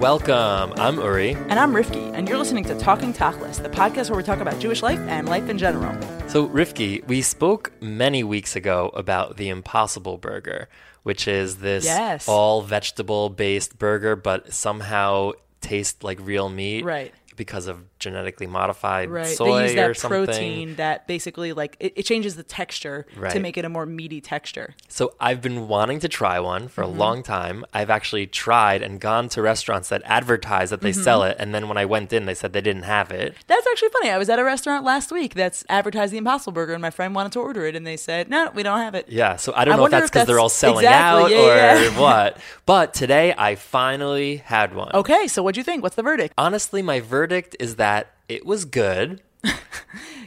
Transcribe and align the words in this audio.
welcome. 0.00 0.72
I'm 0.78 0.96
Uri. 0.98 1.34
And 1.48 1.58
I'm 1.58 1.72
Rifki, 1.72 2.12
and 2.12 2.28
you're 2.28 2.36
listening 2.38 2.64
to 2.64 2.78
Talking 2.78 3.12
Tachlis, 3.14 3.62
the 3.62 3.68
podcast 3.70 4.10
where 4.10 4.16
we 4.16 4.22
talk 4.22 4.40
about 4.40 4.58
Jewish 4.60 4.82
life 4.82 4.98
and 5.00 5.28
life 5.28 5.48
in 5.48 5.56
general. 5.58 5.94
So, 6.28 6.48
Rifki, 6.48 7.06
we 7.06 7.22
spoke 7.22 7.72
many 7.80 8.22
weeks 8.22 8.56
ago 8.56 8.90
about 8.94 9.36
the 9.38 9.48
Impossible 9.48 10.18
Burger, 10.18 10.68
which 11.02 11.26
is 11.26 11.56
this 11.58 11.84
Yes. 11.86 12.28
all 12.28 12.62
vegetable 12.62 13.30
based 13.30 13.78
burger, 13.78 14.16
but 14.16 14.52
somehow 14.52 15.32
tastes 15.60 16.02
like 16.02 16.18
real 16.20 16.48
meat. 16.50 16.84
Right. 16.84 17.14
Because 17.36 17.66
of 17.66 17.95
genetically 17.98 18.46
modified 18.46 19.10
Right. 19.10 19.26
soy 19.26 19.56
they 19.58 19.62
use 19.64 19.72
or 19.72 19.74
that 19.76 19.96
something. 19.96 20.24
protein 20.26 20.76
that 20.76 21.06
basically 21.06 21.52
like 21.52 21.76
it, 21.80 21.92
it 21.96 22.02
changes 22.04 22.36
the 22.36 22.42
texture 22.42 23.06
to 23.30 23.40
make 23.40 23.56
it 23.56 23.64
a 23.64 23.68
more 23.68 23.86
meaty 23.86 24.20
texture. 24.20 24.74
So 24.88 25.14
I've 25.20 25.40
been 25.40 25.68
wanting 25.68 26.00
to 26.00 26.08
try 26.08 26.38
one 26.40 26.68
for 26.68 26.82
Mm-hmm. 26.84 26.94
a 26.94 26.98
long 26.98 27.22
time. 27.22 27.64
I've 27.72 27.90
actually 27.90 28.26
tried 28.26 28.82
and 28.82 29.00
gone 29.00 29.28
to 29.30 29.42
restaurants 29.42 29.88
that 29.88 30.02
advertise 30.04 30.70
that 30.70 30.80
they 30.82 30.90
Mm-hmm. 30.92 31.02
sell 31.02 31.22
it, 31.24 31.36
and 31.38 31.54
then 31.54 31.68
when 31.68 31.76
I 31.78 31.84
went 31.84 32.12
in, 32.12 32.26
they 32.26 32.34
said 32.34 32.52
they 32.52 32.60
didn't 32.60 32.82
have 32.84 33.10
it. 33.10 33.34
That's 33.46 33.66
actually 33.66 33.88
funny. 33.90 34.10
I 34.10 34.18
was 34.18 34.28
at 34.28 34.38
a 34.38 34.44
restaurant 34.44 34.84
last 34.84 35.10
week 35.10 35.34
that's 35.34 35.64
advertised 35.68 36.12
the 36.12 36.18
Impossible 36.18 36.52
Burger, 36.52 36.72
and 36.74 36.82
my 36.82 36.90
friend 36.90 37.14
wanted 37.14 37.32
to 37.32 37.40
order 37.40 37.66
it, 37.66 37.74
and 37.76 37.86
they 37.86 37.96
said, 37.96 38.28
"No, 38.28 38.50
we 38.54 38.62
don't 38.62 38.78
have 38.78 38.94
it." 38.94 39.06
Yeah, 39.08 39.36
so 39.36 39.52
I 39.56 39.64
don't 39.64 39.74
I 39.74 39.76
know 39.78 39.84
if 39.86 39.90
that's 39.90 40.10
because 40.10 40.26
they're 40.26 40.38
all 40.38 40.48
selling 40.48 40.84
exactly, 40.84 41.24
out 41.24 41.30
yeah, 41.46 41.78
or 41.78 41.82
yeah. 41.84 41.98
what. 42.00 42.38
But 42.66 42.94
today 42.94 43.34
I 43.36 43.54
finally 43.56 44.36
had 44.38 44.74
one. 44.74 44.90
Okay, 44.94 45.26
so 45.28 45.42
what'd 45.42 45.56
you 45.56 45.62
think? 45.64 45.82
What's 45.82 45.96
the 45.96 46.02
verdict? 46.02 46.34
Honestly, 46.38 46.82
my 46.82 47.00
verdict 47.00 47.56
is 47.60 47.76
that 47.76 47.95
it 48.28 48.44
was 48.46 48.64
good. 48.64 49.22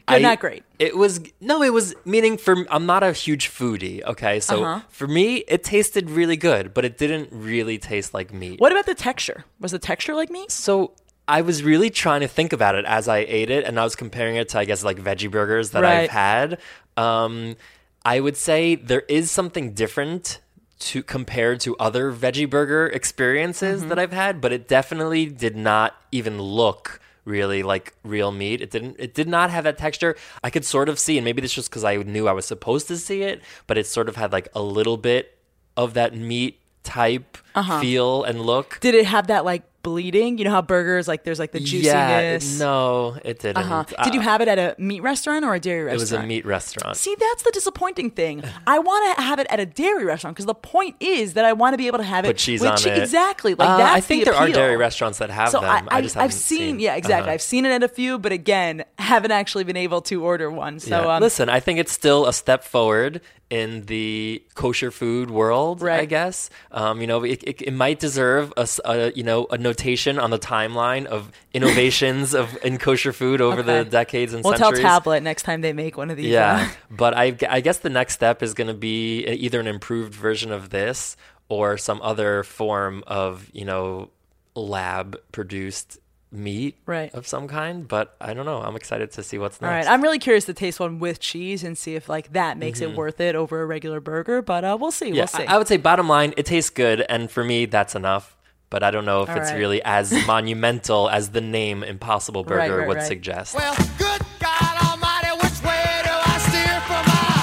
Good, 0.07 0.23
not 0.23 0.39
great. 0.39 0.63
It 0.79 0.97
was 0.97 1.19
no, 1.39 1.61
it 1.61 1.71
was 1.71 1.93
meaning 2.03 2.37
for 2.37 2.65
I'm 2.71 2.87
not 2.87 3.03
a 3.03 3.11
huge 3.13 3.47
foodie, 3.49 4.01
okay? 4.03 4.39
So 4.39 4.63
Uh-huh. 4.63 4.81
for 4.89 5.07
me, 5.07 5.37
it 5.47 5.63
tasted 5.63 6.09
really 6.09 6.35
good, 6.37 6.73
but 6.73 6.83
it 6.83 6.97
didn't 6.97 7.29
really 7.31 7.77
taste 7.77 8.11
like 8.13 8.33
meat. 8.33 8.59
What 8.59 8.71
about 8.71 8.87
the 8.87 8.95
texture? 8.95 9.45
Was 9.59 9.71
the 9.71 9.77
texture 9.77 10.15
like 10.15 10.31
meat? 10.31 10.49
So 10.49 10.93
I 11.27 11.41
was 11.41 11.61
really 11.61 11.91
trying 11.91 12.21
to 12.21 12.27
think 12.27 12.53
about 12.53 12.73
it 12.73 12.85
as 12.85 13.07
I 13.07 13.19
ate 13.19 13.51
it, 13.51 13.65
and 13.65 13.79
I 13.79 13.83
was 13.83 13.95
comparing 13.95 14.35
it 14.37 14.49
to, 14.49 14.57
I 14.59 14.65
guess, 14.65 14.83
like 14.83 14.97
veggie 14.97 15.29
burgers 15.29 15.71
that 15.71 15.83
Right. 15.83 16.03
I've 16.05 16.09
had. 16.09 16.57
Um, 16.97 17.55
I 18.03 18.19
would 18.19 18.35
say 18.37 18.73
there 18.75 19.03
is 19.07 19.29
something 19.29 19.73
different 19.73 20.39
to 20.79 21.03
compared 21.03 21.59
to 21.59 21.75
other 21.77 22.11
veggie 22.11 22.49
burger 22.49 22.87
experiences 22.87 23.81
Mm-hmm. 23.81 23.89
that 23.89 23.99
I've 23.99 24.13
had, 24.13 24.41
but 24.41 24.51
it 24.51 24.67
definitely 24.67 25.27
did 25.27 25.55
not 25.55 25.95
even 26.11 26.41
look 26.41 26.99
really 27.29 27.61
like 27.63 27.93
real 28.03 28.31
meat. 28.31 28.61
It 28.61 28.71
didn't. 28.71 28.95
It 28.99 29.13
did 29.13 29.27
not 29.27 29.49
have 29.51 29.63
that 29.63 29.77
texture. 29.77 30.15
I 30.43 30.49
could 30.49 30.65
sort 30.65 30.89
of 30.89 30.97
see, 30.99 31.17
and 31.17 31.23
maybe 31.25 31.41
it's 31.43 31.53
just 31.53 31.69
because 31.69 31.83
I 31.83 31.95
knew 31.97 32.27
I 32.27 32.33
was 32.33 32.45
supposed 32.45 32.87
to 32.89 32.97
see 32.97 33.21
it, 33.21 33.41
but 33.67 33.77
it 33.77 33.85
sort 33.87 34.09
of 34.09 34.15
had 34.15 34.31
like 34.33 34.47
a 34.55 34.61
little 34.61 34.97
bit 34.97 35.37
of 35.77 35.93
that 35.93 36.15
meat 36.15 36.59
type 36.83 37.37
Uh-huh. 37.55 37.79
feel 37.81 38.23
and 38.23 38.41
look. 38.41 38.79
Did 38.81 38.95
it 38.95 39.05
have 39.05 39.27
that 39.27 39.45
like 39.45 39.63
bleeding? 39.83 40.37
You 40.37 40.45
know 40.45 40.51
how 40.51 40.61
burgers 40.61 41.07
like 41.07 41.23
there's 41.23 41.39
like 41.39 41.51
the 41.51 41.59
juiciness. 41.59 42.53
Yeah, 42.53 42.65
no, 42.65 43.17
it 43.23 43.39
didn't. 43.39 43.57
Uh-huh. 43.57 43.83
Did 44.03 44.13
you 44.13 44.19
Uh, 44.21 44.23
have 44.23 44.41
it 44.41 44.47
at 44.47 44.57
a 44.59 44.75
meat 44.81 45.01
restaurant 45.01 45.45
or 45.45 45.55
a 45.55 45.59
dairy 45.59 45.83
restaurant? 45.83 45.99
It 45.99 46.01
was 46.01 46.11
a 46.13 46.27
meat 46.27 46.45
restaurant. 46.45 46.97
See, 46.97 47.15
that's 47.19 47.43
the 47.43 47.51
disappointing 47.51 48.11
thing. 48.11 48.43
I 48.67 48.79
want 48.79 49.15
to 49.17 49.21
have 49.23 49.39
it 49.39 49.47
at 49.49 49.59
a 49.59 49.65
dairy 49.65 50.05
restaurant 50.05 50.35
because 50.35 50.45
the 50.45 50.53
point 50.55 50.95
is 50.99 51.33
that 51.33 51.45
I 51.45 51.53
want 51.53 51.73
to 51.73 51.77
be 51.77 51.87
able 51.87 51.99
to 51.99 52.03
have 52.03 52.25
it 52.25 52.29
Put 52.29 52.37
cheese 52.37 52.63
on 52.63 52.77
che- 52.77 52.91
it. 52.91 52.97
Exactly. 53.03 53.55
Like 53.55 53.69
Uh, 53.69 53.77
that's 53.77 53.95
I 53.97 53.99
think 54.01 54.25
the 54.25 54.31
there 54.31 54.39
are 54.39 54.47
dairy 54.49 54.77
restaurants 54.77 55.17
that 55.19 55.29
have 55.29 55.49
So 55.49 55.61
them. 55.61 55.69
I, 55.89 55.97
I, 55.97 56.01
just 56.01 56.15
have 56.15 56.23
haven't 56.23 56.37
seen, 56.37 56.79
yeah, 56.79 56.95
exactly. 56.95 57.23
Uh-huh. 57.27 57.33
I've 57.33 57.41
seen 57.41 57.65
it 57.65 57.69
at 57.71 57.83
a 57.83 57.87
few, 57.87 58.19
but 58.19 58.31
again, 58.31 58.83
haven't 58.99 59.31
actually 59.31 59.63
been 59.63 59.77
able 59.77 60.01
to 60.03 60.23
order 60.23 60.49
one. 60.51 60.79
So 60.79 60.89
Yeah. 61.01 61.15
um, 61.15 61.21
Listen, 61.21 61.49
I 61.49 61.59
think 61.59 61.79
it's 61.79 61.91
still 61.93 62.25
a 62.27 62.33
step 62.33 62.63
forward 62.63 63.21
in 63.49 63.85
the 63.87 64.43
kosher 64.53 64.91
food 64.91 65.31
world. 65.31 65.81
Right. 65.81 66.01
I 66.01 66.05
guess 66.05 66.51
um, 66.71 67.01
you 67.01 67.07
know 67.07 67.23
it, 67.23 67.41
it, 67.43 67.61
it 67.63 67.73
might 67.73 67.97
deserve 67.99 68.53
a 68.55 69.11
you 69.15 69.23
know 69.23 69.47
a 69.49 69.57
notation 69.69 70.17
on 70.19 70.29
the 70.31 70.39
timeline 70.39 71.05
of 71.05 71.31
innovations 71.53 72.33
of 72.33 72.57
in 72.63 72.77
kosher 72.77 73.13
food 73.13 73.39
over 73.41 73.61
the 73.63 73.83
decades 73.85 74.33
and 74.33 74.43
centuries. 74.43 74.59
we'll 74.61 74.67
centuries. 74.69 74.81
tell 74.81 74.99
Tablet 74.99 75.23
next 75.23 75.43
time 75.43 75.61
they 75.61 75.73
make 75.73 75.97
one 75.97 76.09
of 76.09 76.17
these. 76.17 76.27
Yeah, 76.27 76.67
uh, 76.69 76.73
but 76.95 77.13
I, 77.15 77.35
I 77.49 77.61
guess 77.61 77.79
the 77.79 77.89
next 77.89 78.13
step 78.15 78.41
is 78.43 78.53
going 78.53 78.67
to 78.67 78.73
be 78.73 79.25
either 79.25 79.59
an 79.59 79.67
improved 79.67 80.13
version 80.13 80.51
of 80.51 80.69
this 80.69 81.15
or 81.47 81.77
some 81.77 82.01
other 82.01 82.43
form 82.43 83.03
of 83.07 83.49
you 83.53 83.65
know 83.65 84.09
lab 84.55 85.17
produced 85.31 85.97
meat 86.31 86.77
Right. 86.85 87.11
of 87.15 87.25
some 87.25 87.47
kind. 87.47 87.87
But 87.87 88.15
I 88.21 88.33
don't 88.35 88.45
know. 88.45 88.61
I'm 88.61 88.75
excited 88.75 89.11
to 89.13 89.23
see 89.23 89.39
what's 89.39 89.59
next. 89.61 89.71
right, 89.87 89.91
I'm 89.91 90.01
really 90.03 90.19
curious 90.19 90.45
to 90.45 90.53
taste 90.53 90.79
one 90.79 90.99
with 90.99 91.19
cheese 91.19 91.63
and 91.63 91.75
see 91.77 91.95
if 91.95 92.07
like 92.07 92.33
that 92.33 92.57
makes 92.57 92.79
Mm-hmm. 92.81 92.91
it 92.91 92.97
worth 92.97 93.19
it 93.19 93.35
over 93.35 93.61
a 93.61 93.65
regular 93.65 93.99
burger. 93.99 94.41
But 94.43 94.63
uh, 94.63 94.77
we'll 94.79 94.91
see. 94.91 95.07
yeah, 95.09 95.21
we'll 95.21 95.27
see. 95.27 95.45
I, 95.45 95.55
I 95.55 95.57
would 95.57 95.67
say 95.67 95.77
bottom 95.77 96.07
line, 96.07 96.33
it 96.37 96.45
tastes 96.45 96.69
good, 96.69 97.01
and 97.09 97.31
for 97.31 97.43
me, 97.43 97.65
that's 97.65 97.95
enough. 97.95 98.35
But 98.69 98.83
I 98.83 98.91
don't 98.91 99.05
know 99.05 99.23
if 99.23 99.29
All 99.29 99.37
it's 99.37 99.49
right. 99.51 99.57
really 99.57 99.81
as 99.83 100.11
monumental 100.27 101.09
as 101.09 101.29
the 101.29 101.41
name 101.41 101.83
Impossible 101.83 102.43
Burger 102.43 102.59
Right, 102.59 102.71
right, 102.71 102.87
would 102.87 102.97
right. 102.97 103.07
suggest. 103.07 103.55
Well, 103.55 103.73
good 103.97 104.21
God 104.39 104.75
Almighty, 104.91 105.31
which 105.41 105.57
way 105.65 105.85
do 106.05 106.13
I 106.13 106.37
steer 106.45 106.77
for 106.85 107.01
my 107.09 107.33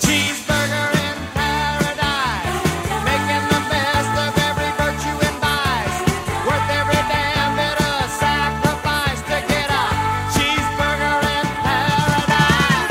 cheeseburger 0.00 0.88
in 1.04 1.16
paradise? 1.36 2.64
Making 3.04 3.44
the 3.52 3.60
best 3.68 4.12
of 4.24 4.32
every 4.48 4.72
virtue 4.80 5.16
and 5.28 5.36
vice, 5.44 6.00
worth 6.48 6.68
every 6.72 7.02
damn 7.12 7.52
bit 7.60 7.76
of 7.76 8.08
sacrifice 8.16 9.20
to 9.28 9.36
get 9.52 9.68
a 9.68 9.84
cheeseburger 10.32 11.16
in 11.28 11.44
paradise. 11.60 12.88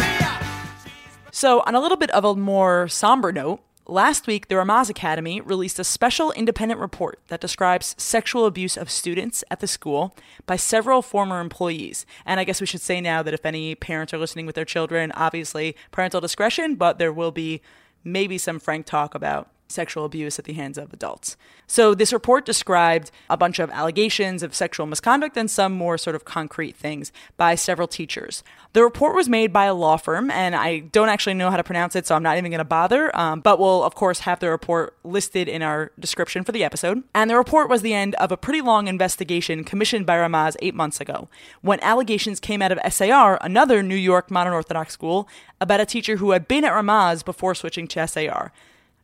So, 1.32 1.64
on 1.66 1.74
a 1.74 1.80
little 1.80 1.98
bit 1.98 2.12
of 2.12 2.24
a 2.24 2.36
more 2.36 2.88
somber 2.88 3.32
note, 3.32 3.62
last 3.90 4.28
week 4.28 4.48
the 4.48 4.56
Ramaz 4.56 4.90
Academy 4.90 5.42
released 5.42 5.80
a 5.80 5.84
special 5.84 6.32
independent 6.32 6.80
report 6.80 7.20
that 7.28 7.42
describes 7.42 7.96
sexual 7.98 8.46
abuse 8.46 8.78
of 8.78 8.90
students 8.90 9.44
at 9.50 9.60
the 9.60 9.68
school 9.68 10.16
by 10.46 10.56
several 10.56 11.02
former 11.02 11.40
employees. 11.40 12.06
And 12.26 12.40
I 12.40 12.44
guess 12.44 12.62
we 12.62 12.68
should 12.68 12.82
say 12.82 13.02
now 13.02 13.24
that 13.24 13.34
if 13.34 13.46
any 13.46 13.76
parents 13.76 14.14
are 14.14 14.18
listening 14.18 14.46
with 14.46 14.56
their 14.56 14.66
children, 14.66 15.12
obviously 15.14 15.76
parental 15.92 16.22
discretion, 16.22 16.76
but 16.76 16.98
there 17.00 17.14
will 17.14 17.32
be 17.32 17.62
maybe 18.04 18.38
some 18.38 18.60
frank 18.60 18.86
talk 18.86 19.14
about 19.16 19.50
sexual 19.70 20.06
abuse 20.06 20.40
at 20.40 20.46
the 20.46 20.54
hands 20.54 20.78
of 20.78 20.92
adults. 20.92 21.38
So, 21.68 21.94
this 21.94 22.12
report 22.12 22.46
described 22.46 23.12
a 23.30 23.38
bunch 23.38 23.60
of 23.60 23.70
allegations 23.70 24.42
of 24.42 24.56
sexual 24.56 24.88
misconduct 24.88 25.38
and 25.38 25.50
some 25.50 25.74
more 25.74 25.98
sort 25.98 26.16
of 26.16 26.26
concrete 26.26 26.76
things 26.76 27.12
by 27.38 27.56
several 27.56 27.88
teachers. 27.88 28.44
The 28.74 28.84
report 28.84 29.16
was 29.16 29.30
made 29.30 29.54
by 29.54 29.66
a 29.66 29.74
law 29.74 29.98
firm, 29.98 30.30
and 30.32 30.56
I 30.56 30.80
don't 30.80 31.10
actually 31.10 31.36
know 31.36 31.50
how 31.50 31.58
to 31.58 31.64
pronounce 31.64 31.96
it, 31.96 32.06
so 32.06 32.16
I'm 32.16 32.24
not 32.24 32.38
even 32.38 32.52
going 32.52 32.60
to 32.60 32.66
bother. 32.66 33.16
Um, 33.18 33.40
but 33.40 33.60
we'll, 33.60 33.84
of 33.84 33.96
course, 33.96 34.20
have 34.20 34.40
the 34.40 34.50
report 34.50 34.96
listed 35.04 35.48
in 35.48 35.62
our 35.62 35.92
description 36.00 36.44
for 36.44 36.52
the 36.52 36.64
episode. 36.64 37.04
And 37.14 37.30
the 37.30 37.38
report 37.38 37.70
was 37.70 37.82
the 37.82 37.94
end 37.94 38.16
of 38.16 38.32
a 38.32 38.38
pretty 38.38 38.62
long 38.62 38.88
investigation 38.88 39.64
commissioned 39.64 40.06
by 40.06 40.18
Ramaz 40.18 40.56
eight 40.62 40.76
months 40.76 41.00
ago, 41.00 41.30
when 41.62 41.80
allegations 41.82 42.40
came 42.40 42.62
out 42.62 42.72
of 42.72 42.94
SAR, 42.94 43.38
another 43.42 43.82
New 43.82 43.96
York 43.96 44.30
modern 44.30 44.54
Orthodox 44.54 44.94
school, 44.94 45.28
about 45.62 45.80
a 45.80 45.86
teacher 45.86 46.18
who 46.18 46.32
had 46.32 46.48
been 46.48 46.64
at 46.64 46.74
Ramaz 46.74 47.24
before 47.24 47.56
switching 47.56 47.88
to 47.88 48.08
SAR. 48.08 48.52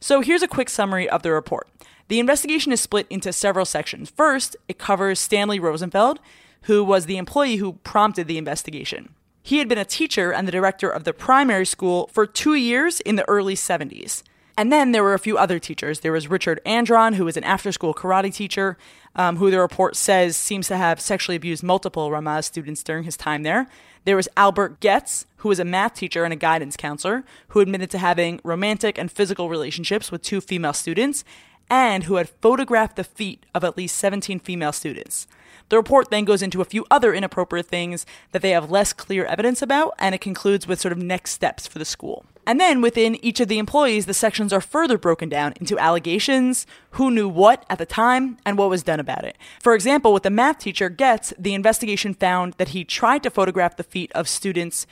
So 0.06 0.22
here's 0.22 0.44
a 0.44 0.48
quick 0.48 0.70
summary 0.70 1.10
of 1.10 1.24
the 1.24 1.32
report. 1.32 1.68
The 2.10 2.20
investigation 2.20 2.72
is 2.72 2.80
split 2.80 3.08
into 3.10 3.34
several 3.34 3.66
sections. 3.66 4.12
First, 4.12 4.56
it 4.68 4.78
covers 4.78 5.20
Stanley 5.20 5.60
Rosenfeld, 5.60 6.20
who 6.66 6.84
was 6.84 7.08
the 7.08 7.18
employee 7.18 7.56
who 7.56 7.80
prompted 7.84 8.28
the 8.28 8.38
investigation. 8.38 9.16
He 9.42 9.58
had 9.58 9.68
been 9.68 9.80
a 9.80 9.84
teacher 9.84 10.32
and 10.32 10.48
the 10.48 10.52
director 10.52 10.92
of 10.92 11.06
the 11.06 11.12
primary 11.12 11.66
school 11.66 12.12
for 12.14 12.28
two 12.28 12.54
years 12.54 13.00
in 13.00 13.16
the 13.16 13.28
early 13.28 13.56
70s. 13.56 14.22
And 14.58 14.72
then 14.72 14.94
there 14.94 15.04
were 15.04 15.14
a 15.14 15.20
few 15.20 15.38
other 15.38 15.60
teachers. 15.60 16.00
There 16.00 16.14
was 16.14 16.30
Richard 16.30 16.62
Andron, 16.66 17.14
who 17.14 17.26
was 17.26 17.36
an 17.36 17.44
after 17.44 17.72
school 17.72 17.94
karate 17.94 18.34
teacher, 18.34 18.78
um, 19.16 19.38
who 19.38 19.52
the 19.52 19.60
report 19.60 19.96
says 19.96 20.38
seems 20.38 20.68
to 20.70 20.78
have 20.78 21.02
sexually 21.02 21.36
abused 21.36 21.62
multiple 21.62 22.10
Ramaz 22.10 22.46
students 22.46 22.82
during 22.82 23.04
his 23.04 23.18
time 23.18 23.44
there. 23.44 23.68
There 24.06 24.16
was 24.16 24.30
Albert 24.38 24.80
Getz, 24.80 25.26
who 25.38 25.50
was 25.50 25.60
a 25.60 25.66
math 25.66 25.96
teacher 25.96 26.24
and 26.24 26.32
a 26.32 26.38
guidance 26.38 26.78
counselor, 26.78 27.26
who 27.50 27.60
admitted 27.60 27.90
to 27.92 27.98
having 27.98 28.40
romantic 28.44 28.98
and 28.98 29.12
physical 29.12 29.50
relationships 29.50 30.12
with 30.12 30.22
two 30.22 30.40
female 30.40 30.74
students, 30.74 31.26
and 31.70 32.04
who 32.04 32.16
had 32.16 32.30
photographed 32.30 32.96
the 32.96 33.04
feet 33.04 33.46
of 33.54 33.64
at 33.64 33.78
least 33.78 33.98
17 33.98 34.40
female 34.40 34.72
students. 34.72 35.28
The 35.70 35.78
report 35.78 36.12
then 36.12 36.26
goes 36.26 36.44
into 36.44 36.62
a 36.62 36.66
few 36.66 36.86
other 36.92 37.14
inappropriate 37.14 37.66
things 37.66 38.06
that 38.32 38.42
they 38.44 38.52
have 38.52 38.70
less 38.70 38.94
clear 38.94 39.26
evidence 39.26 39.62
about, 39.62 39.96
and 39.98 40.14
it 40.14 40.22
concludes 40.22 40.68
with 40.68 40.80
sort 40.80 40.92
of 40.92 41.00
next 41.00 41.32
steps 41.32 41.66
for 41.66 41.80
the 41.80 41.86
school. 41.86 42.26
And 42.48 42.60
then 42.60 42.82
within 42.82 43.16
each 43.26 43.40
of 43.40 43.48
the 43.48 43.58
employees, 43.58 44.06
the 44.06 44.14
sections 44.14 44.54
are 44.54 44.62
further 44.62 45.00
broken 45.00 45.30
down 45.30 45.54
into 45.60 45.80
allegations, 45.80 46.68
who 46.92 47.10
knew 47.10 47.28
what 47.28 47.66
at 47.70 47.80
the 47.80 47.86
time, 47.88 48.38
and 48.46 48.58
what 48.58 48.70
was 48.70 48.84
done 48.84 49.00
about 49.00 49.24
it. 49.24 49.36
For 49.60 49.74
example, 49.74 50.14
with 50.14 50.22
the 50.22 50.30
math 50.30 50.60
teacher 50.60 50.90
Getz, 50.90 51.34
the 51.40 51.56
investigation 51.56 52.14
found 52.14 52.54
that 52.54 52.70
he 52.70 52.84
tried 52.84 53.24
to 53.24 53.32
photograph 53.32 53.78
the 53.78 53.84
feet 53.84 54.12
of 54.12 54.28
students 54.28 54.86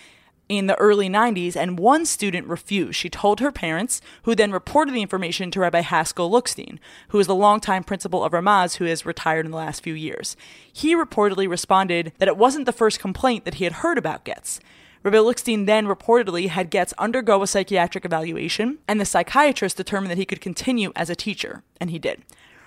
in 0.58 0.68
the 0.68 0.80
early 0.80 1.10
90s, 1.10 1.56
and 1.56 1.80
one 1.80 2.06
student 2.06 2.48
refused. 2.48 2.96
She 2.96 3.10
told 3.10 3.40
her 3.40 3.52
parents, 3.52 4.02
who 4.24 4.36
then 4.36 4.52
reported 4.52 4.94
the 4.94 5.02
information 5.02 5.52
to 5.52 5.60
Rabbi 5.60 5.82
Haskell 5.82 6.30
Lookstein, 6.30 6.80
who 7.10 7.20
is 7.20 7.28
the 7.28 7.36
longtime 7.36 7.84
principal 7.84 8.24
of 8.24 8.32
Ramaz, 8.32 8.78
who 8.78 8.86
has 8.86 9.06
retired 9.06 9.46
in 9.46 9.52
the 9.52 9.58
last 9.58 9.84
few 9.84 9.94
years. 9.94 10.36
He 10.72 10.96
reportedly 10.96 11.50
responded 11.50 12.14
that 12.18 12.28
it 12.28 12.38
wasn't 12.38 12.66
the 12.66 12.72
first 12.72 13.00
complaint 13.00 13.46
that 13.46 13.56
he 13.56 13.64
had 13.64 13.74
heard 13.74 13.98
about 13.98 14.24
Getz. 14.24 14.60
Rabbi 15.04 15.18
Lookstein 15.18 15.66
then 15.66 15.86
reportedly 15.86 16.48
had 16.48 16.70
Getz 16.70 16.94
undergo 16.98 17.44
a 17.44 17.48
psychiatric 17.48 18.06
evaluation, 18.06 18.80
and 18.88 19.02
the 19.02 19.06
psychiatrist 19.06 19.76
determined 19.76 20.12
that 20.12 20.18
he 20.18 20.26
could 20.26 20.40
continue 20.40 20.94
as 20.96 21.10
a 21.10 21.16
teacher, 21.16 21.62
and 21.82 21.90
he 21.90 22.00
did. 22.00 22.24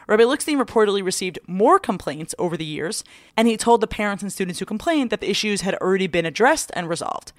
Rabbi 0.06 0.22
Lookstein 0.22 0.62
reportedly 0.62 1.02
received 1.02 1.38
more 1.48 1.78
complaints 1.78 2.34
over 2.38 2.56
the 2.56 2.64
years, 2.64 3.02
and 3.36 3.48
he 3.48 3.56
told 3.56 3.80
the 3.80 3.88
parents 3.88 4.22
and 4.22 4.32
students 4.32 4.60
who 4.60 4.66
complained 4.66 5.10
that 5.10 5.20
the 5.20 5.30
issues 5.30 5.62
had 5.62 5.74
already 5.76 6.06
been 6.06 6.26
addressed 6.26 6.70
and 6.74 6.88
resolved. 6.88 7.32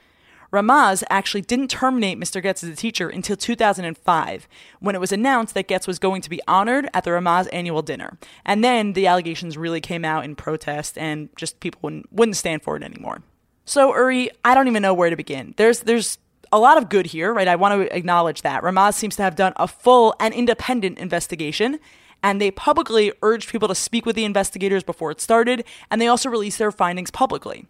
Ramaz 0.51 1.03
actually 1.09 1.41
didn't 1.41 1.69
terminate 1.69 2.19
Mr. 2.19 2.41
Getz 2.41 2.63
as 2.63 2.69
a 2.69 2.75
teacher 2.75 3.09
until 3.09 3.35
2005, 3.35 4.47
when 4.79 4.95
it 4.95 5.01
was 5.01 5.11
announced 5.11 5.53
that 5.53 5.67
Getz 5.67 5.88
was 5.88 5.99
going 5.99 6.21
to 6.21 6.29
be 6.29 6.41
honored 6.47 6.89
at 6.94 7.03
the 7.03 7.11
Ramaz 7.11 7.47
annual 7.51 7.81
dinner. 7.81 8.17
And 8.45 8.63
then 8.63 8.94
the 8.94 9.07
allegations 9.07 9.57
really 9.57 9.81
came 9.81 10.05
out 10.05 10.23
in 10.25 10.35
protest, 10.35 10.97
and 10.97 11.29
just 11.35 11.59
people 11.59 11.79
wouldn't, 11.83 12.11
wouldn't 12.11 12.38
stand 12.38 12.63
for 12.63 12.77
it 12.77 12.83
anymore. 12.83 13.21
So, 13.65 13.94
Uri, 13.94 14.29
I 14.45 14.55
don't 14.55 14.67
even 14.67 14.81
know 14.81 14.94
where 14.94 15.09
to 15.09 15.17
begin. 15.17 15.53
There's 15.57 15.81
there's 15.81 16.17
a 16.53 16.59
lot 16.59 16.77
of 16.77 16.88
good 16.88 17.07
here, 17.07 17.33
right? 17.33 17.47
I 17.47 17.57
want 17.57 17.73
to 17.73 17.95
acknowledge 17.95 18.41
that. 18.44 18.63
Ramaz 18.63 18.94
seems 18.94 19.17
to 19.17 19.23
have 19.23 19.35
done 19.35 19.53
a 19.57 19.67
full 19.67 20.15
and 20.19 20.33
independent 20.33 20.97
investigation, 20.97 21.79
and 22.23 22.41
they 22.41 22.51
publicly 22.51 23.11
urged 23.21 23.51
people 23.51 23.67
to 23.67 23.75
speak 23.75 24.05
with 24.05 24.15
the 24.15 24.25
investigators 24.25 24.83
before 24.83 25.11
it 25.11 25.21
started, 25.21 25.65
and 25.91 26.01
they 26.01 26.07
also 26.07 26.29
released 26.29 26.57
their 26.57 26.71
findings 26.71 27.11
publicly. 27.11 27.65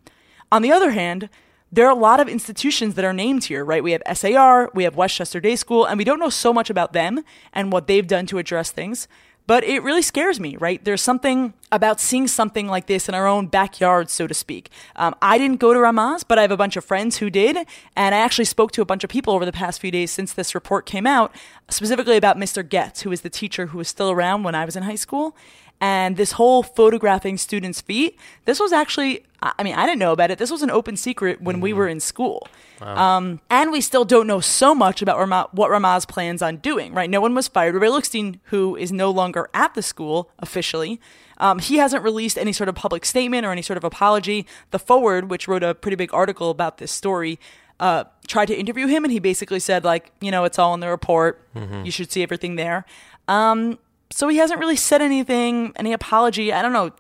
On 0.51 0.61
the 0.61 0.71
other 0.71 0.91
hand, 0.91 1.29
there 1.71 1.85
are 1.85 1.91
a 1.91 1.99
lot 1.99 2.19
of 2.19 2.29
institutions 2.29 2.95
that 2.95 3.03
are 3.03 3.13
named 3.13 3.45
here, 3.45 3.63
right? 3.63 3.83
We 3.83 3.91
have 3.91 4.01
SAR, 4.13 4.71
we 4.73 4.83
have 4.83 4.95
Westchester 4.95 5.39
Day 5.39 5.55
School, 5.55 5.85
and 5.85 5.97
we 5.97 6.03
don't 6.03 6.19
know 6.19 6.29
so 6.29 6.53
much 6.53 6.69
about 6.69 6.93
them 6.93 7.23
and 7.53 7.71
what 7.71 7.87
they've 7.87 8.07
done 8.07 8.25
to 8.27 8.37
address 8.37 8.71
things. 8.71 9.07
But 9.47 9.63
it 9.63 9.81
really 9.81 10.01
scares 10.01 10.41
me, 10.41 10.57
right? 10.57 10.83
There's 10.83 11.01
something 11.01 11.53
about 11.71 12.01
seeing 12.01 12.27
something 12.27 12.67
like 12.67 12.87
this 12.87 13.07
in 13.07 13.15
our 13.15 13.25
own 13.25 13.47
backyard, 13.47 14.09
so 14.09 14.27
to 14.27 14.33
speak. 14.33 14.69
Um, 14.97 15.15
I 15.21 15.37
didn't 15.37 15.61
go 15.61 15.73
to 15.73 15.79
Ramaz, 15.79 16.25
but 16.27 16.37
I 16.37 16.41
have 16.41 16.51
a 16.51 16.57
bunch 16.57 16.75
of 16.75 16.83
friends 16.83 17.17
who 17.17 17.29
did, 17.29 17.55
and 17.95 18.13
I 18.13 18.17
actually 18.17 18.43
spoke 18.45 18.73
to 18.73 18.81
a 18.81 18.85
bunch 18.85 19.05
of 19.05 19.09
people 19.09 19.33
over 19.33 19.45
the 19.45 19.53
past 19.53 19.79
few 19.79 19.89
days 19.89 20.11
since 20.11 20.33
this 20.33 20.53
report 20.53 20.85
came 20.85 21.07
out, 21.07 21.33
specifically 21.69 22.17
about 22.17 22.35
Mr. 22.35 22.67
Getz, 22.67 23.03
who 23.03 23.11
is 23.13 23.21
the 23.21 23.29
teacher 23.29 23.67
who 23.67 23.77
was 23.77 23.87
still 23.87 24.11
around 24.11 24.43
when 24.43 24.53
I 24.53 24.65
was 24.65 24.75
in 24.75 24.83
high 24.83 24.95
school. 24.95 25.33
And 25.79 26.17
this 26.17 26.33
whole 26.33 26.63
photographing 26.63 27.37
students' 27.37 27.81
feet, 27.81 28.17
this 28.45 28.59
was 28.59 28.71
actually, 28.73 29.23
I 29.43 29.61
mean, 29.61 29.75
I 29.75 29.85
didn't 29.85 29.99
know 29.99 30.11
about 30.11 30.31
it. 30.31 30.39
This 30.39 30.49
was 30.49 30.63
an 30.63 30.71
open 30.71 30.97
secret 30.97 31.39
when 31.39 31.59
we 31.59 31.71
were 31.71 31.87
in 31.87 31.99
school. 31.99 32.47
Um, 32.81 33.41
and 33.49 33.71
we 33.71 33.81
still 33.81 34.03
don't 34.05 34.25
know 34.27 34.39
so 34.39 34.73
much 34.73 35.01
about 35.03 35.17
Rama- 35.19 35.49
what 35.51 35.69
Ramaz 35.69 36.07
plans 36.07 36.41
on 36.41 36.57
doing, 36.57 36.93
right? 36.95 37.09
No 37.09 37.21
one 37.21 37.35
was 37.35 37.47
fired. 37.47 37.75
Rabbi 37.75 37.87
Lookstein, 37.87 38.39
who 38.45 38.75
is 38.75 38.91
no 38.91 39.11
longer 39.11 39.49
at 39.53 39.75
the 39.75 39.81
school 39.83 40.31
officially, 40.39 40.99
um, 41.39 41.59
he 41.59 41.77
hasn't 41.77 42.03
released 42.03 42.37
any 42.39 42.53
sort 42.53 42.69
of 42.69 42.75
public 42.75 43.05
statement 43.05 43.45
or 43.45 43.51
any 43.51 43.61
sort 43.61 43.77
of 43.77 43.83
apology. 43.83 44.47
The 44.71 44.79
Forward, 44.79 45.29
which 45.29 45.47
wrote 45.47 45.63
a 45.63 45.75
pretty 45.75 45.95
big 45.95 46.11
article 46.13 46.49
about 46.49 46.79
this 46.79 46.91
story, 46.91 47.39
uh, 47.79 48.05
tried 48.27 48.47
to 48.47 48.55
interview 48.55 48.87
him, 48.87 49.03
and 49.03 49.11
he 49.13 49.19
basically 49.19 49.59
said, 49.59 49.83
like, 49.83 50.11
you 50.21 50.31
know, 50.31 50.43
it's 50.45 50.57
all 50.57 50.73
in 50.73 50.79
the 50.79 50.89
report. 50.89 51.39
You 51.85 51.91
should 51.91 52.11
see 52.11 52.23
everything 52.23 52.55
there. 52.55 52.85
Um, 53.27 53.77
so 54.09 54.27
he 54.27 54.37
hasn't 54.37 54.59
really 54.59 54.75
said 54.75 55.01
anything, 55.01 55.73
any 55.75 55.93
apology. 55.93 56.51
I 56.53 56.61
don't 56.61 56.73
know. 56.73 56.91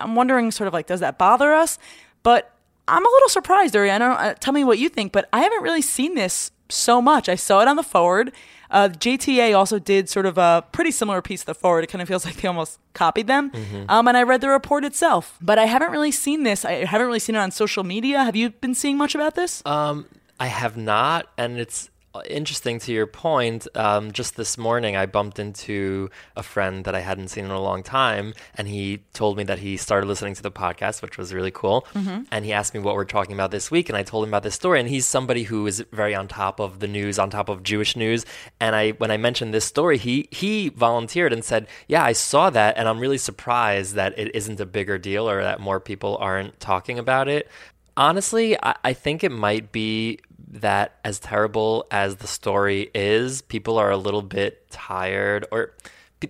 I'm 0.00 0.14
wondering, 0.14 0.50
sort 0.50 0.68
of 0.68 0.74
like, 0.74 0.86
does 0.86 1.00
that 1.00 1.18
bother 1.18 1.54
us? 1.54 1.78
But 2.22 2.52
I'm 2.88 3.04
a 3.04 3.08
little 3.08 3.28
surprised, 3.28 3.74
Uri. 3.74 3.90
I 3.90 3.98
don't. 3.98 4.16
Uh, 4.16 4.34
tell 4.34 4.52
me 4.52 4.64
what 4.64 4.78
you 4.78 4.88
think, 4.88 5.12
but 5.12 5.28
I 5.32 5.40
haven't 5.40 5.62
really 5.62 5.82
seen 5.82 6.14
this 6.14 6.50
so 6.68 7.00
much. 7.00 7.28
I 7.28 7.34
saw 7.34 7.60
it 7.62 7.68
on 7.68 7.76
the 7.76 7.82
forward. 7.82 8.32
Uh, 8.70 8.88
JTA 8.88 9.56
also 9.56 9.78
did 9.78 10.08
sort 10.08 10.26
of 10.26 10.38
a 10.38 10.64
pretty 10.72 10.90
similar 10.90 11.22
piece 11.22 11.42
of 11.42 11.46
the 11.46 11.54
forward. 11.54 11.84
It 11.84 11.86
kind 11.86 12.02
of 12.02 12.08
feels 12.08 12.24
like 12.24 12.36
they 12.36 12.48
almost 12.48 12.80
copied 12.94 13.28
them. 13.28 13.52
Um, 13.88 14.08
and 14.08 14.16
I 14.16 14.24
read 14.24 14.40
the 14.40 14.48
report 14.48 14.84
itself, 14.84 15.38
but 15.40 15.58
I 15.58 15.66
haven't 15.66 15.92
really 15.92 16.10
seen 16.10 16.42
this. 16.42 16.64
I 16.64 16.84
haven't 16.84 17.06
really 17.06 17.20
seen 17.20 17.36
it 17.36 17.38
on 17.38 17.52
social 17.52 17.84
media. 17.84 18.24
Have 18.24 18.34
you 18.34 18.50
been 18.50 18.74
seeing 18.74 18.96
much 18.96 19.14
about 19.14 19.36
this? 19.36 19.62
Um, 19.64 20.06
I 20.40 20.48
have 20.48 20.76
not, 20.76 21.28
and 21.38 21.58
it's 21.58 21.90
interesting 22.28 22.78
to 22.80 22.92
your 22.92 23.06
point. 23.06 23.66
Um, 23.74 24.12
just 24.12 24.36
this 24.36 24.56
morning, 24.56 24.96
I 24.96 25.06
bumped 25.06 25.38
into 25.38 26.10
a 26.36 26.42
friend 26.42 26.84
that 26.84 26.94
I 26.94 27.00
hadn't 27.00 27.28
seen 27.28 27.44
in 27.44 27.50
a 27.50 27.60
long 27.60 27.82
time, 27.82 28.34
and 28.54 28.66
he 28.68 29.02
told 29.12 29.36
me 29.36 29.44
that 29.44 29.58
he 29.58 29.76
started 29.76 30.06
listening 30.06 30.34
to 30.34 30.42
the 30.42 30.50
podcast, 30.50 31.02
which 31.02 31.18
was 31.18 31.32
really 31.34 31.50
cool. 31.50 31.86
And 32.30 32.44
he 32.44 32.52
asked 32.52 32.74
me 32.74 32.80
what 32.80 32.94
we're 32.94 33.04
talking 33.04 33.34
about 33.34 33.50
this 33.50 33.70
week, 33.70 33.88
and 33.88 33.96
I 33.96 34.02
told 34.02 34.24
him 34.24 34.30
about 34.30 34.42
this 34.42 34.54
story. 34.54 34.80
And 34.80 34.88
he's 34.88 35.06
somebody 35.06 35.44
who 35.44 35.66
is 35.66 35.84
very 35.92 36.14
on 36.14 36.28
top 36.28 36.60
of 36.60 36.80
the 36.80 36.88
news, 36.88 37.18
on 37.18 37.30
top 37.30 37.48
of 37.48 37.62
Jewish 37.62 37.96
news. 37.96 38.24
And 38.60 38.74
I, 38.76 38.90
when 38.92 39.10
I 39.10 39.16
mentioned 39.16 39.52
this 39.52 39.64
story, 39.64 39.98
he 39.98 40.28
he 40.30 40.68
volunteered 40.70 41.32
and 41.32 41.44
said, 41.44 41.66
"Yeah, 41.88 42.04
I 42.04 42.12
saw 42.12 42.50
that, 42.50 42.76
and 42.76 42.88
I'm 42.88 42.98
really 42.98 43.18
surprised 43.18 43.94
that 43.94 44.18
it 44.18 44.34
isn't 44.34 44.60
a 44.60 44.66
bigger 44.66 44.98
deal 44.98 45.28
or 45.28 45.42
that 45.42 45.60
more 45.60 45.80
people 45.80 46.16
aren't 46.20 46.58
talking 46.60 46.98
about 46.98 47.28
it." 47.28 47.48
Honestly, 47.98 48.56
I, 48.62 48.74
I 48.84 48.92
think 48.92 49.24
it 49.24 49.32
might 49.32 49.72
be 49.72 50.20
that 50.48 50.98
as 51.04 51.18
terrible 51.18 51.86
as 51.90 52.16
the 52.16 52.26
story 52.26 52.90
is, 52.94 53.42
people 53.42 53.78
are 53.78 53.90
a 53.90 53.96
little 53.96 54.22
bit 54.22 54.70
tired 54.70 55.46
or 55.50 55.74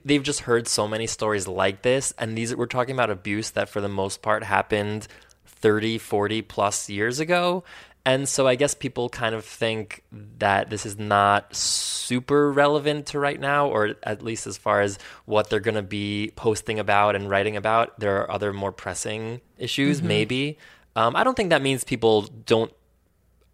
they've 0.04 0.22
just 0.22 0.40
heard 0.40 0.66
so 0.66 0.88
many 0.88 1.06
stories 1.06 1.46
like 1.46 1.82
this. 1.82 2.12
And 2.18 2.36
these 2.36 2.54
we're 2.54 2.66
talking 2.66 2.94
about 2.94 3.10
abuse 3.10 3.50
that 3.50 3.68
for 3.68 3.80
the 3.80 3.88
most 3.88 4.22
part 4.22 4.42
happened 4.42 5.06
30, 5.46 5.98
40 5.98 6.42
plus 6.42 6.88
years 6.88 7.20
ago. 7.20 7.64
And 8.04 8.28
so 8.28 8.46
I 8.46 8.54
guess 8.54 8.72
people 8.72 9.08
kind 9.08 9.34
of 9.34 9.44
think 9.44 10.04
that 10.38 10.70
this 10.70 10.86
is 10.86 10.96
not 10.96 11.54
super 11.56 12.52
relevant 12.52 13.06
to 13.06 13.18
right 13.18 13.38
now, 13.38 13.68
or 13.68 13.96
at 14.04 14.22
least 14.22 14.46
as 14.46 14.56
far 14.56 14.80
as 14.80 14.96
what 15.24 15.50
they're 15.50 15.58
going 15.58 15.74
to 15.74 15.82
be 15.82 16.32
posting 16.36 16.78
about 16.78 17.16
and 17.16 17.28
writing 17.28 17.56
about. 17.56 17.98
There 17.98 18.18
are 18.18 18.30
other 18.30 18.52
more 18.52 18.70
pressing 18.70 19.40
issues, 19.58 20.02
maybe. 20.02 20.56
Um, 20.94 21.16
I 21.16 21.24
don't 21.24 21.36
think 21.36 21.50
that 21.50 21.62
means 21.62 21.82
people 21.82 22.22
don't 22.22 22.72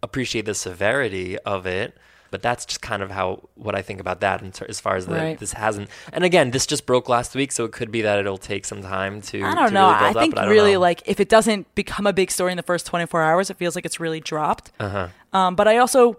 appreciate 0.03 0.45
the 0.45 0.53
severity 0.53 1.39
of 1.39 1.65
it. 1.65 1.97
But 2.29 2.41
that's 2.41 2.65
just 2.65 2.81
kind 2.81 3.03
of 3.03 3.11
how 3.11 3.47
what 3.53 3.75
I 3.75 3.83
think 3.83 3.99
about 3.99 4.19
that, 4.21 4.41
and 4.41 4.59
as 4.67 4.79
far 4.79 4.95
as 4.95 5.05
the, 5.05 5.13
Right. 5.13 5.37
this 5.37 5.53
hasn't. 5.53 5.87
And 6.11 6.23
again, 6.23 6.49
this 6.49 6.65
just 6.65 6.87
broke 6.87 7.07
last 7.07 7.35
week, 7.35 7.51
so 7.51 7.63
it 7.63 7.71
could 7.71 7.91
be 7.91 8.01
that 8.01 8.17
it'll 8.17 8.39
take 8.39 8.65
some 8.65 8.81
time 8.81 9.21
to. 9.29 9.43
I 9.43 9.53
don't 9.53 9.67
to 9.67 9.73
know. 9.73 9.85
Really 9.89 9.99
build 9.99 10.03
I 10.03 10.09
up, 10.09 10.15
think 10.23 10.35
but 10.35 10.45
I 10.45 10.49
really 10.49 10.73
know. 10.73 10.79
like 10.79 11.03
if 11.05 11.19
it 11.19 11.29
doesn't 11.29 11.73
become 11.75 12.07
a 12.07 12.13
big 12.13 12.31
story 12.31 12.51
in 12.51 12.57
the 12.57 12.63
first 12.63 12.87
24 12.87 13.21
hours, 13.21 13.51
it 13.51 13.57
feels 13.57 13.75
like 13.75 13.85
it's 13.85 13.99
really 13.99 14.19
dropped. 14.19 14.71
Uh-huh. 14.79 15.09
Um, 15.31 15.55
but 15.55 15.67
I 15.67 15.77
also 15.77 16.17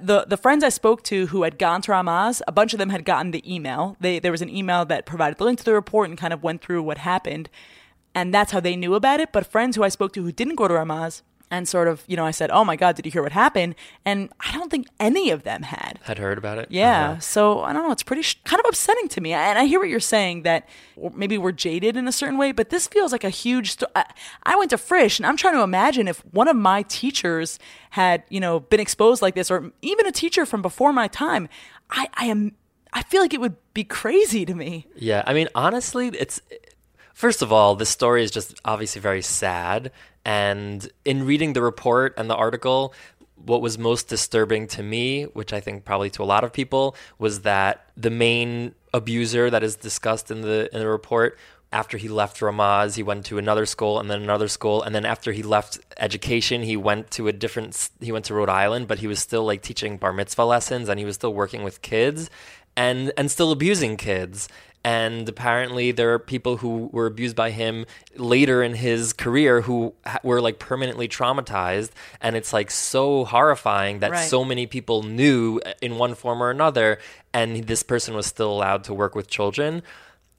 the 0.00 0.24
the 0.24 0.36
friends 0.36 0.62
I 0.62 0.68
spoke 0.68 1.02
to 1.04 1.26
who 1.28 1.42
had 1.42 1.58
gone 1.58 1.82
to 1.82 1.90
Ramaz, 1.90 2.42
a 2.46 2.52
bunch 2.52 2.72
of 2.72 2.78
them 2.78 2.90
had 2.90 3.04
gotten 3.04 3.32
the 3.32 3.42
email. 3.52 3.96
They 3.98 4.20
there 4.20 4.30
was 4.30 4.42
an 4.42 4.50
email 4.50 4.84
that 4.84 5.04
provided 5.04 5.36
the 5.38 5.44
link 5.44 5.58
to 5.58 5.64
the 5.64 5.74
report 5.74 6.08
and 6.08 6.16
kind 6.16 6.32
of 6.32 6.44
went 6.44 6.62
through 6.62 6.84
what 6.84 6.98
happened, 6.98 7.48
and 8.14 8.32
that's 8.32 8.52
how 8.52 8.60
they 8.60 8.76
knew 8.76 8.94
about 8.94 9.18
it. 9.18 9.32
But 9.32 9.46
friends 9.50 9.74
who 9.74 9.82
I 9.82 9.88
spoke 9.88 10.12
to 10.12 10.22
who 10.22 10.30
didn't 10.30 10.54
go 10.54 10.68
to 10.68 10.74
Ramaz 10.74 11.22
and 11.50 11.68
sort 11.68 11.88
of 11.88 12.02
you 12.06 12.16
know 12.16 12.24
I 12.26 12.30
said, 12.30 12.50
oh 12.50 12.64
my 12.64 12.76
god, 12.76 12.96
did 12.96 13.06
you 13.06 13.12
hear 13.12 13.22
what 13.22 13.32
happened? 13.32 13.74
And 14.04 14.30
I 14.40 14.52
don't 14.52 14.70
think 14.70 14.86
any 14.98 15.30
of 15.30 15.42
them 15.42 15.62
had. 15.62 16.00
had 16.04 16.18
heard 16.18 16.38
about 16.38 16.58
it. 16.58 16.68
Yeah. 16.70 17.10
Uh-huh. 17.10 17.20
So 17.20 17.60
I 17.62 17.72
don't 17.72 17.84
know. 17.84 17.92
It's 17.92 18.02
pretty 18.02 18.22
sh- 18.22 18.40
kind 18.44 18.60
of 18.60 18.66
upsetting 18.68 19.08
to 19.08 19.20
me. 19.20 19.32
And 19.32 19.58
I 19.58 19.66
hear 19.66 19.78
what 19.78 19.88
you're 19.88 20.00
saying 20.00 20.42
that 20.42 20.68
maybe 21.14 21.38
we're 21.38 21.52
jaded 21.52 21.96
in 21.96 22.08
a 22.08 22.12
certain 22.12 22.38
way, 22.38 22.52
but 22.52 22.70
this 22.70 22.86
feels 22.86 23.12
like 23.12 23.24
a 23.24 23.30
huge. 23.30 23.72
Sto- 23.72 23.86
I, 23.94 24.04
I 24.44 24.56
went 24.56 24.70
to 24.70 24.78
Frisch, 24.78 25.18
and 25.18 25.26
I'm 25.26 25.36
trying 25.36 25.54
to 25.54 25.62
imagine 25.62 26.08
if 26.08 26.20
one 26.32 26.48
of 26.48 26.56
my 26.56 26.82
teachers 26.82 27.58
had, 27.90 28.22
you 28.28 28.40
know, 28.40 28.60
been 28.60 28.80
exposed 28.80 29.22
like 29.22 29.34
this, 29.34 29.50
or 29.50 29.72
even 29.82 30.06
a 30.06 30.12
teacher 30.12 30.46
from 30.46 30.62
before 30.62 30.92
my 30.92 31.08
time. 31.08 31.48
I, 31.90 32.08
I 32.14 32.26
am. 32.26 32.52
I 32.92 33.02
feel 33.02 33.20
like 33.20 33.34
it 33.34 33.40
would 33.40 33.56
be 33.74 33.84
crazy 33.84 34.44
to 34.46 34.54
me. 34.54 34.86
Yeah, 34.96 35.22
I 35.26 35.34
mean, 35.34 35.48
honestly, 35.54 36.08
it's 36.08 36.40
first 37.14 37.42
of 37.42 37.52
all, 37.52 37.74
this 37.76 37.90
story 37.90 38.22
is 38.22 38.30
just 38.30 38.58
obviously 38.64 39.00
very 39.00 39.22
sad. 39.22 39.90
And 40.26 40.90
in 41.04 41.24
reading 41.24 41.52
the 41.52 41.62
report 41.62 42.12
and 42.18 42.28
the 42.28 42.34
article, 42.34 42.92
what 43.36 43.62
was 43.62 43.78
most 43.78 44.08
disturbing 44.08 44.66
to 44.66 44.82
me, 44.82 45.22
which 45.22 45.52
I 45.52 45.60
think 45.60 45.84
probably 45.84 46.10
to 46.10 46.22
a 46.22 46.26
lot 46.26 46.42
of 46.42 46.52
people, 46.52 46.96
was 47.16 47.42
that 47.42 47.88
the 47.96 48.10
main 48.10 48.74
abuser 48.92 49.50
that 49.50 49.62
is 49.62 49.76
discussed 49.76 50.32
in 50.32 50.42
the 50.42 50.68
in 50.72 50.80
the 50.80 50.88
report. 50.88 51.38
After 51.72 51.96
he 51.96 52.08
left 52.08 52.40
Ramaz, 52.40 52.96
he 52.96 53.02
went 53.04 53.26
to 53.26 53.38
another 53.38 53.66
school 53.66 54.00
and 54.00 54.10
then 54.10 54.20
another 54.20 54.48
school, 54.48 54.82
and 54.82 54.94
then 54.94 55.04
after 55.04 55.30
he 55.30 55.44
left 55.44 55.78
education, 55.98 56.62
he 56.62 56.76
went 56.76 57.10
to 57.12 57.28
a 57.28 57.32
different. 57.32 57.90
He 58.00 58.10
went 58.10 58.24
to 58.24 58.34
Rhode 58.34 58.48
Island, 58.48 58.88
but 58.88 58.98
he 58.98 59.06
was 59.06 59.20
still 59.20 59.44
like 59.44 59.62
teaching 59.62 59.96
bar 59.96 60.12
mitzvah 60.12 60.44
lessons, 60.44 60.88
and 60.88 60.98
he 60.98 61.04
was 61.04 61.14
still 61.14 61.34
working 61.34 61.62
with 61.62 61.82
kids, 61.82 62.30
and 62.76 63.12
and 63.16 63.30
still 63.30 63.52
abusing 63.52 63.96
kids 63.96 64.48
and 64.86 65.28
apparently 65.28 65.90
there 65.90 66.14
are 66.14 66.18
people 66.20 66.58
who 66.58 66.88
were 66.92 67.06
abused 67.06 67.34
by 67.34 67.50
him 67.50 67.86
later 68.14 68.62
in 68.62 68.74
his 68.74 69.12
career 69.12 69.62
who 69.62 69.92
were 70.22 70.40
like 70.40 70.60
permanently 70.60 71.08
traumatized. 71.08 71.90
And 72.20 72.36
it's 72.36 72.52
like 72.52 72.70
so 72.70 73.24
horrifying 73.24 73.98
that 73.98 74.12
Right. 74.12 74.30
so 74.30 74.44
many 74.44 74.68
people 74.68 75.02
knew 75.02 75.60
in 75.82 75.98
one 75.98 76.14
form 76.14 76.40
or 76.40 76.50
another 76.50 77.00
and 77.34 77.64
this 77.64 77.82
person 77.82 78.14
was 78.14 78.26
still 78.26 78.52
allowed 78.52 78.84
to 78.84 78.94
work 78.94 79.16
with 79.16 79.26
children. 79.26 79.82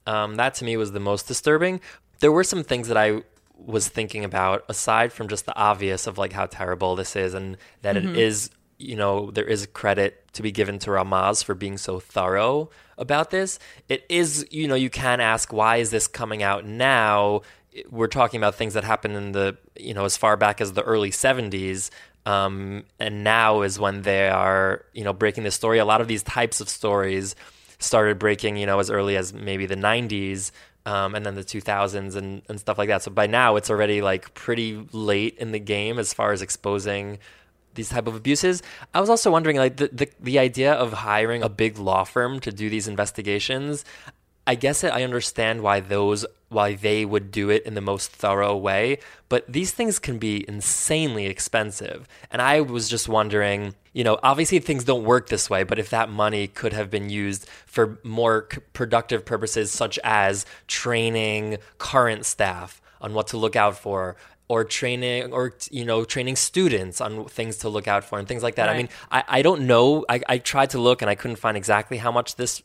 Um, 0.06 0.36
that 0.36 0.54
to 0.54 0.64
me 0.64 0.78
was 0.78 0.92
the 0.92 1.00
most 1.00 1.28
disturbing. 1.28 1.82
There 2.20 2.32
were 2.32 2.44
some 2.44 2.64
things 2.64 2.88
that 2.88 2.96
i 2.96 3.22
was 3.54 3.88
thinking 3.88 4.24
about 4.24 4.64
aside 4.70 5.12
from 5.12 5.28
just 5.28 5.44
the 5.44 5.54
obvious 5.56 6.06
of 6.06 6.16
like 6.16 6.32
how 6.32 6.46
terrible 6.46 6.96
this 6.96 7.16
is 7.16 7.34
and 7.34 7.58
that 7.82 7.98
it 7.98 8.16
is 8.16 8.48
you 8.78 8.94
know, 8.94 9.32
there 9.32 9.44
is 9.44 9.66
credit 9.66 10.32
to 10.32 10.40
be 10.40 10.52
given 10.52 10.78
to 10.78 10.90
Ramaz 10.90 11.42
for 11.42 11.54
being 11.54 11.76
so 11.76 11.98
thorough 11.98 12.70
about 12.98 13.30
this. 13.30 13.58
It 13.88 14.04
is, 14.08 14.46
you 14.50 14.68
know, 14.68 14.74
you 14.74 14.90
can 14.90 15.20
ask, 15.20 15.52
why 15.52 15.76
is 15.76 15.90
this 15.90 16.06
coming 16.06 16.42
out 16.42 16.64
now? 16.64 17.42
We're 17.90 18.08
talking 18.08 18.38
about 18.38 18.54
things 18.54 18.74
that 18.74 18.84
happened 18.84 19.16
in 19.16 19.32
the, 19.32 19.56
you 19.78 19.94
know, 19.94 20.04
as 20.04 20.16
far 20.16 20.36
back 20.36 20.60
as 20.60 20.72
the 20.72 20.82
early 20.82 21.10
70s. 21.10 21.90
Um, 22.26 22.84
and 22.98 23.24
now 23.24 23.62
is 23.62 23.78
when 23.78 24.02
they 24.02 24.28
are, 24.28 24.84
you 24.92 25.04
know, 25.04 25.12
breaking 25.12 25.44
the 25.44 25.50
story. 25.50 25.78
A 25.78 25.84
lot 25.84 26.00
of 26.00 26.08
these 26.08 26.22
types 26.22 26.60
of 26.60 26.68
stories 26.68 27.34
started 27.78 28.18
breaking, 28.18 28.56
you 28.56 28.66
know, 28.66 28.78
as 28.78 28.90
early 28.90 29.16
as 29.16 29.32
maybe 29.32 29.66
the 29.66 29.76
90s. 29.76 30.50
Um, 30.86 31.14
and 31.14 31.24
then 31.26 31.34
the 31.34 31.44
2000s 31.44 32.16
and, 32.16 32.40
and 32.48 32.58
stuff 32.58 32.78
like 32.78 32.88
that. 32.88 33.02
So 33.02 33.10
by 33.10 33.26
now, 33.26 33.56
it's 33.56 33.68
already 33.68 34.00
like 34.00 34.32
pretty 34.32 34.86
late 34.92 35.36
in 35.36 35.52
the 35.52 35.58
game 35.58 35.98
as 35.98 36.14
far 36.14 36.32
as 36.32 36.40
exposing 36.40 37.18
these 37.78 37.88
type 37.88 38.06
of 38.06 38.14
abuses. 38.14 38.62
I 38.92 39.00
was 39.00 39.08
also 39.08 39.30
wondering, 39.30 39.56
like 39.56 39.78
the, 39.78 39.88
the 39.90 40.08
the 40.20 40.38
idea 40.38 40.74
of 40.74 40.92
hiring 40.92 41.42
a 41.42 41.48
big 41.48 41.78
law 41.78 42.04
firm 42.04 42.40
to 42.40 42.52
do 42.52 42.68
these 42.68 42.86
investigations. 42.86 43.86
I 44.46 44.54
guess 44.54 44.82
I 44.82 45.02
understand 45.02 45.62
why 45.62 45.80
those 45.80 46.24
why 46.48 46.74
they 46.74 47.04
would 47.04 47.30
do 47.30 47.50
it 47.50 47.64
in 47.66 47.74
the 47.74 47.82
most 47.82 48.10
thorough 48.10 48.56
way, 48.56 48.98
but 49.28 49.44
these 49.46 49.72
things 49.72 49.98
can 49.98 50.18
be 50.18 50.46
insanely 50.48 51.26
expensive. 51.26 52.08
And 52.30 52.40
I 52.40 52.62
was 52.62 52.88
just 52.88 53.08
wondering, 53.08 53.74
you 53.92 54.04
know, 54.04 54.18
obviously 54.22 54.58
things 54.58 54.84
don't 54.84 55.04
work 55.04 55.28
this 55.28 55.50
way, 55.50 55.64
but 55.64 55.78
if 55.78 55.90
that 55.90 56.08
money 56.08 56.48
could 56.48 56.72
have 56.72 56.90
been 56.90 57.10
used 57.10 57.46
for 57.66 57.98
more 58.02 58.48
productive 58.72 59.26
purposes 59.26 59.70
such 59.70 59.98
as 60.02 60.46
training 60.66 61.58
current 61.76 62.24
staff 62.24 62.80
on 63.02 63.12
what 63.12 63.26
to 63.28 63.36
look 63.36 63.54
out 63.54 63.76
for 63.76 64.16
or 64.48 64.64
training 64.64 65.32
or 65.32 65.54
you 65.70 65.84
know 65.84 66.04
training 66.04 66.36
students 66.36 67.00
on 67.00 67.26
things 67.26 67.58
to 67.58 67.68
look 67.68 67.86
out 67.86 68.02
for 68.02 68.18
and 68.18 68.26
things 68.26 68.42
like 68.42 68.56
that 68.56 68.68
i 68.68 68.76
mean 68.76 68.88
i, 69.10 69.22
I 69.28 69.42
don't 69.42 69.66
know 69.66 70.04
I, 70.08 70.20
I 70.26 70.38
tried 70.38 70.70
to 70.70 70.78
look 70.78 71.02
and 71.02 71.10
i 71.10 71.14
couldn't 71.14 71.36
find 71.36 71.56
exactly 71.56 71.98
how 71.98 72.10
much 72.10 72.36
this 72.36 72.62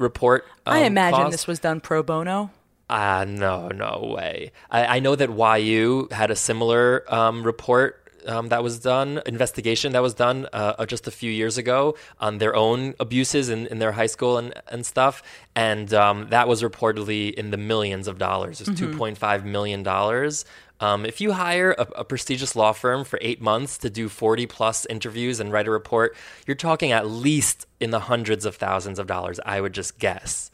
report 0.00 0.46
I 0.66 0.80
um, 0.80 0.86
imagine 0.86 1.20
cost. 1.20 1.32
this 1.32 1.46
was 1.46 1.58
done 1.60 1.80
pro 1.80 2.02
bono. 2.02 2.50
Ah, 2.88 3.24
no, 3.24 3.68
no 3.68 4.12
way. 4.16 4.50
I, 4.68 4.96
I 4.96 4.98
know 4.98 5.14
that 5.14 5.30
YU 5.62 6.08
had 6.10 6.32
a 6.32 6.36
similar 6.36 7.04
um, 7.12 7.44
report 7.44 8.00
um, 8.26 8.48
that 8.48 8.62
was 8.62 8.80
done, 8.80 9.22
investigation 9.26 9.92
that 9.92 10.02
was 10.02 10.14
done 10.14 10.48
uh, 10.52 10.84
just 10.86 11.06
a 11.06 11.10
few 11.10 11.30
years 11.30 11.56
ago 11.56 11.96
on 12.18 12.38
their 12.38 12.56
own 12.56 12.94
abuses 12.98 13.48
in, 13.48 13.66
in 13.68 13.78
their 13.78 13.92
high 13.92 14.06
school 14.06 14.38
and, 14.38 14.52
and 14.68 14.84
stuff. 14.84 15.22
And 15.54 15.94
um, 15.94 16.28
that 16.30 16.48
was 16.48 16.62
reportedly 16.62 17.32
in 17.32 17.50
the 17.50 17.56
millions 17.56 18.08
of 18.08 18.18
dollars. 18.18 18.60
It 18.60 18.68
was 18.68 18.80
$2.5 18.80 19.44
million. 19.44 19.84
Um, 20.80 21.04
if 21.04 21.20
you 21.20 21.32
hire 21.32 21.72
a, 21.72 21.86
a 21.96 22.04
prestigious 22.04 22.56
law 22.56 22.72
firm 22.72 23.04
for 23.04 23.18
eight 23.22 23.40
months 23.40 23.78
to 23.78 23.90
do 23.90 24.08
40 24.08 24.46
plus 24.46 24.86
interviews 24.86 25.38
and 25.38 25.52
write 25.52 25.68
a 25.68 25.70
report, 25.70 26.16
you're 26.46 26.54
talking 26.56 26.90
at 26.90 27.06
least 27.06 27.66
in 27.80 27.90
the 27.90 28.00
hundreds 28.00 28.44
of 28.44 28.56
thousands 28.56 28.98
of 28.98 29.06
dollars, 29.06 29.38
I 29.44 29.60
would 29.60 29.74
just 29.74 29.98
guess 29.98 30.50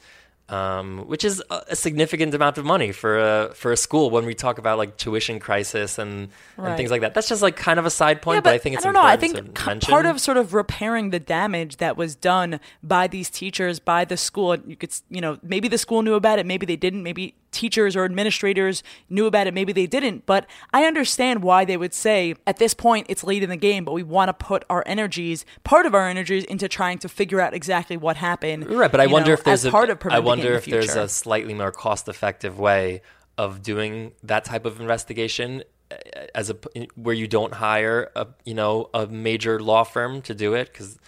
um, 0.49 1.05
which 1.09 1.25
is 1.25 1.43
a, 1.51 1.63
a 1.71 1.77
significant 1.77 2.33
amount 2.33 2.57
of 2.57 2.65
money 2.65 2.93
for 2.93 3.19
a 3.19 3.55
for 3.55 3.73
a 3.73 3.77
school 3.77 4.11
when 4.11 4.25
we 4.27 4.35
talk 4.35 4.59
about 4.59 4.79
like 4.79 4.97
tuition 4.97 5.41
crisis 5.41 5.99
and, 5.99 6.29
and 6.57 6.77
things 6.77 6.91
like 6.91 7.01
that. 7.01 7.15
That's 7.15 7.29
just 7.29 7.43
like 7.43 7.57
kind 7.57 7.81
of 7.81 7.87
a 7.87 7.91
side 7.91 8.23
point, 8.23 8.37
Yeah, 8.37 8.41
but, 8.43 8.55
I 8.55 8.59
think 8.59 8.77
it's 8.77 8.85
I 8.85 8.89
don't 8.89 8.95
know. 8.95 9.03
I 9.03 9.17
think 9.17 9.35
to 9.35 9.67
mention. 9.67 9.91
part 9.91 10.07
of 10.07 10.21
sort 10.21 10.37
of 10.37 10.55
repairing 10.55 11.11
the 11.11 11.19
damage 11.19 11.79
that 11.79 11.97
was 11.97 12.15
done 12.15 12.61
by 12.83 13.09
these 13.09 13.29
teachers, 13.29 13.81
by 13.81 14.05
the 14.05 14.17
school. 14.17 14.57
You 14.67 14.77
could, 14.77 14.95
you 15.11 15.21
know, 15.21 15.39
maybe 15.43 15.67
the 15.67 15.79
school 15.79 16.03
knew 16.03 16.15
about 16.15 16.39
it, 16.39 16.47
maybe 16.47 16.65
they 16.65 16.77
didn't. 16.77 17.03
Maybe 17.03 17.35
teachers 17.57 17.97
or 17.97 18.05
administrators 18.05 18.83
knew 19.09 19.27
about 19.27 19.47
it, 19.47 19.55
maybe 19.55 19.73
they 19.73 19.87
didn't. 19.87 20.27
But 20.27 20.47
I 20.73 20.85
understand 20.85 21.43
why 21.43 21.65
they 21.65 21.77
would 21.77 21.95
say 21.95 22.35
at 22.47 22.59
this 22.59 22.75
point 22.75 23.07
it's 23.09 23.25
late 23.25 23.43
in 23.43 23.51
the 23.51 23.57
game, 23.57 23.85
but 23.85 23.93
we 23.93 24.03
want 24.03 24.29
to 24.29 24.35
put 24.35 24.65
our 24.71 24.85
energies, 24.87 25.45
part 25.65 25.87
of 25.87 25.95
our 25.95 26.09
energies, 26.09 26.45
into 26.45 26.69
trying 26.69 26.99
to 26.99 27.09
figure 27.09 27.41
out 27.41 27.55
exactly 27.55 27.97
what 27.97 28.17
happened. 28.17 28.71
right, 28.71 28.91
but 28.91 29.01
I 29.01 29.07
wonder 29.07 29.31
know, 29.31 29.35
if 29.35 29.45
there's 29.45 29.65
a, 29.65 29.71
part 29.71 29.91
of 29.91 29.99
I 30.11 30.19
wonder 30.19 30.47
in 30.47 30.53
the 30.53 30.59
if 30.59 30.67
there's 30.67 30.95
a 30.95 31.09
slightly 31.09 31.55
more 31.55 31.73
cost 31.73 32.09
effective 32.09 32.59
way 32.59 33.03
of 33.39 33.63
doing 33.63 34.13
that 34.23 34.45
type 34.45 34.67
of 34.67 34.81
investigation 34.81 35.63
uh, 35.91 35.97
as 36.35 36.51
a 36.51 36.57
where 36.95 37.15
you 37.15 37.27
don't 37.27 37.55
hire 37.55 38.11
a 38.17 38.27
you 38.45 38.55
know 38.55 38.91
a 38.95 39.07
major 39.07 39.61
law 39.61 39.85
firm 39.85 40.23
to 40.23 40.35
do 40.35 40.55
it 40.55 40.71
because 40.73 40.99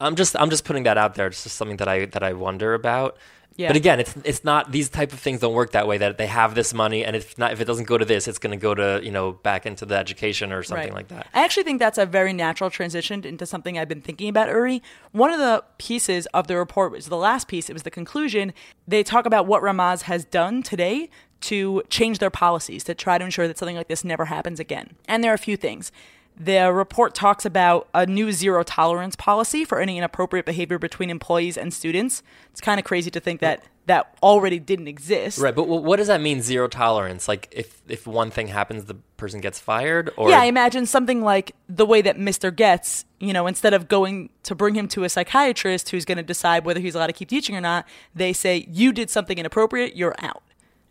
I'm 0.00 0.16
just 0.16 0.36
I'm 0.36 0.50
just 0.50 0.64
putting 0.64 0.84
that 0.84 0.98
out 0.98 1.14
there. 1.14 1.26
It's 1.26 1.42
just 1.42 1.56
something 1.56 1.78
that 1.78 1.88
I 1.88 2.06
that 2.06 2.22
I 2.22 2.32
wonder 2.32 2.74
about. 2.74 3.16
Yeah. 3.56 3.68
But 3.68 3.76
again, 3.76 4.00
it's 4.00 4.14
it's 4.24 4.44
not 4.44 4.70
these 4.70 4.88
type 4.88 5.12
of 5.12 5.18
things 5.18 5.40
don't 5.40 5.54
work 5.54 5.72
that 5.72 5.86
way. 5.86 5.96
That 5.98 6.18
they 6.18 6.26
have 6.26 6.54
this 6.54 6.74
money, 6.74 7.04
and 7.04 7.16
if 7.16 7.38
not 7.38 7.52
if 7.52 7.60
it 7.60 7.64
doesn't 7.64 7.86
go 7.86 7.96
to 7.96 8.04
this, 8.04 8.28
it's 8.28 8.38
going 8.38 8.50
to 8.50 8.62
go 8.62 8.74
to 8.74 9.00
you 9.02 9.10
know 9.10 9.32
back 9.32 9.64
into 9.64 9.86
the 9.86 9.96
education 9.96 10.52
or 10.52 10.62
something 10.62 10.92
like 10.92 11.08
that. 11.08 11.26
I 11.32 11.42
actually 11.42 11.62
think 11.62 11.78
that's 11.78 11.98
a 11.98 12.04
very 12.04 12.32
natural 12.32 12.68
transition 12.70 13.24
into 13.24 13.46
something 13.46 13.78
I've 13.78 13.88
been 13.88 14.02
thinking 14.02 14.28
about, 14.28 14.48
Uri. 14.48 14.82
One 15.12 15.30
of 15.30 15.38
the 15.38 15.64
pieces 15.78 16.26
of 16.34 16.48
the 16.48 16.56
report 16.56 16.92
was 16.92 17.06
the 17.06 17.16
last 17.16 17.48
piece, 17.48 17.70
it 17.70 17.72
was 17.72 17.82
the 17.82 17.90
conclusion. 17.90 18.52
They 18.86 19.02
talk 19.02 19.24
about 19.24 19.46
what 19.46 19.62
Ramaz 19.62 20.02
has 20.02 20.24
done 20.24 20.62
today 20.62 21.08
to 21.42 21.82
change 21.90 22.18
their 22.18 22.30
policies 22.30 22.84
to 22.84 22.94
try 22.94 23.18
to 23.18 23.24
ensure 23.24 23.46
that 23.46 23.58
something 23.58 23.76
like 23.76 23.88
this 23.88 24.04
never 24.04 24.26
happens 24.26 24.58
again. 24.60 24.96
And 25.06 25.22
there 25.22 25.30
are 25.30 25.34
a 25.34 25.38
few 25.38 25.56
things. 25.56 25.92
The 26.38 26.70
report 26.72 27.14
talks 27.14 27.46
about 27.46 27.88
a 27.94 28.04
new 28.04 28.30
zero 28.30 28.62
tolerance 28.62 29.16
policy 29.16 29.64
for 29.64 29.80
any 29.80 29.96
inappropriate 29.96 30.44
behavior 30.44 30.78
between 30.78 31.08
employees 31.08 31.56
and 31.56 31.72
students. 31.72 32.22
It's 32.50 32.60
kind 32.60 32.78
of 32.78 32.84
crazy 32.84 33.10
to 33.10 33.20
think 33.20 33.40
that 33.40 33.64
that 33.86 34.16
already 34.22 34.58
didn't 34.58 34.88
exist. 34.88 35.38
Right, 35.38 35.54
but 35.54 35.68
what 35.68 35.96
does 35.96 36.08
that 36.08 36.20
mean? 36.20 36.42
Zero 36.42 36.68
tolerance? 36.68 37.28
Like 37.28 37.48
if 37.52 37.80
if 37.88 38.06
one 38.06 38.30
thing 38.30 38.48
happens, 38.48 38.84
the 38.84 38.96
person 39.16 39.40
gets 39.40 39.58
fired, 39.60 40.10
or 40.16 40.28
yeah, 40.28 40.40
I 40.40 40.46
imagine 40.46 40.86
something 40.86 41.22
like 41.22 41.52
the 41.68 41.86
way 41.86 42.02
that 42.02 42.18
Mr. 42.18 42.54
Getz, 42.54 43.04
you 43.18 43.32
know, 43.32 43.46
instead 43.46 43.72
of 43.72 43.88
going 43.88 44.28
to 44.42 44.54
bring 44.54 44.74
him 44.74 44.88
to 44.88 45.04
a 45.04 45.08
psychiatrist 45.08 45.90
who's 45.90 46.04
going 46.04 46.18
to 46.18 46.24
decide 46.24 46.64
whether 46.64 46.80
he's 46.80 46.94
allowed 46.94 47.06
to 47.06 47.12
keep 47.12 47.28
teaching 47.28 47.56
or 47.56 47.60
not, 47.60 47.86
they 48.14 48.32
say, 48.32 48.66
you 48.70 48.92
did 48.92 49.08
something 49.08 49.38
inappropriate, 49.38 49.96
you're 49.96 50.16
out. 50.18 50.42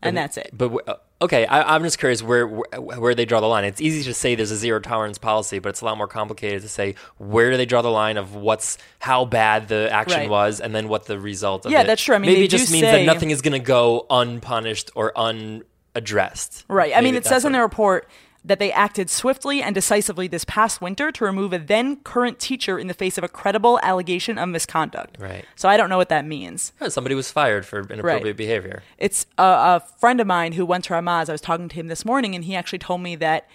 And 0.01 0.15
that's 0.15 0.37
it. 0.37 0.51
But 0.53 0.87
uh, 0.87 0.95
okay, 1.21 1.45
I, 1.47 1.73
I'm 1.75 1.81
just 1.83 1.97
curious 1.97 2.21
where, 2.21 2.45
where 2.47 2.65
where 2.99 3.15
they 3.15 3.25
draw 3.25 3.39
the 3.39 3.47
line. 3.47 3.63
It's 3.65 3.81
easy 3.81 4.03
to 4.03 4.13
say 4.13 4.35
there's 4.35 4.51
a 4.51 4.55
zero 4.55 4.79
tolerance 4.79 5.17
policy, 5.17 5.57
but 5.59 5.69
it's 5.69 5.81
a 5.81 5.85
lot 5.85 5.97
more 5.97 6.07
complicated 6.07 6.61
to 6.61 6.69
say 6.69 6.93
where 7.17 7.49
do 7.49 7.57
they 7.57 7.65
draw 7.65 7.81
the 7.81 7.89
line 7.89 8.17
of 8.17 8.35
what's 8.35 8.77
how 8.99 9.25
bad 9.25 9.67
the 9.67 9.89
action 9.91 10.19
Right. 10.21 10.29
was, 10.29 10.59
and 10.61 10.75
then 10.75 10.87
what 10.89 11.05
the 11.05 11.19
result 11.19 11.65
of 11.65 11.71
Yeah, 11.71 11.81
it. 11.81 11.87
that's 11.87 12.03
true. 12.03 12.13
I 12.15 12.19
mean, 12.19 12.29
maybe 12.31 12.45
it 12.45 12.49
just 12.51 12.71
means 12.71 12.83
say- 12.85 13.03
that 13.05 13.11
nothing 13.11 13.31
is 13.31 13.41
going 13.41 13.53
to 13.53 13.59
go 13.65 14.05
unpunished 14.11 14.91
or 14.93 15.11
unaddressed. 15.17 16.65
Right. 16.67 16.93
I 16.95 17.01
mean, 17.01 17.15
it 17.15 17.25
says 17.25 17.45
in 17.45 17.51
the 17.53 17.61
report 17.61 18.07
that 18.45 18.59
they 18.59 18.71
acted 18.71 19.09
swiftly 19.09 19.61
and 19.61 19.73
decisively 19.73 20.27
this 20.27 20.45
past 20.45 20.79
winter 20.79 21.11
to 21.11 21.25
remove 21.25 21.51
a 21.51 21.57
then 21.57 21.97
current 21.97 22.39
teacher 22.39 22.77
in 22.77 22.87
the 22.87 22.93
face 22.93 23.17
of 23.17 23.23
a 23.23 23.27
credible 23.27 23.79
allegation 23.81 24.37
of 24.37 24.47
misconduct. 24.49 25.17
Right. 25.19 25.45
So 25.55 25.67
I 25.67 25.77
don't 25.77 25.89
know 25.89 25.97
what 25.97 26.09
that 26.09 26.25
means. 26.25 26.71
Oh, 26.79 26.89
somebody 26.89 27.15
was 27.15 27.31
fired 27.31 27.65
for 27.65 27.79
inappropriate 27.79 28.37
behavior. 28.37 28.83
It's 28.99 29.25
a, 29.37 29.43
a 29.43 29.83
friend 29.99 30.21
of 30.21 30.27
mine 30.27 30.53
who 30.53 30.65
went 30.65 30.83
to 30.85 30.93
Ramaz. 30.93 31.27
I 31.27 31.31
was 31.31 31.41
talking 31.41 31.67
to 31.69 31.75
him 31.75 31.87
this 31.87 32.05
morning, 32.05 32.35
and 32.35 32.45
he 32.45 32.55
actually 32.55 32.79
told 32.79 33.01
me 33.01 33.15
that 33.15 33.49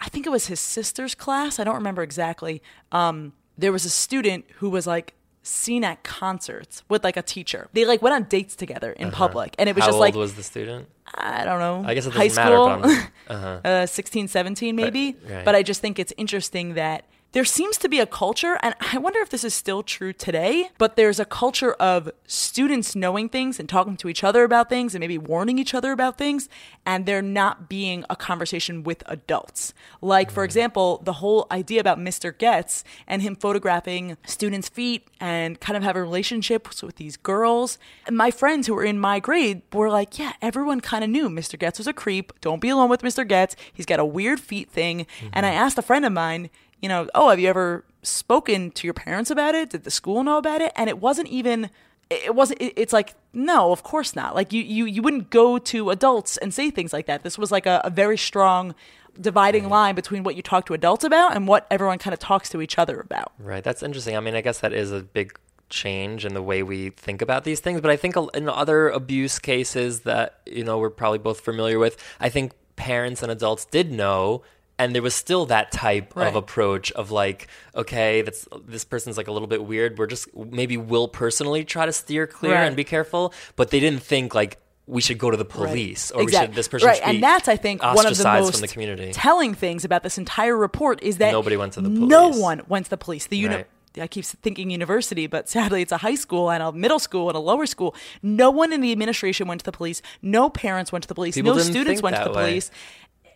I 0.00 0.08
think 0.08 0.26
it 0.26 0.30
was 0.30 0.46
his 0.46 0.60
sister's 0.60 1.14
class. 1.14 1.58
I 1.58 1.64
don't 1.64 1.74
remember 1.74 2.02
exactly. 2.02 2.62
Um, 2.92 3.32
there 3.58 3.72
was 3.72 3.84
a 3.84 3.90
student 3.90 4.46
who 4.56 4.70
was 4.70 4.86
like 4.86 5.14
seen 5.42 5.84
at 5.84 6.02
concerts 6.02 6.82
with 6.88 7.02
like 7.04 7.16
a 7.16 7.22
teacher. 7.22 7.68
They 7.72 7.84
like 7.84 8.02
went 8.02 8.14
on 8.14 8.24
dates 8.24 8.54
together 8.56 8.92
in 8.92 9.10
public, 9.10 9.54
and 9.58 9.68
it 9.68 9.74
was 9.74 9.82
Uh-huh. 9.82 9.86
How 9.86 9.88
just 9.88 9.94
old 9.96 10.00
like 10.00 10.14
was 10.14 10.34
the 10.34 10.42
student? 10.42 10.88
I 11.14 11.44
don't 11.44 11.58
know. 11.58 11.82
I 11.86 11.94
guess 11.94 12.06
it 12.06 12.12
high 12.12 12.28
doesn't 12.28 12.44
matter, 12.44 12.56
school, 12.56 13.08
but 13.28 13.34
I'm- 13.34 13.60
uh, 13.64 13.86
16, 13.86 14.28
17 14.28 14.76
maybe. 14.76 15.16
right. 15.28 15.44
But 15.44 15.54
I 15.54 15.62
just 15.62 15.80
think 15.80 15.98
it's 15.98 16.12
interesting 16.16 16.74
that 16.74 17.04
there 17.32 17.44
seems 17.44 17.78
to 17.78 17.88
be 17.88 18.00
a 18.00 18.06
culture, 18.06 18.58
and 18.60 18.74
I 18.92 18.98
wonder 18.98 19.20
if 19.20 19.30
this 19.30 19.44
is 19.44 19.54
still 19.54 19.82
true 19.82 20.12
today, 20.12 20.70
but 20.78 20.96
there's 20.96 21.20
a 21.20 21.24
culture 21.24 21.74
of 21.74 22.10
students 22.26 22.96
knowing 22.96 23.28
things 23.28 23.60
and 23.60 23.68
talking 23.68 23.96
to 23.98 24.08
each 24.08 24.24
other 24.24 24.42
about 24.42 24.68
things 24.68 24.94
and 24.94 25.00
maybe 25.00 25.18
warning 25.18 25.58
each 25.58 25.72
other 25.72 25.92
about 25.92 26.18
things, 26.18 26.48
and 26.84 27.06
there 27.06 27.22
not 27.22 27.68
being 27.68 28.04
a 28.10 28.16
conversation 28.16 28.82
with 28.82 29.04
adults. 29.06 29.72
Like, 30.00 30.30
for 30.30 30.42
mm. 30.42 30.46
example, 30.46 31.00
the 31.04 31.14
whole 31.14 31.46
idea 31.52 31.80
about 31.80 31.98
Mr. 31.98 32.36
Getz 32.36 32.82
and 33.06 33.22
him 33.22 33.36
photographing 33.36 34.16
students' 34.26 34.68
feet 34.68 35.06
and 35.20 35.60
kind 35.60 35.76
of 35.76 35.82
having 35.82 36.02
relationships 36.02 36.82
with 36.82 36.96
these 36.96 37.16
girls. 37.16 37.78
And 38.06 38.16
my 38.16 38.30
friends 38.30 38.66
who 38.66 38.74
were 38.74 38.84
in 38.84 38.98
my 38.98 39.20
grade 39.20 39.62
were 39.72 39.90
like, 39.90 40.18
yeah, 40.18 40.32
everyone 40.42 40.80
kind 40.80 41.04
of 41.04 41.10
knew 41.10 41.28
Mr. 41.28 41.58
Getz 41.58 41.78
was 41.78 41.86
a 41.86 41.92
creep. 41.92 42.32
Don't 42.40 42.60
be 42.60 42.70
alone 42.70 42.90
with 42.90 43.02
Mr. 43.02 43.26
Getz. 43.26 43.54
He's 43.72 43.86
got 43.86 44.00
a 44.00 44.04
weird 44.04 44.40
feet 44.40 44.70
thing. 44.70 45.06
And 45.32 45.46
I 45.46 45.50
mm-hmm. 45.50 45.58
asked 45.58 45.78
a 45.78 45.82
friend 45.82 46.04
of 46.04 46.12
mine, 46.12 46.50
you 46.80 46.88
know, 46.88 47.08
oh, 47.14 47.30
have 47.30 47.40
you 47.40 47.48
ever 47.48 47.84
spoken 48.02 48.70
to 48.72 48.86
your 48.86 48.94
parents 48.94 49.30
about 49.30 49.54
it? 49.54 49.70
Did 49.70 49.84
the 49.84 49.90
school 49.90 50.22
know 50.24 50.38
about 50.38 50.60
it? 50.60 50.72
And 50.76 50.88
it 50.88 50.98
wasn't 50.98 51.28
even 51.28 51.70
it 52.08 52.34
wasn't 52.34 52.60
it's 52.60 52.92
like 52.92 53.14
no 53.32 53.70
of 53.70 53.84
course 53.84 54.16
not 54.16 54.34
like 54.34 54.52
you 54.52 54.60
you 54.64 54.84
you 54.84 55.00
wouldn't 55.00 55.30
go 55.30 55.58
to 55.58 55.90
adults 55.90 56.36
and 56.38 56.52
say 56.52 56.68
things 56.68 56.92
like 56.92 57.06
that 57.06 57.22
this 57.22 57.38
was 57.38 57.52
like 57.52 57.66
a, 57.66 57.80
a 57.84 57.90
very 57.90 58.18
strong 58.18 58.74
dividing 59.20 59.68
line 59.68 59.94
between 59.94 60.24
what 60.24 60.34
you 60.34 60.42
talk 60.42 60.66
to 60.66 60.74
adults 60.74 61.04
about 61.04 61.36
and 61.36 61.46
what 61.46 61.68
everyone 61.70 61.98
kind 61.98 62.12
of 62.12 62.18
talks 62.18 62.48
to 62.48 62.60
each 62.60 62.78
other 62.78 62.98
about 62.98 63.32
Right. 63.38 63.62
That's 63.62 63.82
interesting. 63.82 64.16
I 64.16 64.20
mean, 64.20 64.34
I 64.34 64.40
guess 64.40 64.58
that 64.58 64.72
is 64.72 64.90
a 64.90 65.02
big 65.02 65.38
change 65.70 66.26
in 66.26 66.34
the 66.34 66.42
way 66.42 66.62
we 66.62 66.90
think 66.90 67.22
about 67.22 67.44
these 67.44 67.60
things. 67.60 67.80
But 67.80 67.90
I 67.90 67.96
think 67.96 68.16
in 68.34 68.48
other 68.48 68.88
abuse 68.88 69.38
cases 69.38 70.00
that, 70.00 70.40
you 70.44 70.64
know, 70.64 70.78
we're 70.78 70.90
probably 70.90 71.18
both 71.18 71.40
familiar 71.40 71.78
with, 71.78 71.96
I 72.18 72.28
think 72.28 72.52
parents 72.76 73.22
and 73.22 73.32
adults 73.32 73.64
did 73.64 73.90
know. 73.90 74.42
And 74.80 74.94
there 74.94 75.02
was 75.02 75.14
still 75.14 75.46
that 75.46 75.70
type 75.72 76.16
Right. 76.16 76.26
of 76.28 76.34
approach 76.36 76.90
of 76.92 77.10
like, 77.10 77.48
okay, 77.76 78.22
that's 78.22 78.48
this 78.66 78.84
person's 78.84 79.16
like 79.16 79.28
a 79.28 79.32
little 79.32 79.48
bit 79.48 79.64
weird. 79.64 79.98
We're 79.98 80.06
just 80.06 80.28
maybe 80.34 80.76
we'll 80.76 81.08
personally 81.08 81.64
try 81.64 81.86
to 81.86 81.92
steer 81.92 82.26
clear 82.26 82.54
Right. 82.54 82.64
and 82.66 82.74
be 82.76 82.84
careful. 82.84 83.32
But 83.56 83.70
they 83.70 83.80
didn't 83.80 84.02
think 84.02 84.34
like 84.34 84.58
we 84.86 85.00
should 85.00 85.18
go 85.18 85.30
to 85.30 85.36
the 85.36 85.44
police 85.44 86.10
or 86.10 86.24
we 86.24 86.32
should 86.32 86.52
this 86.54 86.66
person 86.66 86.88
right 86.88 87.00
and 87.04 87.22
that's 87.22 87.46
i 87.46 87.56
think 87.56 87.80
one 87.80 88.04
of 88.06 88.16
the 88.18 88.24
most 88.24 88.50
from 88.54 88.60
the 88.60 88.66
community. 88.66 89.12
telling 89.12 89.54
things 89.54 89.84
about 89.84 90.02
this 90.02 90.18
entire 90.18 90.56
report 90.56 91.00
is 91.00 91.18
that 91.18 91.30
Nobody 91.30 91.56
went 91.56 91.74
to 91.74 91.80
the 91.80 91.88
police. 91.90 92.08
no 92.08 92.28
one 92.30 92.62
went 92.66 92.86
to 92.86 92.90
the 92.90 92.96
police 92.96 93.26
the 93.28 93.36
uni- 93.36 93.54
Right. 93.54 93.66
I 94.00 94.06
keep 94.08 94.24
thinking 94.24 94.68
university, 94.70 95.26
but 95.28 95.48
sadly 95.48 95.82
it's 95.82 95.92
a 95.92 95.96
high 95.98 96.14
school 96.16 96.50
and 96.50 96.60
a 96.62 96.72
middle 96.72 96.98
school 97.00 97.28
and 97.28 97.36
a 97.36 97.40
lower 97.40 97.66
school. 97.66 97.94
No 98.22 98.50
one 98.50 98.72
in 98.72 98.80
the 98.80 98.90
administration 98.92 99.46
went 99.48 99.60
to 99.60 99.64
the 99.64 99.72
police. 99.72 100.00
No 100.22 100.48
parents 100.48 100.90
went 100.92 101.02
to 101.02 101.08
the 101.08 101.14
police. 101.14 101.34
People 101.34 101.54
no 101.56 101.60
students 101.62 102.00
went 102.02 102.14
to 102.16 102.22
the 102.24 102.30
way. 102.30 102.50
police. 102.50 102.70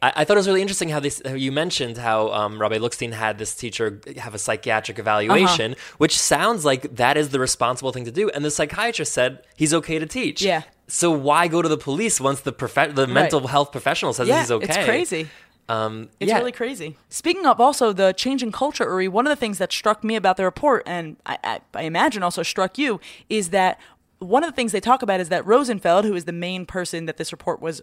I, 0.07 0.13
I 0.21 0.25
thought 0.25 0.37
it 0.39 0.43
was 0.45 0.47
really 0.51 0.65
interesting 0.67 0.91
how 0.95 1.01
this 1.07 1.17
how 1.25 1.33
you 1.47 1.53
mentioned 1.65 1.97
how 2.09 2.19
um, 2.41 2.53
Rabbi 2.63 2.79
Lookstein 2.85 3.13
had 3.13 3.39
this 3.43 3.53
teacher 3.63 3.87
have 4.27 4.35
a 4.35 4.39
psychiatric 4.47 4.99
evaluation, 5.05 5.73
Uh-huh. 5.73 5.95
which 6.03 6.15
sounds 6.19 6.65
like 6.71 6.83
that 7.03 7.17
is 7.17 7.27
the 7.35 7.41
responsible 7.49 7.93
thing 7.95 8.05
to 8.05 8.11
do. 8.21 8.25
And 8.35 8.45
the 8.45 8.51
psychiatrist 8.59 9.13
said 9.13 9.31
he's 9.57 9.73
okay 9.81 9.99
to 9.99 10.07
teach. 10.07 10.43
Yeah. 10.43 10.63
So 10.89 11.11
why 11.29 11.49
go 11.49 11.63
to 11.63 11.69
the 11.77 11.79
police 11.89 12.17
once 12.21 12.41
the 12.49 12.53
prof- 12.53 12.95
the 12.95 13.07
mental 13.07 13.47
health 13.55 13.71
professional 13.73 14.13
says 14.13 14.29
Yeah, 14.29 14.41
he's 14.41 14.51
okay? 14.51 14.67
it's 14.67 14.85
crazy. 14.85 15.29
Um, 15.67 16.11
It's 16.21 16.29
yeah. 16.29 16.39
really 16.39 16.53
crazy. 16.53 16.97
Speaking 17.09 17.47
of 17.47 17.59
also 17.59 17.95
the 17.95 18.13
change 18.13 18.43
in 18.43 18.53
culture, 18.53 18.85
Uri, 18.85 19.09
one 19.09 19.27
of 19.27 19.31
the 19.31 19.41
things 19.45 19.57
that 19.63 19.73
struck 19.73 20.05
me 20.05 20.15
about 20.15 20.37
the 20.37 20.45
report, 20.45 20.83
and 20.85 21.17
I, 21.25 21.39
I, 21.43 21.61
I 21.73 21.83
imagine 21.93 22.23
also 22.23 22.43
struck 22.43 22.77
you, 22.77 23.01
is 23.31 23.49
that 23.59 23.79
one 24.19 24.43
of 24.45 24.51
the 24.51 24.57
things 24.57 24.73
they 24.73 24.81
talk 24.91 25.01
about 25.03 25.21
is 25.21 25.29
that 25.31 25.43
Rosenfeld, 25.47 26.05
who 26.05 26.15
is 26.15 26.25
the 26.27 26.33
main 26.49 26.67
person 26.67 27.07
that 27.07 27.17
this 27.17 27.33
report 27.33 27.63
was, 27.63 27.81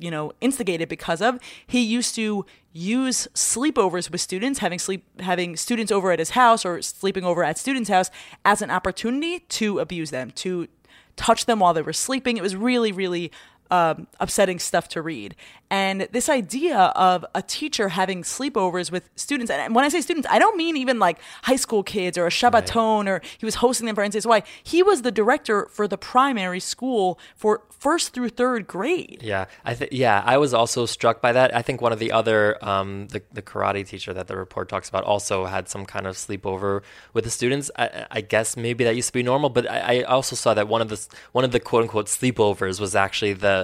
you 0.00 0.10
know, 0.10 0.32
instigated 0.40 0.88
because 0.88 1.20
of, 1.20 1.38
he 1.66 1.80
used 1.80 2.14
to 2.16 2.46
use 2.72 3.28
sleepovers 3.34 4.10
with 4.10 4.20
students, 4.20 4.60
having 4.60 4.78
sleep, 4.78 5.04
having 5.20 5.56
students 5.56 5.92
over 5.92 6.10
at 6.10 6.18
his 6.18 6.30
house 6.30 6.64
or 6.64 6.80
sleeping 6.82 7.24
over 7.24 7.44
at 7.44 7.58
students' 7.58 7.90
house 7.90 8.10
as 8.44 8.62
an 8.62 8.70
opportunity 8.70 9.40
to 9.40 9.78
abuse 9.78 10.10
them, 10.10 10.30
to 10.30 10.68
touch 11.16 11.46
them 11.46 11.60
while 11.60 11.74
they 11.74 11.82
were 11.82 11.92
sleeping. 11.92 12.36
It 12.36 12.42
was 12.42 12.56
really, 12.56 12.92
really 12.92 13.30
um, 13.70 14.06
upsetting 14.18 14.58
stuff 14.58 14.88
to 14.88 15.02
read. 15.02 15.34
And 15.70 16.08
this 16.10 16.28
idea 16.28 16.76
of 16.78 17.24
a 17.32 17.42
teacher 17.42 17.90
having 17.90 18.22
sleepovers 18.22 18.90
with 18.90 19.08
students, 19.14 19.52
and 19.52 19.72
when 19.74 19.84
I 19.84 19.88
say 19.88 20.00
students, 20.00 20.26
I 20.28 20.40
don't 20.40 20.56
mean 20.56 20.76
even 20.76 20.98
like 20.98 21.18
high 21.42 21.56
school 21.56 21.84
kids 21.84 22.18
or 22.18 22.26
a 22.26 22.30
Shabbaton 22.30 23.06
or 23.06 23.22
he 23.38 23.46
was 23.46 23.56
hosting 23.56 23.86
them 23.86 23.94
for 23.94 24.02
NCSY. 24.02 24.42
He 24.64 24.82
was 24.82 25.02
the 25.02 25.12
director 25.12 25.68
for 25.70 25.86
the 25.86 25.96
primary 25.96 26.58
school 26.58 27.20
for 27.36 27.62
first 27.80 28.12
through 28.12 28.30
third 28.30 28.66
grade. 28.66 29.20
Yeah, 29.22 29.46
I 29.64 29.74
think 29.74 29.92
yeah, 29.92 30.22
I 30.26 30.38
was 30.38 30.52
also 30.52 30.86
struck 30.86 31.20
by 31.20 31.32
that. 31.32 31.54
I 31.54 31.62
think 31.62 31.80
one 31.80 31.92
of 31.92 32.00
the 32.00 32.10
other 32.12 32.62
um, 32.64 33.06
the 33.08 33.22
the 33.32 33.42
karate 33.42 33.86
teacher 33.86 34.12
that 34.12 34.26
the 34.26 34.36
report 34.36 34.68
talks 34.68 34.88
about 34.88 35.04
also 35.04 35.46
had 35.46 35.68
some 35.68 35.86
kind 35.86 36.06
of 36.06 36.16
sleepover 36.16 36.82
with 37.12 37.24
the 37.24 37.30
students. 37.30 37.70
I, 37.76 38.06
I 38.10 38.20
guess 38.22 38.56
maybe 38.56 38.82
that 38.84 38.96
used 38.96 39.08
to 39.08 39.12
be 39.12 39.22
normal, 39.22 39.50
but 39.50 39.70
I, 39.70 40.00
I 40.00 40.02
also 40.02 40.34
saw 40.34 40.52
that 40.54 40.66
one 40.68 40.82
of 40.82 40.88
the 40.88 41.06
one 41.32 41.44
of 41.44 41.52
the 41.52 41.60
quote 41.60 41.82
unquote 41.82 42.06
sleepovers 42.06 42.80
was 42.80 42.94
actually 42.94 43.34
the 43.34 43.59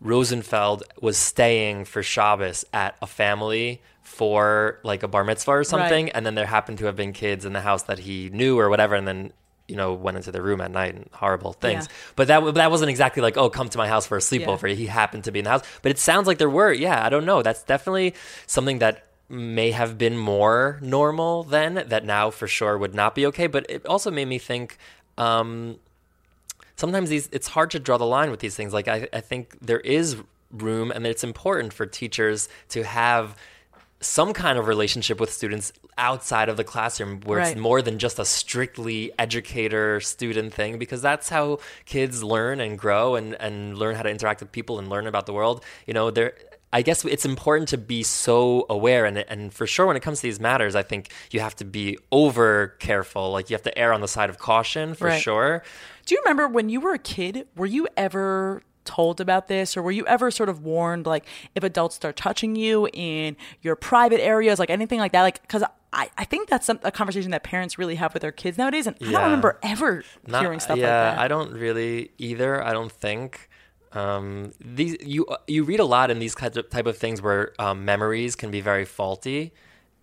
Rosenfeld 0.00 0.82
was 1.00 1.16
staying 1.16 1.84
for 1.86 2.02
Shabbos 2.02 2.64
at 2.72 2.96
a 3.00 3.06
family 3.06 3.80
for 4.02 4.78
like 4.82 5.02
a 5.02 5.08
bar 5.08 5.24
mitzvah 5.24 5.50
or 5.52 5.64
something, 5.64 6.04
Right. 6.06 6.12
and 6.14 6.24
then 6.24 6.34
there 6.34 6.46
happened 6.46 6.78
to 6.78 6.86
have 6.86 6.96
been 6.96 7.12
kids 7.12 7.44
in 7.44 7.52
the 7.52 7.60
house 7.60 7.84
that 7.84 7.98
he 7.98 8.30
knew 8.30 8.58
or 8.58 8.68
whatever, 8.70 8.94
and 8.94 9.06
then. 9.06 9.32
You 9.68 9.74
know, 9.74 9.94
went 9.94 10.16
into 10.16 10.30
their 10.30 10.42
room 10.42 10.60
at 10.60 10.70
night 10.70 10.94
and 10.94 11.08
horrible 11.12 11.52
things. 11.52 11.86
Yeah. 11.86 11.94
But 12.14 12.28
that 12.28 12.54
that 12.54 12.70
wasn't 12.70 12.88
exactly 12.88 13.20
like, 13.20 13.36
oh, 13.36 13.50
come 13.50 13.68
to 13.70 13.78
my 13.78 13.88
house 13.88 14.06
for 14.06 14.16
a 14.16 14.20
sleepover. 14.20 14.72
He 14.72 14.86
happened 14.86 15.24
to 15.24 15.32
be 15.32 15.40
in 15.40 15.44
the 15.44 15.50
house. 15.50 15.64
But 15.82 15.90
it 15.90 15.98
sounds 15.98 16.28
like 16.28 16.38
there 16.38 16.48
were. 16.48 16.72
Yeah, 16.72 17.04
I 17.04 17.08
don't 17.08 17.24
know. 17.24 17.42
That's 17.42 17.64
definitely 17.64 18.14
something 18.46 18.78
that 18.78 19.06
may 19.28 19.72
have 19.72 19.98
been 19.98 20.16
more 20.16 20.78
normal 20.82 21.42
then. 21.42 21.82
That 21.88 22.04
now 22.04 22.30
for 22.30 22.46
sure 22.46 22.78
would 22.78 22.94
not 22.94 23.16
be 23.16 23.26
okay. 23.26 23.48
But 23.48 23.66
it 23.68 23.84
also 23.86 24.12
made 24.12 24.28
me 24.28 24.38
think. 24.38 24.78
Um, 25.18 25.80
sometimes 26.76 27.08
these 27.10 27.28
it's 27.32 27.48
hard 27.48 27.70
to 27.72 27.78
draw 27.78 27.96
the 27.98 28.06
line 28.06 28.30
with 28.30 28.40
these 28.40 28.54
things. 28.56 28.72
Like 28.72 28.88
I, 28.88 29.08
I 29.12 29.20
think 29.20 29.58
there 29.60 29.80
is 29.80 30.16
room, 30.52 30.90
and 30.90 31.06
it's 31.06 31.24
important 31.24 31.72
for 31.72 31.86
teachers 31.86 32.48
to 32.70 32.84
have 32.84 33.36
some 34.00 34.34
kind 34.34 34.58
of 34.58 34.68
relationship 34.68 35.18
with 35.18 35.32
students 35.32 35.72
outside 35.96 36.50
of 36.50 36.56
the 36.58 36.64
classroom 36.64 37.18
where 37.24 37.38
Right. 37.38 37.52
it's 37.52 37.58
more 37.60 37.80
than 37.80 37.98
just 37.98 38.18
a 38.18 38.26
strictly 38.26 39.10
educator 39.18 40.00
student 40.00 40.52
thing 40.52 40.78
because 40.78 41.00
that's 41.00 41.30
how 41.30 41.58
kids 41.86 42.22
learn 42.22 42.60
and 42.60 42.78
grow 42.78 43.14
and, 43.14 43.34
and 43.40 43.78
learn 43.78 43.94
how 43.96 44.02
to 44.02 44.10
interact 44.10 44.40
with 44.40 44.52
people 44.52 44.78
and 44.78 44.88
learn 44.90 45.06
about 45.06 45.24
the 45.24 45.32
world 45.32 45.64
you 45.86 45.94
know 45.94 46.10
there 46.10 46.34
I 46.74 46.82
guess 46.82 47.06
it's 47.06 47.24
important 47.24 47.70
to 47.70 47.78
be 47.78 48.02
so 48.02 48.66
aware 48.68 49.06
and 49.06 49.16
and 49.16 49.52
for 49.52 49.66
sure 49.66 49.86
when 49.86 49.96
it 49.96 50.00
comes 50.00 50.18
to 50.20 50.26
these 50.26 50.38
matters 50.40 50.74
I 50.76 50.82
think 50.82 51.10
you 51.30 51.40
have 51.40 51.56
to 51.56 51.64
be 51.64 51.96
over 52.12 52.76
careful 52.78 53.32
like 53.32 53.48
you 53.48 53.54
have 53.54 53.62
to 53.62 53.76
err 53.78 53.94
on 53.94 54.02
the 54.02 54.08
side 54.08 54.28
of 54.28 54.38
caution 54.38 54.94
for 54.94 55.06
Right. 55.06 55.20
sure 55.22 55.62
Do 56.06 56.14
you 56.14 56.22
remember 56.24 56.48
when 56.48 56.68
you 56.68 56.80
were 56.80 56.94
a 56.94 56.98
kid, 56.98 57.46
were 57.56 57.66
you 57.66 57.86
ever 57.96 58.62
told 58.84 59.20
about 59.20 59.48
this 59.48 59.76
or 59.76 59.82
were 59.82 59.90
you 59.90 60.06
ever 60.06 60.30
sort 60.30 60.48
of 60.48 60.62
warned 60.62 61.06
like 61.06 61.26
if 61.56 61.64
adults 61.64 61.96
start 61.96 62.14
touching 62.14 62.54
you 62.54 62.88
in 62.92 63.36
your 63.60 63.74
private 63.74 64.20
areas 64.20 64.60
like 64.60 64.70
anything 64.70 65.00
like 65.00 65.10
that 65.10 65.22
like 65.22 65.42
because 65.42 65.64
I, 65.92 66.08
I 66.16 66.24
think 66.24 66.48
that's 66.48 66.66
some, 66.66 66.78
a 66.84 66.92
conversation 66.92 67.32
that 67.32 67.42
parents 67.42 67.78
really 67.78 67.96
have 67.96 68.14
with 68.14 68.22
their 68.22 68.30
kids 68.30 68.56
nowadays 68.56 68.86
and 68.86 68.94
i 69.00 69.10
don't 69.10 69.24
remember 69.24 69.58
ever 69.60 70.04
Not- 70.24 70.40
hearing 70.40 70.60
stuff 70.60 70.78
yeah, 70.78 70.84
like 70.84 71.16
that 71.16 71.18
I 71.18 71.28
don't 71.28 71.52
really 71.52 72.12
either. 72.18 72.62
I 72.62 72.72
don't 72.72 72.92
think. 72.92 73.48
Um, 73.92 74.52
these 74.62 74.96
you 75.00 75.26
you 75.46 75.64
read 75.64 75.80
a 75.80 75.84
lot 75.84 76.10
in 76.10 76.18
these 76.18 76.34
kinds 76.34 76.56
of 76.56 76.68
type 76.68 76.86
of 76.86 76.98
things 76.98 77.22
where 77.22 77.52
um, 77.58 77.84
memories 77.84 78.36
can 78.36 78.50
be 78.50 78.60
very 78.60 78.84
faulty, 78.84 79.54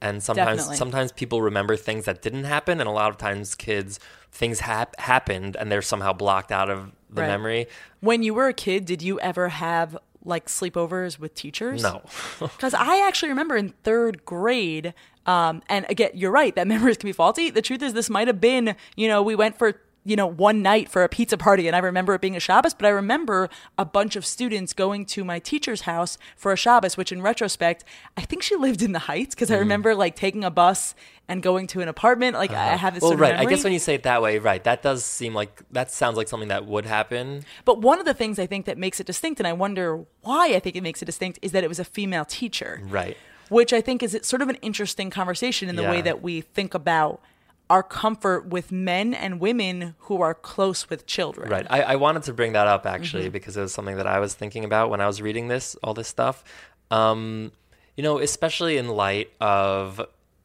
and 0.03 0.21
sometimes 0.21 0.57
Definitely. 0.57 0.77
sometimes 0.77 1.11
people 1.11 1.41
remember 1.41 1.75
things 1.75 2.05
that 2.05 2.21
didn't 2.21 2.43
happen, 2.43 2.79
and 2.79 2.87
a 2.87 2.91
lot 2.91 3.09
of 3.09 3.17
times 3.17 3.55
kids 3.55 3.99
things 4.31 4.59
hap- 4.61 4.99
happened 4.99 5.55
and 5.59 5.71
they're 5.71 5.81
somehow 5.81 6.11
blocked 6.13 6.51
out 6.51 6.69
of 6.69 6.91
the 7.09 7.21
Right. 7.21 7.27
memory. 7.27 7.67
when 7.99 8.23
you 8.23 8.33
were 8.33 8.47
a 8.47 8.53
kid 8.53 8.85
did 8.85 9.01
you 9.03 9.19
ever 9.19 9.49
have 9.49 9.95
like 10.25 10.47
sleepovers 10.47 11.19
with 11.19 11.35
teachers 11.35 11.83
No. 11.83 12.01
because 12.39 12.73
I 12.73 13.05
actually 13.07 13.29
remember 13.29 13.55
in 13.55 13.69
third 13.83 14.25
grade, 14.25 14.93
um, 15.27 15.61
and 15.69 15.85
again, 15.89 16.11
you're 16.15 16.31
right, 16.31 16.55
that 16.55 16.65
memories 16.75 16.97
can 16.97 17.07
be 17.07 17.13
faulty. 17.13 17.49
The 17.51 17.61
truth 17.61 17.81
is, 17.83 17.93
this 17.93 18.09
might 18.09 18.27
have 18.27 18.41
been, 18.41 18.75
you 18.95 19.07
know, 19.07 19.21
we 19.21 19.35
went 19.35 19.57
for, 19.59 19.79
you 20.05 20.15
know, 20.15 20.27
one 20.27 20.61
night 20.61 20.89
for 20.89 21.03
a 21.03 21.09
pizza 21.09 21.37
party, 21.37 21.67
and 21.67 21.75
I 21.75 21.79
remember 21.79 22.13
it 22.13 22.21
being 22.21 22.35
a 22.35 22.39
Shabbos, 22.39 22.73
but 22.73 22.85
I 22.85 22.89
remember 22.89 23.49
a 23.77 23.85
bunch 23.85 24.15
of 24.15 24.25
students 24.25 24.73
going 24.73 25.05
to 25.07 25.23
my 25.23 25.39
teacher's 25.39 25.81
house 25.81 26.17
for 26.35 26.51
a 26.51 26.57
Shabbos, 26.57 26.97
which 26.97 27.11
in 27.11 27.21
retrospect, 27.21 27.85
I 28.17 28.21
think 28.21 28.43
she 28.43 28.55
lived 28.55 28.81
in 28.81 28.91
the 28.91 28.99
Heights 28.99 29.33
Mm. 29.33 29.37
because 29.37 29.51
I 29.51 29.57
remember 29.57 29.95
like 29.95 30.15
taking 30.15 30.43
a 30.43 30.51
bus 30.51 30.93
and 31.27 31.41
going 31.41 31.67
to 31.67 31.79
an 31.79 31.87
apartment. 31.87 32.35
Like 32.35 32.51
I 32.51 32.75
have 32.75 32.93
this 32.93 33.03
well, 33.03 33.15
right. 33.15 33.35
I 33.35 33.45
guess 33.45 33.63
when 33.63 33.71
you 33.71 33.79
say 33.79 33.95
it 33.95 34.03
that 34.03 34.21
way, 34.21 34.39
right, 34.39 34.63
that 34.65 34.81
does 34.81 35.05
seem 35.05 35.33
like 35.33 35.61
that 35.71 35.89
sounds 35.89 36.17
like 36.17 36.27
something 36.27 36.49
that 36.49 36.65
would 36.65 36.85
happen. 36.85 37.45
But 37.63 37.81
one 37.81 37.99
of 37.99 38.05
the 38.05 38.13
things 38.13 38.39
I 38.39 38.45
think 38.45 38.65
that 38.65 38.77
makes 38.77 38.99
it 38.99 39.07
distinct, 39.07 39.39
and 39.39 39.47
I 39.47 39.53
wonder 39.53 40.03
why 40.21 40.47
I 40.53 40.59
think 40.59 40.75
it 40.75 40.83
makes 40.83 41.01
it 41.01 41.05
distinct, 41.05 41.39
is 41.41 41.53
that 41.53 41.63
it 41.63 41.67
was 41.67 41.79
a 41.79 41.85
female 41.85 42.25
teacher. 42.25 42.81
Right. 42.83 43.15
Which 43.49 43.71
I 43.71 43.81
think 43.81 44.03
is 44.03 44.17
sort 44.23 44.41
of 44.41 44.49
an 44.49 44.55
interesting 44.61 45.09
conversation 45.09 45.69
in 45.69 45.75
the 45.75 45.83
way 45.83 46.01
that 46.01 46.21
we 46.21 46.41
think 46.41 46.73
about 46.73 47.21
our 47.69 47.81
comfort 47.83 48.45
with 48.47 48.71
men 48.71 49.13
and 49.13 49.39
women 49.39 49.95
who 49.99 50.21
are 50.21 50.33
close 50.33 50.89
with 50.89 51.05
children. 51.07 51.49
Right. 51.49 51.65
I, 51.69 51.81
I 51.81 51.95
wanted 51.95 52.23
to 52.23 52.33
bring 52.33 52.53
that 52.53 52.67
up 52.67 52.85
actually 52.85 53.23
Mm-hmm. 53.23 53.31
because 53.31 53.57
it 53.57 53.61
was 53.61 53.73
something 53.73 53.97
that 53.97 54.07
I 54.07 54.19
was 54.19 54.33
thinking 54.33 54.63
about 54.65 54.89
when 54.89 55.01
I 55.01 55.07
was 55.07 55.21
reading 55.21 55.47
this, 55.47 55.75
all 55.83 55.93
this 55.93 56.07
stuff. 56.07 56.43
Um, 56.91 57.51
you 57.95 58.03
know, 58.03 58.19
especially 58.19 58.77
in 58.77 58.89
light 58.89 59.31
of 59.39 60.01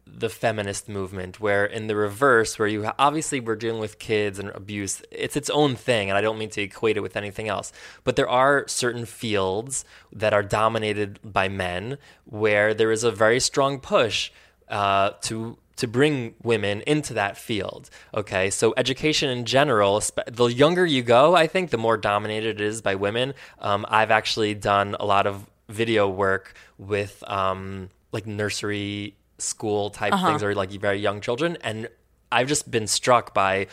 the 0.06 0.30
feminist 0.30 0.88
movement, 0.88 1.38
where 1.38 1.66
in 1.66 1.86
the 1.86 1.94
reverse, 1.94 2.58
where 2.58 2.66
you 2.68 2.84
ha- 2.84 2.94
obviously 2.98 3.40
we're 3.40 3.56
dealing 3.56 3.80
with 3.80 3.98
kids 3.98 4.38
and 4.38 4.48
abuse, 4.50 5.02
it's 5.10 5.36
its 5.36 5.50
own 5.50 5.76
thing, 5.76 6.08
and 6.08 6.16
I 6.16 6.22
don't 6.22 6.38
mean 6.38 6.48
to 6.50 6.62
equate 6.62 6.96
it 6.96 7.00
with 7.00 7.14
anything 7.16 7.48
else. 7.48 7.72
But 8.04 8.16
there 8.16 8.28
are 8.28 8.66
certain 8.68 9.04
fields 9.04 9.84
that 10.12 10.32
are 10.32 10.42
dominated 10.42 11.18
by 11.22 11.48
men 11.48 11.98
where 12.24 12.72
there 12.72 12.90
is 12.90 13.04
a 13.04 13.10
very 13.10 13.38
strong 13.40 13.80
push 13.80 14.30
uh, 14.70 15.10
to 15.22 15.58
to 15.78 15.86
bring 15.86 16.34
women 16.42 16.82
into 16.86 17.14
that 17.14 17.38
field. 17.38 17.88
Okay, 18.14 18.50
so 18.50 18.74
education 18.76 19.30
in 19.30 19.44
general, 19.44 20.02
the 20.26 20.46
younger 20.46 20.84
you 20.84 21.02
go, 21.02 21.34
I 21.34 21.46
think, 21.46 21.70
the 21.70 21.78
more 21.78 21.96
dominated 21.96 22.60
it 22.60 22.64
is 22.64 22.82
by 22.82 22.94
women. 22.96 23.34
Um, 23.60 23.86
I've 23.88 24.10
actually 24.10 24.54
done 24.54 24.96
a 25.00 25.06
lot 25.06 25.26
of 25.26 25.46
video 25.68 26.08
work 26.08 26.54
with 26.78 27.22
um, 27.26 27.90
like 28.12 28.26
nursery 28.26 29.16
school 29.38 29.90
type 29.90 30.12
things 30.12 30.42
or 30.42 30.54
like 30.54 30.70
very 30.70 30.98
young 30.98 31.20
children, 31.20 31.56
and 31.62 31.88
I've 32.30 32.48
just 32.48 32.70
been 32.70 32.86
struck 32.86 33.32
by 33.32 33.68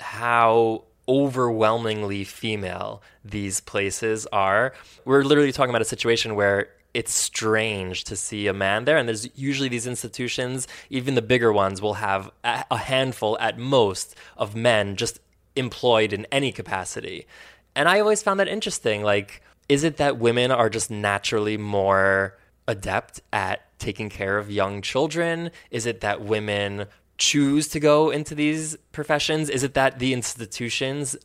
how 0.00 0.84
overwhelmingly 1.06 2.24
female 2.24 3.02
these 3.24 3.60
places 3.60 4.26
are. 4.32 4.72
We're 5.04 5.24
literally 5.24 5.52
talking 5.52 5.70
about 5.70 5.82
a 5.82 5.86
situation 5.86 6.36
where 6.36 6.68
it's 6.94 7.12
strange 7.12 8.04
to 8.04 8.16
see 8.16 8.46
a 8.46 8.52
man 8.52 8.84
there. 8.84 8.96
And 8.96 9.08
there's 9.08 9.28
usually 9.38 9.68
these 9.68 9.86
institutions 9.86 10.66
even 10.88 11.14
the 11.14 11.22
bigger 11.22 11.52
ones 11.52 11.80
will 11.80 11.94
have 11.94 12.30
a 12.44 12.76
handful 12.76 13.38
at 13.40 13.58
most 13.58 14.16
of 14.36 14.56
men 14.56 14.96
just 14.96 15.20
employed 15.56 16.12
in 16.12 16.26
any 16.32 16.52
capacity. 16.52 17.26
And 17.74 17.88
i 17.88 18.00
always 18.00 18.22
found 18.22 18.40
that 18.40 18.48
interesting. 18.48 19.02
Like 19.02 19.42
is 19.68 19.84
it 19.84 19.98
that 19.98 20.18
women 20.18 20.50
are 20.50 20.68
just 20.68 20.90
naturally 20.90 21.56
more 21.56 22.36
adept 22.66 23.20
at 23.32 23.78
taking 23.78 24.08
care 24.08 24.36
of 24.36 24.50
young 24.50 24.82
children? 24.82 25.50
Is 25.70 25.86
it 25.86 26.00
that 26.00 26.22
women 26.22 26.86
choose 27.18 27.68
to 27.68 27.78
go 27.78 28.10
into 28.10 28.34
these 28.34 28.76
professions? 28.92 29.48
Is 29.48 29.62
it 29.62 29.74
that 29.74 29.98
the 29.98 30.12
institutions 30.12 31.16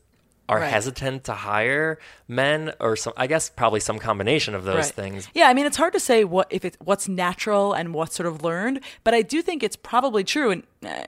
are 0.48 0.60
Right. 0.60 0.72
hesitant 0.72 1.24
to 1.26 1.34
hire 1.34 1.98
men 2.28 2.72
or 2.80 2.96
some 2.96 3.14
i 3.18 3.26
guess 3.28 3.50
probably 3.50 3.80
some 3.80 3.98
combination 4.00 4.54
of 4.54 4.64
those 4.64 4.76
Right. 4.86 4.94
things 4.94 5.28
Yeah, 5.34 5.48
I 5.50 5.54
mean, 5.56 5.66
it's 5.66 5.78
hard 5.78 5.94
to 5.94 6.00
say 6.00 6.24
what 6.24 6.48
if 6.52 6.64
it's 6.64 6.78
what's 6.84 7.08
natural 7.08 7.74
and 7.74 7.94
what's 7.94 8.16
sort 8.16 8.28
of 8.28 8.44
learned, 8.44 8.82
but 9.04 9.14
I 9.14 9.22
do 9.24 9.42
think 9.42 9.64
it's 9.64 9.76
probably 9.76 10.24
true. 10.24 10.52
And 10.52 10.64
uh, 10.86 11.06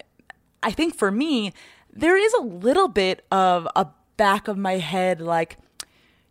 I 0.64 0.72
think 0.72 0.96
for 0.96 1.12
me, 1.12 1.54
there 1.94 2.18
is 2.18 2.34
a 2.34 2.42
little 2.42 2.88
bit 2.88 3.26
of 3.32 3.68
a 3.76 3.88
back 4.18 4.48
of 4.48 4.58
my 4.58 4.78
head 4.78 5.22
like 5.22 5.58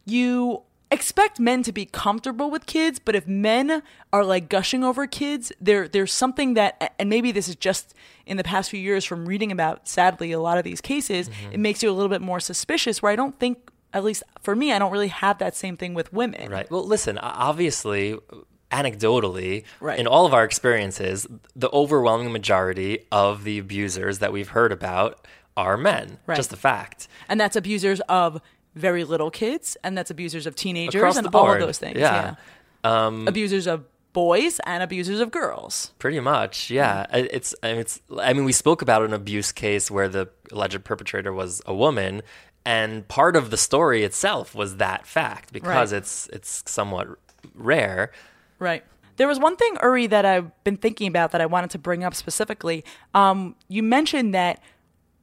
you 0.05 0.63
expect 0.91 1.41
men 1.41 1.63
to 1.65 1.73
be 1.73 1.85
comfortable 1.85 2.51
with 2.51 2.67
kids, 2.67 2.99
but 2.99 3.15
if 3.15 3.27
men 3.27 3.83
are 4.13 4.25
like 4.25 4.49
gushing 4.49 4.85
over 4.85 5.07
kids, 5.07 5.53
there 5.61 5.89
there's 5.89 6.13
something 6.13 6.55
that 6.55 6.95
and 6.99 7.09
maybe 7.09 7.33
this 7.33 7.49
is 7.49 7.57
just 7.57 7.95
in 8.25 8.37
the 8.37 8.45
past 8.45 8.71
few 8.71 8.81
years 8.81 9.05
from 9.05 9.27
reading 9.27 9.51
about 9.51 9.89
sadly 9.89 10.33
a 10.33 10.41
lot 10.41 10.59
of 10.59 10.65
these 10.65 10.81
cases, 10.81 11.29
mm-hmm. 11.29 11.53
it 11.53 11.61
makes 11.61 11.83
you 11.83 11.91
a 11.91 11.93
little 11.93 12.09
bit 12.09 12.23
more 12.23 12.41
suspicious 12.41 13.03
where 13.03 13.13
I 13.13 13.17
don't 13.17 13.39
think 13.39 13.71
at 13.93 14.05
least 14.05 14.23
for 14.43 14.55
me, 14.55 14.73
I 14.73 14.79
don't 14.79 14.93
really 14.93 15.09
have 15.09 15.39
that 15.39 15.57
same 15.57 15.77
thing 15.77 15.95
with 15.95 16.13
women. 16.13 16.51
Right. 16.51 16.71
Well, 16.71 16.87
listen, 16.87 17.19
obviously, 17.19 18.19
anecdotally, 18.71 19.65
Right. 19.81 19.99
in 19.99 20.07
all 20.07 20.27
of 20.27 20.35
our 20.35 20.45
experiences, 20.45 21.27
the 21.55 21.71
overwhelming 21.71 22.33
majority 22.33 23.07
of 23.11 23.45
the 23.45 23.59
abusers 23.59 24.19
that 24.19 24.33
we've 24.33 24.51
heard 24.51 24.73
about 24.73 25.27
are 25.57 25.77
men. 25.77 26.19
Right. 26.27 26.37
Just 26.37 26.53
a 26.53 26.57
fact. 26.57 27.09
And 27.29 27.41
that's 27.41 27.57
abusers 27.57 28.01
of 28.01 28.43
very 28.77 29.03
little 29.05 29.31
kids, 29.31 29.77
and 29.83 29.99
that's 29.99 30.11
abusers 30.11 30.47
of 30.47 30.55
teenagers 30.55 30.95
Across 31.01 31.17
and 31.17 31.27
all 31.35 31.51
of 31.53 31.59
those 31.61 31.79
things. 31.79 31.99
Yeah. 31.99 32.37
Um, 32.85 33.27
abusers 33.27 33.67
of 33.67 33.85
boys 34.13 34.61
and 34.65 34.83
abusers 34.83 35.19
of 35.21 35.31
girls. 35.31 35.91
Pretty 35.99 36.21
much, 36.21 36.71
yeah. 36.71 37.07
I- 37.13 37.29
It's, 37.33 37.55
I 37.63 37.73
mean, 37.73 37.79
it's. 37.81 38.01
I 38.21 38.33
mean, 38.33 38.45
we 38.45 38.53
spoke 38.53 38.83
about 38.83 39.03
an 39.03 39.13
abuse 39.13 39.51
case 39.51 39.91
where 39.91 40.09
the 40.09 40.29
alleged 40.53 40.85
perpetrator 40.85 41.33
was 41.33 41.61
a 41.67 41.75
woman, 41.75 42.23
and 42.65 43.07
part 43.09 43.35
of 43.35 43.51
the 43.51 43.57
story 43.57 44.05
itself 44.05 44.55
was 44.55 44.77
that 44.77 45.07
fact 45.07 45.53
because 45.53 45.93
Right. 45.93 45.99
it's 45.99 46.29
it's 46.33 46.63
somewhat 46.71 47.09
rare. 47.55 48.13
Right. 48.59 48.85
There 49.17 49.27
was 49.27 49.39
one 49.39 49.57
thing, 49.57 49.77
Uri, 49.83 50.07
that 50.09 50.27
I've 50.27 50.51
been 50.63 50.77
thinking 50.77 51.09
about 51.09 51.33
that 51.33 51.41
I 51.41 51.47
wanted 51.47 51.71
to 51.71 51.79
bring 51.79 52.05
up 52.05 52.15
specifically. 52.15 52.85
Um, 53.15 53.57
you 53.69 53.83
mentioned 53.83 54.35
that 54.35 54.61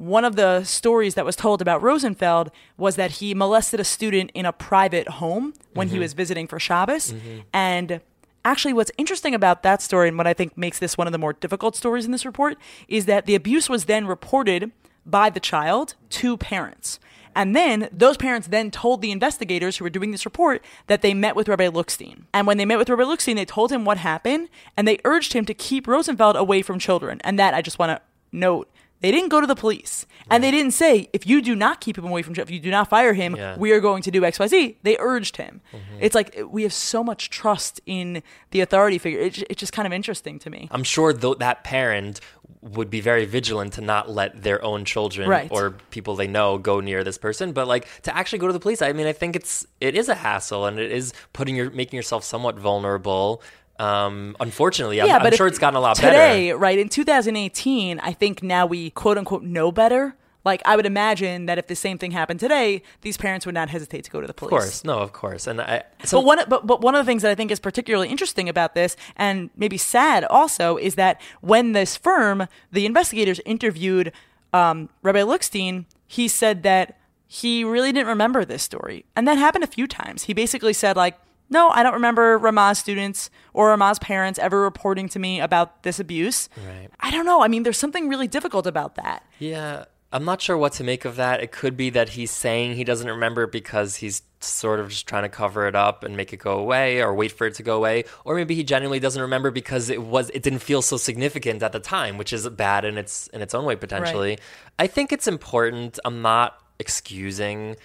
one 0.04 0.26
of 0.26 0.36
the 0.36 0.64
stories 0.64 1.16
that 1.16 1.26
was 1.26 1.36
told 1.36 1.62
about 1.62 1.82
Rosenfeld 1.82 2.52
was 2.78 2.96
that 2.96 3.12
he 3.12 3.34
molested 3.34 3.80
a 3.80 3.84
student 3.84 4.32
in 4.34 4.46
a 4.46 4.54
private 4.54 5.08
home 5.08 5.54
when 5.74 5.88
he 5.88 5.96
mm-hmm. 5.96 6.02
was 6.02 6.14
visiting 6.14 6.48
for 6.48 6.60
Shabbos. 6.60 7.14
Mm-hmm. 7.14 7.40
And 7.54 8.02
actually, 8.44 8.74
what's 8.74 8.92
interesting 8.98 9.34
about 9.34 9.64
that 9.64 9.82
story, 9.82 10.10
and 10.10 10.18
what 10.18 10.28
I 10.28 10.34
think 10.34 10.58
makes 10.58 10.80
this 10.80 10.98
one 10.98 11.08
of 11.08 11.14
the 11.14 11.20
more 11.20 11.34
difficult 11.34 11.76
stories 11.76 12.06
in 12.06 12.12
this 12.12 12.26
report, 12.26 12.58
is 12.88 13.06
that 13.06 13.26
the 13.26 13.36
abuse 13.36 13.70
was 13.70 13.86
then 13.86 14.06
reported 14.06 14.72
by 15.06 15.30
the 15.30 15.40
child 15.40 15.96
to 16.10 16.38
parents. 16.38 17.00
And 17.36 17.56
then 17.56 17.90
those 17.92 18.18
parents 18.18 18.48
then 18.48 18.70
told 18.70 19.02
the 19.02 19.12
investigators 19.12 19.78
who 19.78 19.86
were 19.86 19.90
doing 19.90 20.12
this 20.12 20.26
report 20.26 20.64
that 20.88 21.02
they 21.02 21.14
met 21.14 21.36
with 21.36 21.48
Rabbi 21.48 21.68
Lookstein. 21.68 22.24
And 22.34 22.46
when 22.46 22.58
they 22.58 22.66
met 22.66 22.78
with 22.78 22.90
Rabbi 22.90 23.04
Lookstein, 23.04 23.36
they 23.36 23.46
told 23.46 23.72
him 23.72 23.86
what 23.86 23.98
happened 23.98 24.50
and 24.78 24.88
they 24.88 25.00
urged 25.04 25.34
him 25.34 25.46
to 25.46 25.54
keep 25.54 25.88
Rosenfeld 25.88 26.36
away 26.36 26.62
from 26.62 26.78
children. 26.78 27.20
And 27.24 27.40
that 27.40 27.54
I 27.54 27.62
just 27.62 27.80
want 27.80 27.90
to 27.90 28.02
note. 28.32 28.70
They 29.04 29.12
didn't 29.12 29.30
go 29.30 29.42
to 29.42 29.46
the 29.48 29.56
police. 29.56 30.08
And 30.32 30.42
they 30.42 30.50
didn't 30.50 30.72
say, 30.72 31.10
if 31.12 31.28
you 31.28 31.42
do 31.42 31.54
not 31.56 31.82
keep 31.82 31.98
him 31.98 32.06
away 32.06 32.22
from 32.24 32.34
children, 32.34 32.48
if 32.48 32.56
you 32.58 32.62
do 32.62 32.72
not 32.72 32.90
fire 32.90 33.14
him, 33.14 33.36
Yeah. 33.36 33.58
we 33.58 33.74
are 33.74 33.82
going 33.82 34.02
to 34.04 34.10
do 34.12 34.22
XYZ. 34.22 34.78
They 34.82 34.96
urged 34.98 35.36
him. 35.36 35.60
Mm-hmm. 35.74 35.98
It's 36.00 36.16
like 36.16 36.40
we 36.48 36.64
have 36.64 36.72
so 36.72 37.04
much 37.04 37.30
trust 37.30 37.82
in 37.86 38.24
the 38.52 38.62
authority 38.62 38.98
figure. 38.98 39.20
It, 39.20 39.44
it's 39.50 39.60
just 39.60 39.74
kind 39.74 39.86
of 39.86 39.92
interesting 39.92 40.40
to 40.40 40.50
me. 40.50 40.70
I'm 40.72 40.86
sure 40.86 41.12
though 41.12 41.34
that 41.36 41.66
parent 41.66 42.22
would 42.62 42.90
be 42.90 43.02
very 43.02 43.26
vigilant 43.26 43.74
to 43.74 43.82
not 43.82 44.10
let 44.10 44.42
their 44.42 44.64
own 44.64 44.86
children 44.86 45.28
Right. 45.30 45.50
or 45.52 45.72
people 45.92 46.16
they 46.16 46.28
know 46.28 46.58
go 46.58 46.80
near 46.80 47.04
this 47.04 47.18
person. 47.18 47.52
But 47.52 47.68
like 47.68 47.86
to 48.04 48.16
actually 48.16 48.40
go 48.40 48.48
to 48.48 48.54
the 48.54 48.60
police, 48.62 48.82
I 48.82 48.94
mean, 48.94 49.06
I 49.08 49.12
think 49.12 49.36
it's 49.36 49.68
it 49.82 49.96
is 49.96 50.08
a 50.08 50.16
hassle 50.16 50.66
and 50.66 50.80
it 50.80 50.90
is 50.94 51.12
putting 51.34 51.58
your 51.58 51.70
making 51.72 51.98
yourself 51.98 52.24
somewhat 52.24 52.56
vulnerable. 52.58 53.42
Um, 53.80 54.36
unfortunately, 54.40 55.02
I'm, 55.02 55.10
I'm 55.10 55.36
sure 55.36 55.48
it's 55.48 55.60
gotten 55.60 55.78
a 55.78 55.82
lot 55.82 55.96
today, 55.96 56.50
better. 56.50 56.58
right? 56.58 56.78
In 56.78 56.90
2018, 56.90 58.00
I 58.00 58.14
think 58.14 58.44
now 58.44 58.66
we 58.66 58.92
quote 58.92 59.18
unquote 59.18 59.44
know 59.44 59.72
better. 59.72 60.16
Like 60.46 60.62
I 60.66 60.76
would 60.76 60.86
imagine 60.86 61.46
that 61.46 61.58
if 61.58 61.68
the 61.68 61.76
same 61.76 61.98
thing 61.98 62.12
happened 62.12 62.40
today, 62.40 62.84
these 63.02 63.18
parents 63.18 63.46
would 63.46 63.56
not 63.56 63.70
hesitate 63.70 64.04
to 64.04 64.12
go 64.12 64.20
to 64.20 64.28
the 64.28 64.34
police. 64.34 64.52
Of 64.52 64.60
course, 64.60 64.84
no, 64.84 65.00
of 65.00 65.14
course, 65.14 65.48
and 65.48 65.62
I. 65.62 65.84
So, 66.04 66.18
But 66.18 66.26
one, 66.26 66.40
but, 66.50 66.68
but 66.68 66.82
one 66.82 66.96
of 66.96 67.06
the 67.06 67.10
things 67.10 67.22
that 67.22 67.32
I 67.32 67.36
think 67.36 67.50
is 67.50 67.60
particularly 67.60 68.10
interesting 68.10 68.50
about 68.50 68.76
this, 68.76 68.98
and 69.16 69.50
maybe 69.56 69.78
sad 69.78 70.26
also, 70.26 70.78
is 70.78 70.96
that 70.96 71.22
when 71.42 71.72
this 71.72 71.96
firm, 71.96 72.48
the 72.72 72.86
investigators 72.86 73.40
interviewed 73.46 74.12
um, 74.52 74.90
Rabbi 75.02 75.22
Lookstein, 75.22 75.86
he 76.08 76.28
said 76.28 76.64
that 76.64 77.00
he 77.26 77.64
really 77.64 77.92
didn't 77.94 78.08
remember 78.08 78.44
this 78.44 78.64
story, 78.64 79.06
and 79.16 79.26
that 79.28 79.38
happened 79.38 79.64
a 79.64 79.68
few 79.68 79.88
times. 79.88 80.24
He 80.24 80.34
basically 80.34 80.74
said 80.74 80.98
like, 80.98 81.18
"No, 81.54 81.70
I 81.70 81.84
don't 81.84 81.94
remember 81.94 82.38
Ramaz 82.38 82.78
students 82.78 83.30
or 83.54 83.74
Ramaz 83.74 84.02
parents 84.02 84.38
ever 84.40 84.60
reporting 84.62 85.08
to 85.10 85.20
me 85.20 85.40
about 85.40 85.84
this 85.84 86.00
abuse." 86.00 86.50
Right. 86.58 86.90
I 87.00 87.12
don't 87.12 87.26
know. 87.26 87.42
I 87.42 87.48
mean, 87.48 87.64
there's 87.64 87.78
something 87.78 88.10
really 88.10 88.28
difficult 88.28 88.68
about 88.68 88.96
that. 88.96 89.24
Yeah, 89.40 89.86
I'm 90.14 90.26
not 90.26 90.42
sure 90.42 90.58
what 90.58 90.74
to 90.74 90.84
make 90.84 91.06
of 91.06 91.16
that. 91.16 91.42
It 91.42 91.52
could 91.52 91.76
be 91.76 91.90
that 91.90 92.10
he's 92.10 92.30
saying 92.30 92.76
he 92.76 92.84
doesn't 92.84 93.08
remember 93.08 93.48
because 93.48 93.96
he's 93.96 94.22
sort 94.42 94.80
of 94.80 94.90
just 94.90 95.08
trying 95.08 95.24
to 95.24 95.30
cover 95.30 95.66
it 95.68 95.76
up 95.76 96.04
and 96.04 96.16
make 96.16 96.32
it 96.34 96.38
go 96.38 96.60
away 96.60 97.02
or 97.02 97.14
wait 97.16 97.32
for 97.32 97.48
it 97.48 97.56
to 97.56 97.64
go 97.64 97.78
away, 97.78 98.04
or 98.24 98.36
maybe 98.36 98.54
he 98.54 98.64
genuinely 98.64 99.00
doesn't 99.00 99.22
remember 99.22 99.50
because 99.50 99.90
it 99.90 100.04
was 100.04 100.30
it 100.30 100.44
didn't 100.44 100.60
feel 100.60 100.84
so 100.84 100.98
significant 100.98 101.64
at 101.64 101.72
the 101.72 101.80
time, 101.80 102.20
which 102.20 102.32
is 102.32 102.48
bad 102.50 102.86
in 102.86 102.98
its 102.98 103.28
in 103.28 103.42
its 103.42 103.56
own 103.56 103.66
way 103.66 103.76
potentially. 103.76 104.38
I 104.78 104.86
think 104.86 105.12
it's 105.12 105.28
important. 105.28 105.98
I'm 106.06 106.22
not 106.22 106.60
excusing 106.80 107.76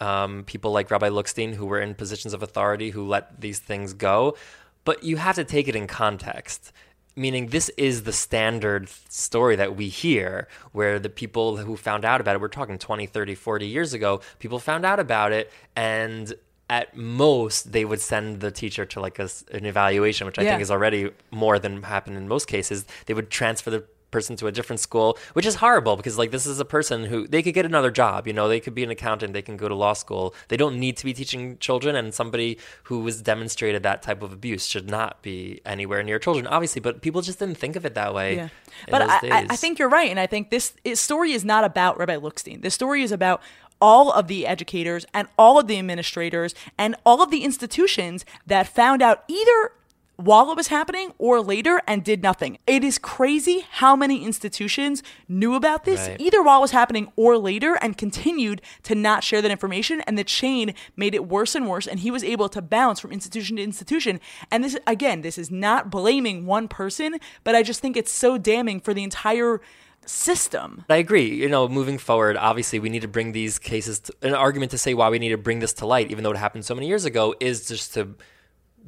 um, 0.00 0.44
people 0.44 0.72
like 0.72 0.90
Rabbi 0.90 1.08
Lookstein 1.08 1.54
who 1.54 1.66
were 1.66 1.80
in 1.80 1.94
positions 1.94 2.34
of 2.34 2.42
authority 2.42 2.90
who 2.90 3.06
let 3.06 3.40
these 3.40 3.58
things 3.58 3.92
go, 3.92 4.36
but 4.84 5.02
you 5.04 5.16
have 5.16 5.36
to 5.36 5.44
take 5.44 5.68
it 5.68 5.76
in 5.76 5.86
context 5.86 6.72
meaning 7.16 7.46
this 7.48 7.68
is 7.76 8.02
the 8.02 8.12
standard 8.12 8.88
story 9.08 9.54
that 9.54 9.76
we 9.76 9.88
hear 9.88 10.48
where 10.72 10.98
the 10.98 11.08
people 11.08 11.56
who 11.58 11.76
found 11.76 12.04
out 12.04 12.20
about 12.20 12.34
it 12.34 12.40
we're 12.40 12.48
talking 12.48 12.76
20 12.76 13.06
30 13.06 13.36
40 13.36 13.66
years 13.68 13.92
ago 13.94 14.20
people 14.40 14.58
found 14.58 14.84
out 14.84 14.98
about 14.98 15.30
it 15.30 15.48
and 15.76 16.34
at 16.68 16.96
most 16.96 17.70
they 17.70 17.84
would 17.84 18.00
send 18.00 18.40
the 18.40 18.50
teacher 18.50 18.84
to 18.84 19.00
like 19.00 19.20
a 19.20 19.28
an 19.52 19.64
evaluation 19.64 20.26
which 20.26 20.40
i 20.40 20.42
Yeah. 20.42 20.50
think 20.50 20.62
is 20.62 20.72
already 20.72 21.10
more 21.30 21.58
than 21.60 21.84
happened 21.84 22.16
in 22.16 22.26
most 22.26 22.46
cases 22.48 22.84
they 23.06 23.14
would 23.14 23.30
transfer 23.30 23.70
the 23.70 23.84
person 24.16 24.34
to 24.40 24.46
a 24.46 24.52
different 24.58 24.80
school 24.88 25.08
which 25.36 25.46
is 25.50 25.56
horrible 25.64 25.94
because 26.00 26.16
like 26.22 26.30
this 26.36 26.46
is 26.52 26.58
a 26.60 26.64
person 26.76 26.98
who 27.10 27.18
they 27.32 27.42
could 27.44 27.54
get 27.60 27.66
another 27.72 27.90
job 28.02 28.26
you 28.28 28.32
know 28.38 28.46
they 28.48 28.60
could 28.64 28.74
be 28.80 28.84
an 28.88 28.90
accountant 28.96 29.32
they 29.32 29.42
can 29.48 29.56
go 29.62 29.68
to 29.68 29.74
law 29.84 29.92
school 30.04 30.24
they 30.50 30.56
don't 30.62 30.76
need 30.84 30.96
to 30.96 31.04
be 31.04 31.12
teaching 31.20 31.42
children 31.58 31.92
and 32.00 32.14
somebody 32.14 32.50
who 32.88 32.96
has 33.06 33.16
demonstrated 33.32 33.82
that 33.82 33.98
type 34.08 34.22
of 34.22 34.32
abuse 34.38 34.64
should 34.72 34.88
not 34.98 35.12
be 35.28 35.36
anywhere 35.74 36.02
near 36.02 36.18
children 36.26 36.46
obviously 36.46 36.80
but 36.80 37.02
people 37.06 37.20
just 37.30 37.38
didn't 37.40 37.58
think 37.64 37.74
of 37.76 37.84
it 37.84 37.94
that 37.94 38.12
way 38.14 38.30
Yeah. 38.36 38.48
in 38.86 38.90
But 38.92 38.98
those 39.00 39.10
I, 39.10 39.38
I, 39.38 39.46
I 39.54 39.56
think 39.56 39.78
you're 39.78 39.94
right. 40.00 40.10
And 40.10 40.20
I 40.20 40.26
think 40.32 40.50
this 40.50 40.66
is, 40.84 41.00
story 41.00 41.32
is 41.38 41.44
not 41.44 41.62
about 41.64 41.92
Rabbi 41.98 42.16
Lookstein. 42.16 42.62
This 42.62 42.74
story 42.74 43.02
is 43.02 43.12
about 43.12 43.40
all 43.80 44.06
of 44.12 44.28
the 44.28 44.46
educators 44.46 45.04
and 45.12 45.26
all 45.42 45.58
of 45.58 45.66
the 45.66 45.78
administrators 45.78 46.54
and 46.78 46.94
all 47.04 47.20
of 47.22 47.30
the 47.30 47.42
institutions 47.48 48.24
that 48.46 48.66
found 48.68 49.02
out 49.02 49.24
either 49.28 49.72
while 50.16 50.50
it 50.50 50.56
was 50.56 50.68
happening 50.68 51.12
or 51.18 51.40
later 51.40 51.82
and 51.86 52.04
did 52.04 52.22
nothing. 52.22 52.58
It 52.66 52.84
is 52.84 52.98
crazy 52.98 53.66
how 53.70 53.96
many 53.96 54.24
institutions 54.24 55.02
knew 55.28 55.54
about 55.54 55.84
this 55.84 56.08
Right. 56.08 56.20
either 56.20 56.42
while 56.42 56.58
it 56.58 56.62
was 56.62 56.70
happening 56.70 57.10
or 57.16 57.36
later 57.36 57.74
and 57.80 57.96
continued 57.98 58.62
to 58.84 58.94
not 58.94 59.24
share 59.24 59.42
that 59.42 59.50
information 59.50 60.00
and 60.02 60.16
the 60.16 60.24
chain 60.24 60.74
made 60.96 61.14
it 61.14 61.26
worse 61.26 61.54
and 61.54 61.68
worse 61.68 61.86
and 61.86 62.00
he 62.00 62.10
was 62.10 62.22
able 62.22 62.48
to 62.48 62.62
bounce 62.62 63.00
from 63.00 63.10
institution 63.12 63.56
to 63.56 63.62
institution 63.62 64.20
and 64.50 64.62
this 64.62 64.76
again 64.86 65.22
this 65.22 65.36
is 65.38 65.50
not 65.50 65.90
blaming 65.90 66.46
one 66.46 66.68
person 66.68 67.16
but 67.42 67.54
i 67.54 67.62
just 67.62 67.80
think 67.80 67.96
it's 67.96 68.12
so 68.12 68.38
damning 68.38 68.78
for 68.80 68.94
the 68.94 69.02
entire 69.02 69.60
system 70.06 70.84
I 70.88 70.96
agree. 70.96 71.34
You 71.34 71.48
know, 71.48 71.66
moving 71.68 71.98
forward, 71.98 72.36
obviously, 72.36 72.78
we 72.78 72.90
need 72.90 73.02
to 73.02 73.08
bring 73.08 73.32
these 73.32 73.58
cases. 73.58 74.00
To, 74.00 74.14
an 74.22 74.34
argument 74.34 74.70
to 74.72 74.78
say 74.78 74.92
why 74.94 75.08
we 75.08 75.18
need 75.18 75.30
to 75.30 75.38
bring 75.38 75.60
this 75.60 75.72
to 75.74 75.86
light, 75.86 76.10
even 76.10 76.24
though 76.24 76.30
it 76.30 76.36
happened 76.36 76.64
so 76.64 76.74
many 76.74 76.86
years 76.88 77.04
ago, 77.06 77.34
is 77.40 77.66
just 77.68 77.94
to 77.94 78.14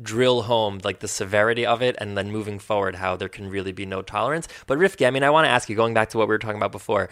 drill 0.03 0.43
home 0.43 0.81
like 0.85 1.01
the 1.01 1.09
severity 1.09 1.65
of 1.67 1.83
it, 1.83 1.97
and 1.99 2.17
then 2.17 2.31
moving 2.31 2.59
forward, 2.59 2.97
how 2.97 3.17
there 3.17 3.29
can 3.29 3.49
really 3.49 3.73
be 3.73 3.87
no 3.87 4.03
tolerance. 4.03 4.49
But 4.67 4.79
Rifki, 4.79 5.07
I 5.07 5.11
mean, 5.11 5.23
I 5.23 5.31
want 5.31 5.47
to 5.47 5.51
ask 5.51 5.69
you, 5.69 5.77
going 5.77 5.95
back 5.95 6.11
to 6.11 6.19
what 6.19 6.29
we 6.29 6.35
were 6.35 6.39
talking 6.39 6.57
about 6.59 6.73
before, 6.73 7.09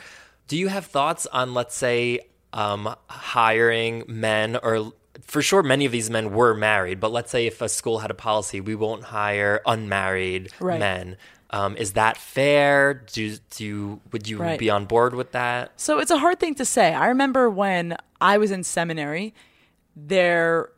do 0.49 0.57
you 0.59 0.69
have 0.69 0.87
thoughts 0.87 1.27
on, 1.27 1.55
let's 1.55 1.75
say, 1.77 2.21
um, 2.53 2.95
hiring 3.09 4.05
men 4.07 4.57
or 4.63 4.93
for 5.23 5.43
sure 5.43 5.63
many 5.63 5.85
of 5.87 5.93
these 5.93 6.11
men 6.11 6.33
were 6.33 6.55
married 6.55 6.99
but 7.01 7.11
let's 7.13 7.31
say 7.31 7.47
if 7.47 7.61
a 7.63 7.69
school 7.69 8.01
had 8.01 8.11
a 8.11 8.15
policy 8.15 8.61
we 8.61 8.75
won't 8.75 9.05
hire 9.05 9.61
unmarried 9.67 10.51
Right. 10.61 10.79
men 10.79 11.17
um, 11.51 11.77
is 11.77 11.93
that 11.93 12.17
fair 12.17 12.95
do, 12.95 13.37
do 13.51 13.65
you, 13.65 14.01
would 14.13 14.29
you 14.29 14.39
Right. 14.39 14.59
be 14.59 14.71
on 14.71 14.87
board 14.87 15.15
with 15.15 15.33
that 15.33 15.73
So 15.81 15.99
it's 16.01 16.11
a 16.11 16.19
hard 16.19 16.39
thing 16.41 16.55
to 16.57 16.65
say. 16.65 16.93
I 16.95 17.07
remember 17.09 17.49
when 17.49 17.97
I 18.21 18.39
was 18.39 18.51
in 18.51 18.63
seminary, 18.65 19.35
there 19.97 20.71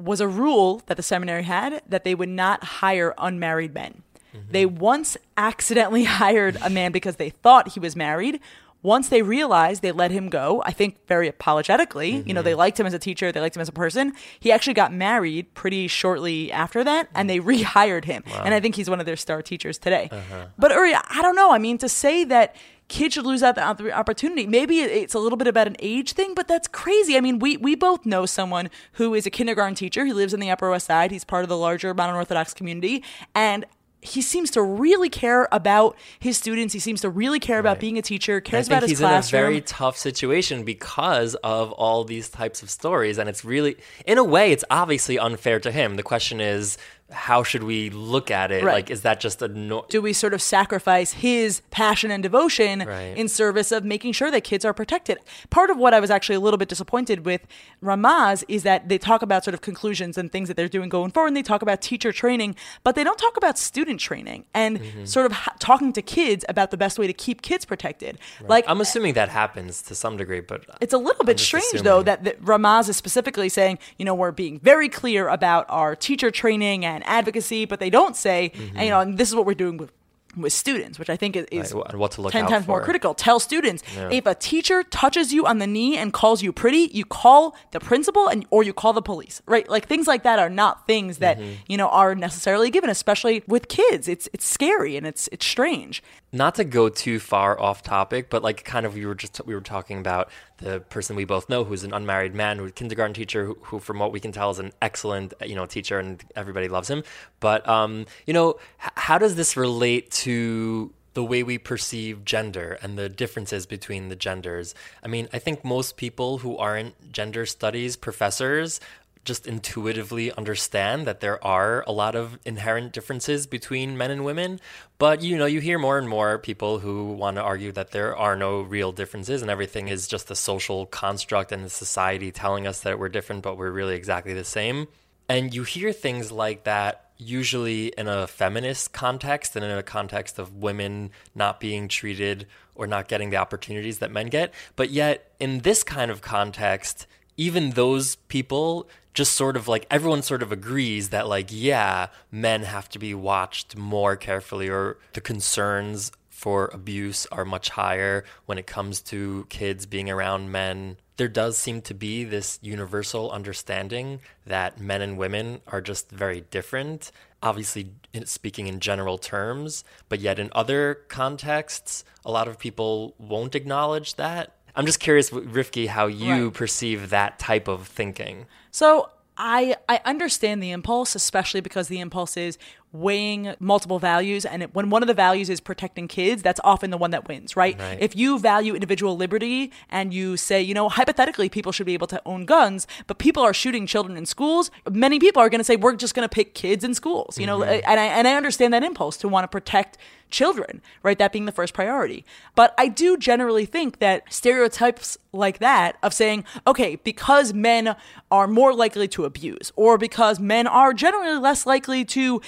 was 0.00 0.20
a 0.20 0.28
rule 0.28 0.82
that 0.86 0.96
the 0.96 1.02
seminary 1.02 1.42
had 1.42 1.82
that 1.88 2.04
they 2.04 2.14
would 2.14 2.28
not 2.28 2.64
hire 2.64 3.14
unmarried 3.18 3.74
men. 3.74 4.02
Mm-hmm. 4.34 4.52
They 4.52 4.66
once 4.66 5.16
accidentally 5.36 6.04
hired 6.20 6.56
a 6.62 6.70
man 6.70 6.92
because 6.92 7.16
they 7.16 7.30
thought 7.30 7.68
he 7.68 7.80
was 7.80 7.96
married. 7.96 8.40
Once 8.82 9.10
they 9.10 9.20
realized 9.20 9.82
they 9.82 9.92
let 9.92 10.10
him 10.10 10.30
go, 10.30 10.62
I 10.64 10.72
think 10.72 11.06
very 11.06 11.28
apologetically, 11.28 12.22
you 12.26 12.32
know, 12.32 12.40
they 12.40 12.52
mm-hmm. 12.52 12.60
liked 12.60 12.80
him 12.80 12.86
as 12.86 12.94
a 12.94 12.98
teacher, 12.98 13.30
they 13.30 13.40
liked 13.40 13.54
him 13.54 13.60
as 13.60 13.68
a 13.68 13.72
person. 13.72 14.14
He 14.38 14.50
actually 14.50 14.72
got 14.72 14.90
married 14.90 15.52
pretty 15.52 15.86
shortly 15.86 16.50
after 16.50 16.82
that 16.84 17.08
and 17.14 17.28
they 17.28 17.40
rehired 17.40 18.06
him. 18.06 18.24
And 18.42 18.54
I 18.54 18.60
think 18.60 18.76
he's 18.76 18.88
one 18.88 18.98
of 18.98 19.04
their 19.04 19.16
star 19.16 19.42
teachers 19.42 19.76
today. 19.76 20.08
Uh-huh. 20.10 20.46
But 20.56 20.70
Uri, 20.70 20.94
I 20.94 21.20
don't 21.20 21.36
know. 21.36 21.52
I 21.52 21.58
mean, 21.58 21.76
to 21.78 21.90
say 21.90 22.24
that 22.24 22.56
kids 22.90 23.14
should 23.14 23.24
lose 23.24 23.42
out 23.42 23.54
the 23.54 23.92
opportunity. 23.92 24.46
Maybe 24.46 24.80
it's 24.80 25.14
a 25.14 25.18
little 25.18 25.38
bit 25.38 25.46
about 25.46 25.66
an 25.66 25.76
age 25.78 26.12
thing, 26.12 26.34
but 26.34 26.48
that's 26.48 26.68
crazy. 26.68 27.16
I 27.16 27.20
mean, 27.20 27.38
we 27.38 27.56
we 27.56 27.74
both 27.74 28.04
know 28.04 28.26
someone 28.26 28.68
who 28.94 29.14
is 29.14 29.24
a 29.24 29.30
kindergarten 29.30 29.74
teacher. 29.74 30.04
He 30.04 30.12
lives 30.12 30.34
in 30.34 30.40
the 30.40 30.50
Upper 30.50 30.68
West 30.68 30.86
Side. 30.86 31.10
He's 31.10 31.24
part 31.24 31.44
of 31.44 31.48
the 31.48 31.56
larger 31.56 31.94
modern 31.94 32.16
Orthodox 32.16 32.52
community, 32.52 33.02
and 33.34 33.64
he 34.02 34.22
seems 34.22 34.50
to 34.52 34.62
really 34.62 35.08
care 35.08 35.46
about 35.52 35.96
his 36.18 36.36
students. 36.36 36.72
He 36.72 36.80
seems 36.80 37.02
to 37.02 37.10
really 37.10 37.38
care 37.38 37.58
about 37.58 37.78
being 37.78 37.98
a 37.98 38.02
teacher. 38.02 38.40
Cares 38.40 38.66
about 38.66 38.82
his 38.82 38.92
he's 38.92 38.98
classroom. 39.00 39.40
in 39.40 39.46
a 39.46 39.48
very 39.50 39.60
tough 39.60 39.96
situation 39.96 40.64
because 40.64 41.34
of 41.36 41.72
all 41.72 42.04
these 42.04 42.28
types 42.28 42.62
of 42.62 42.70
stories, 42.70 43.18
and 43.18 43.28
it's 43.28 43.44
really, 43.44 43.76
in 44.06 44.18
a 44.18 44.24
way, 44.24 44.52
it's 44.52 44.64
obviously 44.70 45.18
unfair 45.18 45.60
to 45.60 45.70
him. 45.70 45.96
The 45.96 46.02
question 46.02 46.40
is, 46.40 46.78
how 47.12 47.42
should 47.42 47.62
we 47.64 47.90
look 47.90 48.30
at 48.30 48.50
it? 48.52 48.62
Right. 48.64 48.74
Like, 48.74 48.90
is 48.90 49.02
that 49.02 49.20
just 49.20 49.42
a 49.42 49.48
no- 49.48 49.84
do 49.88 50.00
we 50.02 50.12
sort 50.12 50.34
of 50.34 50.40
sacrifice 50.42 51.12
his 51.12 51.60
passion 51.70 52.10
and 52.10 52.22
devotion 52.22 52.84
Right. 52.86 53.16
in 53.16 53.28
service 53.28 53.72
of 53.72 53.84
making 53.84 54.12
sure 54.12 54.30
that 54.30 54.42
kids 54.44 54.64
are 54.64 54.72
protected? 54.74 55.18
Part 55.50 55.70
of 55.70 55.76
what 55.76 55.92
I 55.94 56.00
was 56.00 56.10
actually 56.10 56.36
a 56.36 56.40
little 56.40 56.58
bit 56.58 56.68
disappointed 56.68 57.24
with 57.24 57.46
Ramaz 57.82 58.44
is 58.48 58.62
that 58.62 58.88
they 58.88 58.98
talk 58.98 59.22
about 59.22 59.44
sort 59.44 59.54
of 59.54 59.60
conclusions 59.60 60.18
and 60.18 60.30
things 60.30 60.48
that 60.48 60.56
they're 60.56 60.68
doing 60.68 60.88
going 60.88 61.10
forward, 61.10 61.28
and 61.28 61.36
they 61.36 61.42
talk 61.42 61.62
about 61.62 61.80
teacher 61.80 62.12
training, 62.12 62.54
but 62.84 62.94
they 62.94 63.04
don't 63.04 63.18
talk 63.18 63.36
about 63.36 63.58
student 63.58 64.00
training 64.00 64.44
and 64.54 64.78
Mm-hmm. 64.80 65.04
sort 65.04 65.26
of 65.26 65.32
ha- 65.32 65.54
talking 65.58 65.92
to 65.92 66.02
kids 66.02 66.44
about 66.48 66.70
the 66.70 66.76
best 66.76 66.98
way 66.98 67.06
to 67.06 67.12
keep 67.12 67.42
kids 67.42 67.64
protected. 67.64 68.18
Like, 68.46 68.64
I'm 68.68 68.80
assuming 68.80 69.14
that 69.14 69.28
happens 69.28 69.82
to 69.82 69.94
some 69.94 70.16
degree, 70.16 70.40
but 70.40 70.64
it's 70.80 70.94
a 70.94 70.98
little 70.98 71.24
bit 71.24 71.38
strange, 71.38 71.64
assuming. 71.66 71.84
though, 71.84 72.02
that, 72.02 72.24
that 72.24 72.40
Ramaz 72.42 72.88
is 72.88 72.96
specifically 72.96 73.48
saying, 73.48 73.78
you 73.98 74.04
know, 74.04 74.14
we're 74.14 74.30
being 74.32 74.58
very 74.60 74.88
clear 74.88 75.28
about 75.28 75.66
our 75.68 75.94
teacher 75.96 76.30
training 76.30 76.84
and 76.84 76.99
advocacy, 77.04 77.64
but 77.64 77.80
they 77.80 77.90
don't 77.90 78.16
say, 78.16 78.52
and, 78.74 78.84
you 78.84 78.90
know, 78.90 79.00
and 79.00 79.18
this 79.18 79.28
is 79.28 79.34
what 79.34 79.46
we're 79.46 79.54
doing 79.54 79.76
with 79.76 79.90
with 80.36 80.52
students, 80.52 80.96
which 80.96 81.10
I 81.10 81.16
think 81.16 81.34
is, 81.34 81.44
is 81.50 81.74
Right, 81.74 81.92
what 81.96 82.12
to 82.12 82.22
look 82.22 82.30
ten 82.30 82.44
out 82.44 82.50
times 82.50 82.68
more 82.68 82.80
critical. 82.84 83.14
Tell 83.14 83.40
students 83.40 83.82
if 84.12 84.26
a 84.26 84.34
teacher 84.36 84.84
touches 84.84 85.32
you 85.32 85.44
on 85.44 85.58
the 85.58 85.66
knee 85.66 85.96
and 85.98 86.12
calls 86.12 86.40
you 86.40 86.52
pretty, 86.52 86.88
you 86.92 87.04
call 87.04 87.56
the 87.72 87.80
principal 87.80 88.28
and 88.28 88.46
or 88.50 88.62
you 88.62 88.72
call 88.72 88.92
the 88.92 89.02
police. 89.02 89.42
Right? 89.46 89.68
Like 89.68 89.88
things 89.88 90.06
like 90.06 90.22
that 90.22 90.38
are 90.38 90.48
not 90.48 90.86
things 90.86 91.18
that 91.18 91.38
Mm-hmm. 91.40 91.52
you 91.66 91.76
know 91.76 91.88
are 91.88 92.14
necessarily 92.14 92.70
given, 92.70 92.90
especially 92.90 93.42
with 93.48 93.66
kids. 93.66 94.06
It's 94.06 94.28
it's 94.32 94.46
scary 94.46 94.96
and 94.96 95.04
it's 95.04 95.28
it's 95.32 95.44
strange. 95.44 96.00
not 96.32 96.54
to 96.54 96.64
go 96.64 96.88
too 96.88 97.18
far 97.18 97.60
off 97.60 97.82
topic, 97.82 98.30
but 98.30 98.40
like 98.44 98.62
kind 98.64 98.86
of 98.86 98.94
we 98.94 99.04
were 99.06 99.16
just 99.16 99.40
we 99.46 99.52
were 99.56 99.60
talking 99.60 99.98
about 99.98 100.30
the 100.60 100.80
person 100.80 101.16
we 101.16 101.24
both 101.24 101.48
know 101.48 101.64
who's 101.64 101.84
an 101.84 101.92
unmarried 101.92 102.34
man, 102.34 102.58
who's 102.58 102.70
a 102.70 102.72
kindergarten 102.72 103.14
teacher, 103.14 103.44
who, 103.46 103.58
who 103.62 103.78
from 103.78 103.98
what 103.98 104.12
we 104.12 104.20
can 104.20 104.32
tell 104.32 104.50
is 104.50 104.58
an 104.58 104.72
excellent 104.82 105.34
you 105.44 105.54
know 105.54 105.66
teacher 105.66 105.98
and 105.98 106.22
everybody 106.36 106.68
loves 106.68 106.88
him. 106.88 107.02
But 107.40 107.66
um, 107.68 108.06
you 108.26 108.34
know, 108.34 108.58
h- 108.82 108.90
how 108.96 109.18
does 109.18 109.34
this 109.34 109.56
relate 109.56 110.10
to 110.12 110.92
the 111.14 111.24
way 111.24 111.42
we 111.42 111.58
perceive 111.58 112.24
gender 112.24 112.78
and 112.82 112.96
the 112.96 113.08
differences 113.08 113.66
between 113.66 114.08
the 114.08 114.16
genders? 114.16 114.74
I 115.02 115.08
mean, 115.08 115.28
I 115.32 115.38
think 115.38 115.64
most 115.64 115.96
people 115.96 116.38
who 116.38 116.56
aren't 116.56 117.12
gender 117.12 117.46
studies 117.46 117.96
professors 117.96 118.80
just 119.24 119.46
intuitively 119.46 120.32
understand 120.32 121.06
that 121.06 121.20
there 121.20 121.44
are 121.44 121.84
a 121.86 121.92
lot 121.92 122.14
of 122.14 122.38
inherent 122.44 122.92
differences 122.92 123.46
between 123.46 123.96
men 123.96 124.10
and 124.10 124.24
women. 124.24 124.60
But 124.98 125.22
you 125.22 125.36
know, 125.36 125.46
you 125.46 125.60
hear 125.60 125.78
more 125.78 125.98
and 125.98 126.08
more 126.08 126.38
people 126.38 126.78
who 126.78 127.12
want 127.12 127.36
to 127.36 127.42
argue 127.42 127.72
that 127.72 127.90
there 127.90 128.16
are 128.16 128.36
no 128.36 128.62
real 128.62 128.92
differences 128.92 129.42
and 129.42 129.50
everything 129.50 129.88
is 129.88 130.08
just 130.08 130.30
a 130.30 130.34
social 130.34 130.86
construct 130.86 131.52
and 131.52 131.64
a 131.64 131.70
society 131.70 132.32
telling 132.32 132.66
us 132.66 132.80
that 132.80 132.98
we're 132.98 133.08
different, 133.08 133.42
but 133.42 133.56
we're 133.56 133.70
really 133.70 133.94
exactly 133.94 134.32
the 134.34 134.44
same. 134.44 134.88
And 135.28 135.54
you 135.54 135.62
hear 135.62 135.92
things 135.92 136.32
like 136.32 136.64
that 136.64 137.10
usually 137.20 137.88
in 137.88 138.08
a 138.08 138.26
feminist 138.26 138.92
context 138.92 139.54
and 139.54 139.64
in 139.64 139.70
a 139.70 139.82
context 139.82 140.38
of 140.38 140.56
women 140.56 141.10
not 141.34 141.60
being 141.60 141.86
treated 141.86 142.46
or 142.74 142.86
not 142.86 143.08
getting 143.08 143.30
the 143.30 143.36
opportunities 143.36 143.98
that 143.98 144.10
men 144.10 144.28
get. 144.28 144.54
But 144.74 144.90
yet, 144.90 145.32
in 145.38 145.60
this 145.60 145.82
kind 145.82 146.10
of 146.10 146.22
context, 146.22 147.06
even 147.40 147.70
those 147.70 148.16
people 148.28 148.86
just 149.14 149.32
sort 149.32 149.56
of 149.56 149.66
like 149.66 149.86
everyone 149.90 150.22
sort 150.22 150.42
of 150.42 150.52
agrees 150.52 151.08
that 151.08 151.26
like 151.26 151.48
yeah 151.50 152.08
men 152.30 152.62
have 152.62 152.86
to 152.86 152.98
be 152.98 153.14
watched 153.14 153.76
more 153.78 154.14
carefully 154.14 154.68
or 154.68 154.98
the 155.14 155.22
concerns 155.22 156.12
for 156.28 156.70
abuse 156.72 157.26
are 157.32 157.44
much 157.44 157.70
higher 157.70 158.24
when 158.44 158.58
it 158.58 158.66
comes 158.66 159.00
to 159.02 159.46
kids 159.50 159.84
being 159.84 160.08
around 160.08 160.50
men. 160.50 160.96
There 161.18 161.28
does 161.28 161.58
seem 161.58 161.82
to 161.82 161.92
be 161.92 162.24
this 162.24 162.58
universal 162.62 163.30
understanding 163.30 164.20
that 164.46 164.80
men 164.80 165.02
and 165.02 165.18
women 165.18 165.60
are 165.66 165.82
just 165.82 166.10
very 166.10 166.42
different 166.50 167.10
obviously 167.42 167.90
speaking 168.24 168.66
in 168.66 168.80
general 168.80 169.16
terms 169.16 169.84
but 170.08 170.20
yet 170.20 170.38
in 170.38 170.50
other 170.52 170.94
contexts 171.08 172.04
a 172.24 172.30
lot 172.30 172.48
of 172.48 172.58
people 172.58 173.14
won't 173.18 173.54
acknowledge 173.54 174.16
that 174.16 174.56
I'm 174.76 174.86
just 174.86 175.00
curious, 175.00 175.30
Rifki, 175.30 175.88
how 175.88 176.06
you 176.06 176.44
Right. 176.46 176.54
perceive 176.54 177.10
that 177.10 177.38
type 177.38 177.68
of 177.68 177.86
thinking. 177.86 178.46
So 178.70 179.10
I 179.36 179.76
I 179.88 180.00
understand 180.04 180.62
the 180.62 180.70
impulse, 180.70 181.14
especially 181.14 181.60
because 181.62 181.88
the 181.88 181.98
impulse 181.98 182.36
is 182.36 182.58
weighing 182.92 183.54
multiple 183.60 183.98
values, 183.98 184.44
and 184.44 184.64
it, 184.64 184.74
when 184.74 184.90
one 184.90 185.02
of 185.02 185.06
the 185.06 185.14
values 185.14 185.48
is 185.48 185.60
protecting 185.60 186.08
kids, 186.08 186.42
that's 186.42 186.60
often 186.64 186.90
the 186.90 186.96
one 186.98 187.12
that 187.12 187.28
wins, 187.28 187.56
right? 187.56 187.78
Right. 187.78 187.98
If 188.00 188.16
you 188.16 188.38
value 188.38 188.74
individual 188.74 189.16
liberty 189.16 189.72
and 189.88 190.12
you 190.12 190.36
say, 190.36 190.60
you 190.60 190.74
know, 190.74 190.88
hypothetically, 190.88 191.48
people 191.48 191.72
should 191.72 191.86
be 191.86 191.94
able 191.94 192.08
to 192.08 192.20
own 192.26 192.44
guns, 192.44 192.86
but 193.06 193.18
people 193.18 193.42
are 193.42 193.54
shooting 193.54 193.86
children 193.86 194.16
in 194.18 194.26
schools, 194.26 194.70
many 194.90 195.18
people 195.18 195.40
are 195.40 195.48
going 195.48 195.60
to 195.60 195.64
say 195.64 195.76
we're 195.76 195.94
just 195.94 196.14
going 196.14 196.28
to 196.28 196.34
pick 196.34 196.52
kids 196.54 196.82
in 196.84 196.94
schools, 196.94 197.38
you 197.38 197.46
know, 197.46 197.60
mm-hmm. 197.60 197.80
and 197.86 198.00
I 198.00 198.04
and 198.04 198.28
I 198.28 198.34
understand 198.34 198.74
that 198.74 198.82
impulse 198.82 199.16
to 199.18 199.28
want 199.28 199.44
to 199.44 199.48
protect 199.48 199.96
children, 200.30 200.82
right? 201.02 201.18
That 201.18 201.32
being 201.32 201.46
the 201.46 201.52
first 201.52 201.74
priority. 201.74 202.24
But 202.54 202.74
I 202.78 202.88
do 202.88 203.16
generally 203.16 203.66
think 203.66 203.98
that 203.98 204.32
stereotypes 204.32 205.18
like 205.32 205.58
that 205.58 205.96
of 206.02 206.12
saying, 206.12 206.44
okay, 206.66 206.96
because 206.96 207.52
men 207.52 207.96
are 208.30 208.46
more 208.46 208.74
likely 208.74 209.08
to 209.08 209.24
abuse, 209.24 209.72
or 209.76 209.98
because 209.98 210.40
men 210.40 210.66
are 210.66 210.92
generally 210.92 211.38
less 211.38 211.66
likely 211.66 212.04
to 212.06 212.40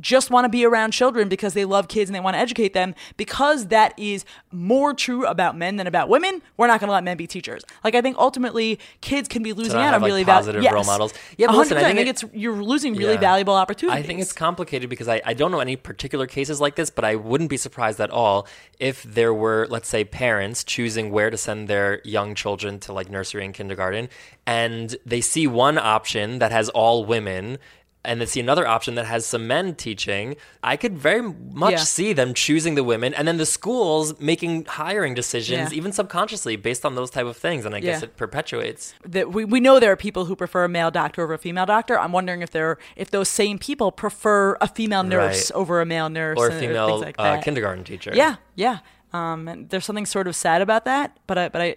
just 0.00 0.30
want 0.30 0.44
to 0.44 0.48
be 0.48 0.64
around 0.64 0.92
children 0.92 1.28
because 1.28 1.54
they 1.54 1.64
love 1.64 1.88
kids 1.88 2.08
and 2.10 2.14
they 2.14 2.20
want 2.20 2.34
to 2.34 2.38
educate 2.38 2.72
them, 2.72 2.94
because 3.16 3.66
that 3.66 3.92
is 3.98 4.24
more 4.50 4.94
true 4.94 5.26
about 5.26 5.56
men 5.56 5.76
than 5.76 5.86
about 5.86 6.08
women, 6.08 6.42
we're 6.56 6.66
not 6.66 6.80
going 6.80 6.88
to 6.88 6.92
let 6.92 7.04
men 7.04 7.16
be 7.16 7.26
teachers. 7.26 7.64
Like, 7.84 7.94
I 7.94 8.00
think 8.00 8.16
ultimately 8.18 8.78
kids 9.00 9.28
can 9.28 9.42
be 9.42 9.52
losing 9.52 9.78
out 9.80 9.94
on 9.94 10.00
like, 10.02 10.08
really 10.08 10.24
val- 10.24 10.38
positive 10.38 10.62
yes. 10.62 10.72
role 10.72 10.84
models. 10.84 11.12
Yeah, 11.36 11.48
but 11.48 11.56
listen, 11.56 11.76
I 11.76 11.82
100%. 11.82 11.84
think 11.86 11.98
it- 12.00 12.08
it's 12.08 12.24
you're 12.32 12.62
losing 12.62 12.94
really 12.94 13.14
Yeah. 13.14 13.20
valuable 13.20 13.54
opportunities. 13.54 14.02
I 14.02 14.06
think 14.06 14.20
it's 14.20 14.32
complicated 14.32 14.88
because 14.90 15.08
I, 15.08 15.20
I 15.24 15.34
don't 15.34 15.50
know 15.50 15.60
any 15.60 15.76
particular 15.76 16.26
cases 16.26 16.60
like 16.60 16.76
this, 16.76 16.90
but 16.90 17.04
I 17.04 17.14
wouldn't 17.16 17.50
be 17.50 17.56
surprised 17.56 18.00
at 18.00 18.10
all 18.10 18.46
if 18.78 19.02
there 19.02 19.34
were, 19.34 19.66
let's 19.70 19.88
say, 19.88 20.04
parents 20.04 20.64
choosing 20.64 21.10
where 21.10 21.30
to 21.30 21.36
send 21.36 21.68
their 21.68 22.00
young 22.04 22.34
children 22.34 22.78
to 22.80 22.92
like 22.92 23.10
nursery 23.10 23.44
and 23.44 23.54
kindergarten, 23.54 24.08
and 24.46 24.96
they 25.04 25.20
see 25.20 25.46
one 25.46 25.78
option 25.78 26.38
that 26.38 26.52
has 26.52 26.68
all 26.70 27.04
women. 27.04 27.58
And 28.02 28.18
they 28.18 28.24
see 28.26 28.40
another 28.40 28.66
option 28.66 28.94
that 28.94 29.04
has 29.04 29.26
some 29.26 29.46
men 29.46 29.74
teaching. 29.74 30.36
I 30.64 30.78
could 30.78 30.96
very 30.96 31.20
much 31.20 31.72
Yeah. 31.72 31.78
see 31.78 32.12
them 32.14 32.32
choosing 32.32 32.74
the 32.74 32.82
women, 32.82 33.12
and 33.12 33.28
then 33.28 33.36
the 33.36 33.44
schools 33.44 34.18
making 34.18 34.64
hiring 34.64 35.12
decisions, 35.14 35.70
Yeah. 35.70 35.76
even 35.76 35.92
subconsciously, 35.92 36.56
based 36.56 36.86
on 36.86 36.94
those 36.94 37.10
type 37.10 37.26
of 37.26 37.36
things. 37.36 37.66
And 37.66 37.74
I 37.74 37.80
guess 37.80 38.00
Yeah. 38.00 38.06
it 38.08 38.16
perpetuates. 38.16 38.94
that 39.04 39.30
we, 39.32 39.44
we 39.44 39.60
know 39.60 39.78
there 39.78 39.92
are 39.92 39.96
people 39.96 40.24
who 40.24 40.34
prefer 40.34 40.64
a 40.64 40.68
male 40.68 40.90
doctor 40.90 41.22
over 41.22 41.34
a 41.34 41.38
female 41.38 41.66
doctor. 41.66 41.98
I'm 41.98 42.12
wondering 42.12 42.40
if 42.40 42.50
there 42.50 42.78
if 42.96 43.10
those 43.10 43.28
same 43.28 43.58
people 43.58 43.92
prefer 43.92 44.56
a 44.62 44.66
female 44.68 45.02
nurse 45.02 45.50
Right. 45.50 45.58
over 45.60 45.80
a 45.82 45.86
male 45.86 46.08
nurse 46.08 46.38
Or 46.38 46.48
a 46.48 46.52
female 46.58 47.00
like 47.00 47.16
uh, 47.18 47.38
kindergarten 47.42 47.84
teacher. 47.84 48.12
Yeah, 48.14 48.36
yeah. 48.54 48.78
Um, 49.12 49.46
and 49.48 49.68
there's 49.68 49.84
something 49.84 50.06
sort 50.06 50.26
of 50.26 50.34
sad 50.34 50.62
about 50.62 50.84
that, 50.86 51.18
but 51.26 51.36
I, 51.36 51.48
but 51.50 51.60
I, 51.60 51.74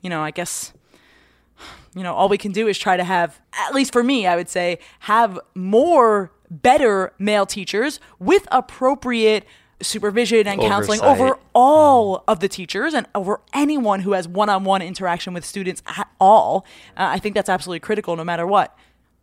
you 0.00 0.08
know, 0.08 0.22
I 0.22 0.30
guess, 0.30 0.72
you 1.94 2.02
know, 2.02 2.14
all 2.14 2.28
we 2.28 2.38
can 2.38 2.52
do 2.52 2.68
is 2.68 2.78
try 2.78 2.96
to 2.96 3.04
have, 3.04 3.40
at 3.52 3.74
least 3.74 3.92
for 3.92 4.02
me, 4.02 4.26
I 4.26 4.36
would 4.36 4.48
say, 4.48 4.78
have 5.00 5.38
more 5.54 6.30
better 6.50 7.12
male 7.18 7.46
teachers 7.46 8.00
with 8.18 8.46
appropriate 8.52 9.44
supervision 9.82 10.46
and 10.46 10.60
counseling 10.60 11.00
over 11.02 11.38
all 11.54 12.24
of 12.26 12.40
the 12.40 12.48
teachers 12.48 12.94
and 12.94 13.06
over 13.14 13.40
anyone 13.52 14.00
who 14.00 14.12
has 14.12 14.26
one-on-one 14.26 14.80
interaction 14.82 15.34
with 15.34 15.44
students 15.44 15.82
at 15.86 16.08
all. 16.20 16.64
Uh, 16.96 17.08
I 17.10 17.18
think 17.18 17.34
that's 17.34 17.48
absolutely 17.48 17.80
critical, 17.80 18.16
no 18.16 18.24
matter 18.24 18.46
what. 18.46 18.76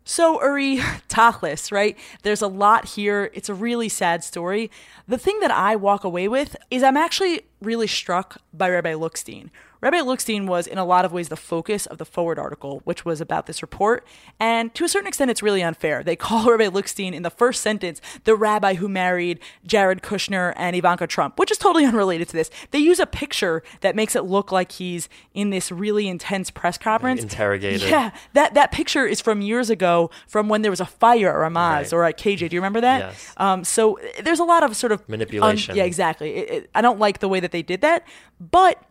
So, 0.04 0.42
Uri, 0.42 0.76
Tachlis, 1.08 1.72
right? 1.72 1.98
There's 2.22 2.42
a 2.42 2.46
lot 2.46 2.86
here. 2.90 3.30
It's 3.34 3.48
a 3.48 3.54
really 3.54 3.88
sad 3.88 4.22
story. 4.22 4.70
The 5.08 5.18
thing 5.18 5.40
that 5.40 5.50
I 5.50 5.76
walk 5.76 6.04
away 6.04 6.28
with 6.28 6.56
is 6.70 6.82
I'm 6.82 6.96
actually 6.96 7.42
really 7.60 7.86
struck 7.86 8.40
by 8.52 8.70
Rabbi 8.70 8.92
Lookstein. 8.92 9.50
Rabbi 9.84 9.98
Lookstein 9.98 10.46
was 10.46 10.66
in 10.66 10.78
a 10.78 10.84
lot 10.84 11.04
of 11.04 11.12
ways 11.12 11.28
the 11.28 11.36
focus 11.36 11.84
of 11.84 11.98
the 11.98 12.06
Forward 12.06 12.38
article, 12.38 12.80
which 12.84 13.04
was 13.04 13.20
about 13.20 13.44
this 13.44 13.60
report. 13.60 14.02
And 14.40 14.74
to 14.76 14.84
a 14.84 14.88
certain 14.88 15.06
extent, 15.06 15.30
it's 15.30 15.42
really 15.42 15.62
unfair. 15.62 16.02
They 16.02 16.16
call 16.26 16.50
Rabbi 16.50 16.68
Lookstein 16.68 17.12
in 17.12 17.22
the 17.22 17.28
first 17.28 17.60
sentence 17.60 18.00
the 18.24 18.34
rabbi 18.34 18.74
who 18.74 18.88
married 18.88 19.40
Jared 19.66 20.00
Kushner 20.00 20.54
and 20.56 20.74
Ivanka 20.74 21.06
Trump, 21.06 21.38
which 21.38 21.50
is 21.50 21.58
totally 21.58 21.84
unrelated 21.90 22.28
to 22.30 22.32
this. 22.32 22.50
They 22.70 22.78
use 22.78 22.98
a 22.98 23.04
picture 23.06 23.62
that 23.82 23.94
makes 23.94 24.16
it 24.16 24.24
look 24.24 24.50
like 24.50 24.72
he's 24.72 25.10
in 25.34 25.50
this 25.50 25.70
really 25.70 26.08
intense 26.08 26.50
press 26.50 26.78
conference. 26.78 27.22
Interrogated. 27.22 27.82
Yeah, 27.82 28.12
that, 28.32 28.54
that 28.54 28.72
picture 28.72 29.04
is 29.04 29.20
from 29.20 29.42
years 29.42 29.68
ago 29.68 30.10
from 30.26 30.48
when 30.48 30.62
there 30.62 30.70
was 30.72 30.80
a 30.80 30.86
fire 30.86 31.28
at 31.44 31.52
Ramaz 31.52 31.74
Right. 31.74 31.92
or 31.92 32.04
at 32.04 32.16
KJ. 32.18 32.48
Do 32.48 32.56
you 32.56 32.60
remember 32.60 32.80
that? 32.80 33.00
Yes. 33.00 33.34
Um, 33.36 33.64
so 33.64 33.98
there's 34.22 34.40
a 34.40 34.44
lot 34.44 34.62
of 34.62 34.74
sort 34.74 34.92
of 34.92 35.00
un- 35.00 35.04
Manipulation. 35.08 35.76
yeah, 35.76 35.84
exactly. 35.84 36.36
It, 36.36 36.50
it, 36.50 36.70
I 36.74 36.80
don't 36.80 36.98
like 36.98 37.18
the 37.18 37.28
way 37.28 37.40
that 37.40 37.52
they 37.52 37.60
did 37.62 37.82
that, 37.82 38.06
but 38.40 38.82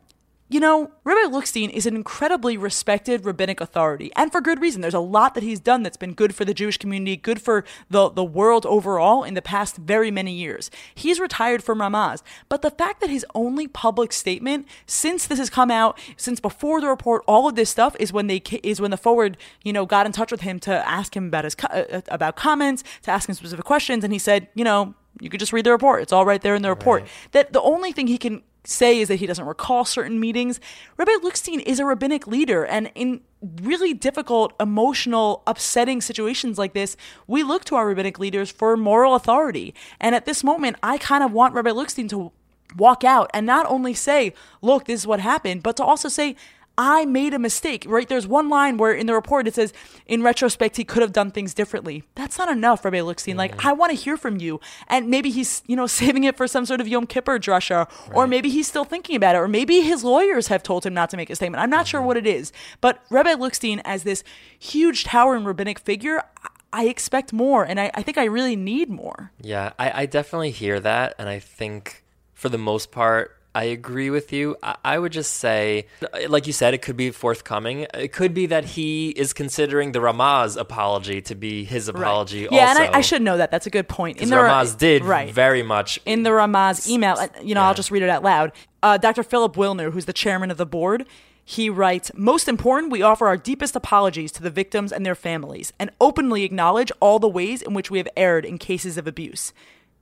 you 0.49 0.59
know, 0.59 0.91
Rabbi 1.03 1.31
Lookstein 1.31 1.69
is 1.69 1.85
an 1.85 1.95
incredibly 1.95 2.57
respected 2.57 3.25
rabbinic 3.25 3.61
authority, 3.61 4.11
and 4.15 4.31
for 4.31 4.41
good 4.41 4.61
reason. 4.61 4.81
There's 4.81 4.93
a 4.93 4.99
lot 4.99 5.33
that 5.35 5.43
he's 5.43 5.59
done 5.59 5.83
that's 5.83 5.97
been 5.97 6.13
good 6.13 6.35
for 6.35 6.45
the 6.45 6.53
Jewish 6.53 6.77
community, 6.77 7.15
good 7.15 7.41
for 7.41 7.63
the, 7.89 8.09
the 8.09 8.23
world 8.23 8.65
overall 8.65 9.23
in 9.23 9.33
the 9.33 9.41
past 9.41 9.77
very 9.77 10.11
many 10.11 10.33
years. 10.33 10.69
He's 10.93 11.19
retired 11.19 11.63
from 11.63 11.79
Ramaz, 11.79 12.21
but 12.49 12.61
the 12.61 12.71
fact 12.71 13.01
that 13.01 13.09
his 13.09 13.25
only 13.33 13.67
public 13.67 14.11
statement 14.13 14.67
since 14.85 15.25
this 15.25 15.39
has 15.39 15.49
come 15.49 15.71
out, 15.71 15.97
since 16.17 16.39
before 16.39 16.81
the 16.81 16.87
report, 16.87 17.23
all 17.25 17.47
of 17.47 17.55
this 17.55 17.69
stuff 17.69 17.95
is 17.99 18.13
when 18.13 18.27
they 18.27 18.41
is 18.63 18.79
when 18.79 18.91
the 18.91 18.97
forward, 18.97 19.37
you 19.63 19.73
know, 19.73 19.85
got 19.85 20.05
in 20.05 20.11
touch 20.11 20.31
with 20.31 20.41
him 20.41 20.59
to 20.59 20.87
ask 20.87 21.15
him 21.15 21.27
about 21.27 21.45
his 21.45 21.55
uh, 21.63 22.01
about 22.09 22.35
comments, 22.35 22.83
to 23.03 23.11
ask 23.11 23.27
him 23.27 23.35
specific 23.35 23.65
questions, 23.65 24.03
and 24.03 24.13
he 24.13 24.19
said, 24.19 24.47
you 24.55 24.63
know, 24.63 24.93
you 25.19 25.29
could 25.29 25.39
just 25.39 25.53
read 25.53 25.65
the 25.65 25.71
report. 25.71 26.01
It's 26.01 26.13
all 26.13 26.25
right 26.25 26.41
there 26.41 26.55
in 26.55 26.61
the 26.61 26.69
report. 26.69 27.05
That 27.31 27.53
the 27.53 27.61
only 27.61 27.91
thing 27.91 28.07
he 28.07 28.17
can 28.17 28.41
say 28.65 28.99
is 28.99 29.07
that 29.09 29.17
he 29.17 29.25
doesn't 29.25 29.45
recall 29.45 29.85
certain 29.85 30.19
meetings. 30.19 30.59
Rabbi 30.97 31.11
Lookstein 31.23 31.61
is 31.63 31.79
a 31.79 31.85
rabbinic 31.85 32.27
leader, 32.27 32.65
and 32.65 32.91
in 32.95 33.21
really 33.61 33.93
difficult, 33.93 34.53
emotional, 34.59 35.43
upsetting 35.45 36.01
situations 36.01 36.57
like 36.57 36.73
this, 36.73 36.95
we 37.27 37.43
look 37.43 37.65
to 37.65 37.75
our 37.75 37.87
rabbinic 37.87 38.19
leaders 38.19 38.49
for 38.49 38.77
moral 38.77 39.15
authority. 39.15 39.73
And 39.99 40.15
at 40.15 40.25
this 40.25 40.43
moment, 40.43 40.77
I 40.81 40.97
kind 40.97 41.23
of 41.23 41.33
want 41.33 41.53
Rabbi 41.53 41.71
Lookstein 41.71 42.09
to 42.09 42.31
walk 42.77 43.03
out 43.03 43.29
and 43.33 43.45
not 43.45 43.65
only 43.69 43.93
say, 43.93 44.33
look, 44.61 44.85
this 44.85 45.01
is 45.01 45.07
what 45.07 45.19
happened, 45.19 45.61
but 45.63 45.75
to 45.77 45.83
also 45.83 46.09
say, 46.09 46.35
I 46.77 47.05
made 47.05 47.33
a 47.33 47.39
mistake, 47.39 47.85
right? 47.87 48.07
There's 48.07 48.25
one 48.25 48.49
line 48.49 48.77
where 48.77 48.91
in 48.93 49.05
the 49.05 49.13
report 49.13 49.47
it 49.47 49.55
says, 49.55 49.73
in 50.07 50.23
retrospect, 50.23 50.77
he 50.77 50.83
could 50.83 51.01
have 51.01 51.13
done 51.13 51.29
things 51.29 51.53
differently. 51.53 52.03
That's 52.15 52.37
not 52.37 52.49
enough, 52.49 52.83
Rabbi 52.83 52.97
Lookstein. 52.97 53.35
Like, 53.35 53.63
I 53.63 53.73
want 53.73 53.91
to 53.91 53.95
hear 53.95 54.17
from 54.17 54.37
you. 54.37 54.59
And 54.87 55.09
maybe 55.09 55.29
he's, 55.29 55.61
you 55.67 55.75
know, 55.75 55.87
saving 56.03 56.23
it 56.23 56.35
for 56.35 56.47
some 56.47 56.65
sort 56.65 56.81
of 56.81 56.87
Yom 56.87 57.05
Kippur 57.05 57.37
drasha, 57.37 57.89
or 58.13 58.25
maybe 58.25 58.49
he's 58.49 58.67
still 58.67 58.85
thinking 58.85 59.15
about 59.15 59.35
it, 59.35 59.39
or 59.39 59.47
maybe 59.47 59.81
his 59.81 60.03
lawyers 60.03 60.47
have 60.47 60.63
told 60.63 60.85
him 60.85 60.93
not 60.93 61.09
to 61.11 61.17
make 61.17 61.29
a 61.29 61.35
statement. 61.35 61.61
I'm 61.61 61.69
not 61.69 61.87
sure 61.87 61.99
mm-hmm. 61.99 62.07
what 62.07 62.17
it 62.17 62.25
is. 62.25 62.51
But 62.81 63.03
Rabbi 63.09 63.33
Lookstein, 63.33 63.81
as 63.85 64.03
this 64.03 64.23
huge 64.57 65.03
towering 65.03 65.45
rabbinic 65.45 65.79
figure, 65.79 66.23
I- 66.43 66.49
I 66.75 66.85
expect 66.85 67.31
more, 67.31 67.63
and 67.63 67.79
I, 67.79 67.91
I 67.93 68.01
think 68.01 68.17
I 68.17 68.23
really 68.23 68.55
need 68.55 68.89
more. 68.89 69.31
Yeah, 69.39 69.73
I, 69.77 70.01
I 70.01 70.05
definitely 70.07 70.49
hear 70.49 70.79
that, 70.79 71.13
and 71.19 71.29
I 71.29 71.37
think 71.37 72.03
for 72.33 72.49
the 72.49 72.57
most 72.57 72.91
part, 72.91 73.37
I 73.55 73.65
agree 73.65 74.09
with 74.09 74.33
you. 74.33 74.55
I, 74.63 74.75
I 74.83 74.99
would 74.99 75.11
just 75.11 75.33
say, 75.33 75.85
like 76.27 76.47
you 76.47 76.53
said, 76.53 76.73
it 76.73 76.81
could 76.81 76.97
be 76.97 77.11
forthcoming. 77.11 77.87
It 77.93 78.11
could 78.11 78.33
be 78.33 78.47
that 78.47 78.65
he 78.65 79.09
is 79.09 79.33
considering 79.33 79.91
the 79.91 79.99
Ramaz 79.99 80.57
apology 80.57 81.21
to 81.23 81.35
be 81.35 81.63
his 81.63 81.87
apology. 81.87 82.47
Yeah, 82.51 82.69
also. 82.69 82.83
and 82.83 82.95
I, 82.95 82.97
I 82.97 83.01
should 83.01 83.21
know 83.21 83.37
that. 83.37 83.51
That's 83.51 83.67
a 83.67 83.69
good 83.69 83.87
point. 83.87 84.17
In 84.17 84.29
the 84.29 84.37
Ramaz 84.37 84.77
did 84.77 85.03
right. 85.05 85.31
very 85.31 85.63
much. 85.63 85.99
in 86.05 86.23
the 86.23 86.31
Ramaz 86.31 86.89
email, 86.89 87.17
you 87.43 87.53
know, 87.53 87.61
I'll 87.61 87.75
just 87.75 87.91
read 87.91 88.03
it 88.03 88.09
out 88.09 88.23
loud. 88.23 88.51
Uh, 88.81 88.97
Dr. 88.97 89.23
Philip 89.23 89.55
Wilner, 89.55 89.93
who's 89.93 90.05
the 90.05 90.13
chairman 90.13 90.49
of 90.49 90.57
the 90.57 90.65
board, 90.65 91.05
he 91.45 91.69
writes 91.69 92.11
Most 92.15 92.47
important, 92.47 92.91
we 92.91 93.01
offer 93.01 93.27
our 93.27 93.37
deepest 93.37 93.75
apologies 93.75 94.31
to 94.33 94.43
the 94.43 94.49
victims 94.49 94.91
and 94.91 95.05
their 95.05 95.15
families 95.15 95.73
and 95.79 95.91
openly 95.99 96.43
acknowledge 96.43 96.91
all 96.99 97.19
the 97.19 97.27
ways 97.27 97.61
in 97.61 97.73
which 97.73 97.91
we 97.91 97.97
have 97.97 98.07
erred 98.15 98.45
in 98.45 98.57
cases 98.57 98.97
of 98.97 99.07
abuse. 99.07 99.53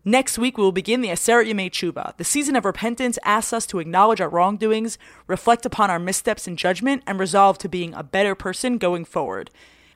Next 0.03 0.39
week, 0.39 0.57
we 0.57 0.63
will 0.63 0.71
begin 0.71 1.01
the 1.01 1.09
Aseret 1.09 1.47
Yemei 1.47 1.69
Tshuva. 1.69 2.17
The 2.17 2.23
season 2.23 2.55
of 2.55 2.65
repentance 2.65 3.19
asks 3.23 3.53
us 3.53 3.67
to 3.67 3.77
acknowledge 3.77 4.19
our 4.19 4.29
wrongdoings, 4.29 4.97
reflect 5.27 5.63
upon 5.63 5.91
our 5.91 5.99
missteps 5.99 6.47
in 6.47 6.57
judgment, 6.57 7.03
and 7.05 7.19
resolve 7.19 7.59
to 7.59 7.69
being 7.69 7.93
a 7.93 8.01
better 8.01 8.33
person 8.33 8.79
going 8.79 9.05
forward. 9.05 9.51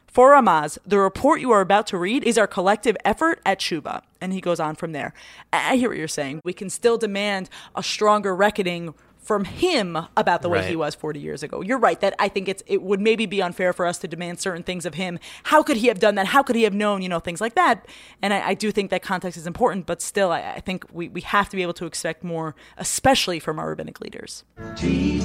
For 0.05 0.33
Ramaz, 0.33 0.77
the 0.85 0.99
report 0.99 1.41
you 1.41 1.49
are 1.49 1.59
about 1.59 1.87
to 1.87 1.97
read 1.97 2.23
is 2.23 2.37
our 2.37 2.45
collective 2.45 2.95
effort 3.03 3.41
at 3.47 3.63
Shuba. 3.63 4.03
And 4.21 4.31
he 4.31 4.41
goes 4.41 4.59
on 4.59 4.75
from 4.75 4.91
there. 4.91 5.15
I 5.51 5.77
hear 5.77 5.89
what 5.89 5.97
you're 5.97 6.07
saying. 6.07 6.41
We 6.45 6.53
can 6.53 6.69
still 6.69 6.99
demand 6.99 7.49
a 7.75 7.81
stronger 7.81 8.35
reckoning 8.35 8.93
from 9.25 9.43
him 9.43 9.97
about 10.15 10.43
the 10.43 10.49
way 10.49 10.67
he 10.67 10.75
was 10.75 10.93
40 10.93 11.19
years 11.19 11.41
ago. 11.41 11.61
You're 11.61 11.79
right 11.79 11.99
that 11.99 12.13
I 12.19 12.27
think 12.27 12.47
it's 12.47 12.61
it 12.67 12.83
would 12.83 13.01
maybe 13.01 13.25
be 13.25 13.41
unfair 13.41 13.73
for 13.73 13.87
us 13.87 13.97
to 13.99 14.07
demand 14.07 14.39
certain 14.39 14.61
things 14.61 14.85
of 14.85 14.93
him. 14.93 15.17
How 15.45 15.63
could 15.63 15.77
he 15.77 15.87
have 15.87 15.99
done 15.99 16.13
that? 16.15 16.27
How 16.27 16.43
could 16.43 16.55
he 16.55 16.61
have 16.61 16.75
known, 16.75 17.01
you 17.01 17.09
know, 17.09 17.19
things 17.19 17.41
like 17.41 17.55
that? 17.55 17.87
And 18.21 18.35
I, 18.35 18.49
I 18.49 18.53
do 18.53 18.71
think 18.71 18.91
that 18.91 19.01
context 19.01 19.35
is 19.35 19.47
important, 19.47 19.87
but 19.87 19.99
still 19.99 20.31
I, 20.31 20.41
I 20.57 20.59
think 20.59 20.85
we, 20.93 21.09
we 21.09 21.21
have 21.21 21.49
to 21.49 21.55
be 21.55 21.63
able 21.63 21.73
to 21.73 21.87
expect 21.87 22.23
more, 22.23 22.55
especially 22.77 23.39
from 23.39 23.57
our 23.57 23.69
rabbinic 23.69 23.99
leaders. 23.99 24.43
Teach 24.75 25.23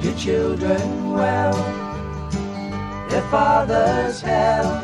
your 0.00 0.14
children 0.16 1.10
well. 1.10 1.54
Their 3.08 3.22
father's 3.30 4.20
hell 4.20 4.80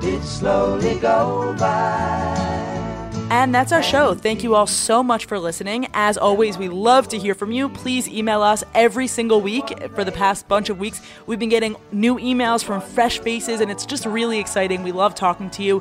did 0.00 0.22
slowly 0.24 0.98
go 1.00 1.54
by. 1.58 2.59
And 3.30 3.54
that's 3.54 3.70
our 3.70 3.82
show. 3.82 4.14
Thank 4.14 4.42
you 4.42 4.56
all 4.56 4.66
so 4.66 5.04
much 5.04 5.26
for 5.26 5.38
listening. 5.38 5.86
As 5.94 6.18
always, 6.18 6.58
we 6.58 6.68
love 6.68 7.06
to 7.08 7.18
hear 7.18 7.32
from 7.32 7.52
you. 7.52 7.68
Please 7.68 8.08
email 8.08 8.42
us 8.42 8.64
every 8.74 9.06
single 9.06 9.40
week. 9.40 9.72
For 9.94 10.02
the 10.02 10.10
past 10.10 10.48
bunch 10.48 10.68
of 10.68 10.80
weeks, 10.80 11.00
we've 11.26 11.38
been 11.38 11.48
getting 11.48 11.76
new 11.92 12.16
emails 12.16 12.64
from 12.64 12.80
fresh 12.80 13.20
faces, 13.20 13.60
and 13.60 13.70
it's 13.70 13.86
just 13.86 14.04
really 14.04 14.40
exciting. 14.40 14.82
We 14.82 14.90
love 14.90 15.14
talking 15.14 15.48
to 15.50 15.62
you. 15.62 15.80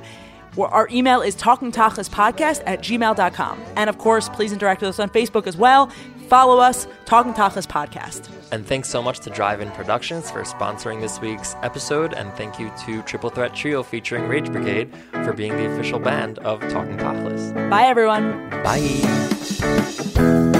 Our 0.60 0.88
email 0.92 1.22
is 1.22 1.36
talkingtachlispodcast 1.36 2.64
at 2.68 2.82
gmail.com. 2.82 3.64
And 3.76 3.90
of 3.90 3.98
course, 3.98 4.30
please 4.30 4.52
interact 4.52 4.82
with 4.82 4.90
us 4.90 5.00
on 5.00 5.10
Facebook 5.10 5.48
as 5.48 5.58
well. 5.58 5.92
Follow 6.30 6.60
us, 6.60 6.88
Talking 7.06 7.34
Tachlis 7.34 7.66
Podcast. 7.66 8.30
And 8.52 8.64
thanks 8.64 8.88
so 8.88 9.02
much 9.02 9.20
to 9.22 9.32
Drive 9.32 9.62
In 9.62 9.72
Productions 9.72 10.30
for 10.30 10.44
sponsoring 10.44 11.02
this 11.02 11.20
week's 11.20 11.56
episode. 11.64 12.14
And 12.14 12.32
thank 12.34 12.60
you 12.60 12.72
to 12.86 13.02
Triple 13.02 13.32
Threat 13.32 13.56
Trio 13.56 13.82
featuring 13.82 14.28
Rage 14.28 14.52
Brigade 14.52 14.94
for 15.12 15.34
being 15.34 15.58
the 15.58 15.66
official 15.74 15.98
band 15.98 16.38
of 16.40 16.60
Talking 16.70 16.98
Tachlis. 16.98 17.70
Bye, 17.72 17.88
everyone. 17.88 18.48
Bye. 18.64 20.59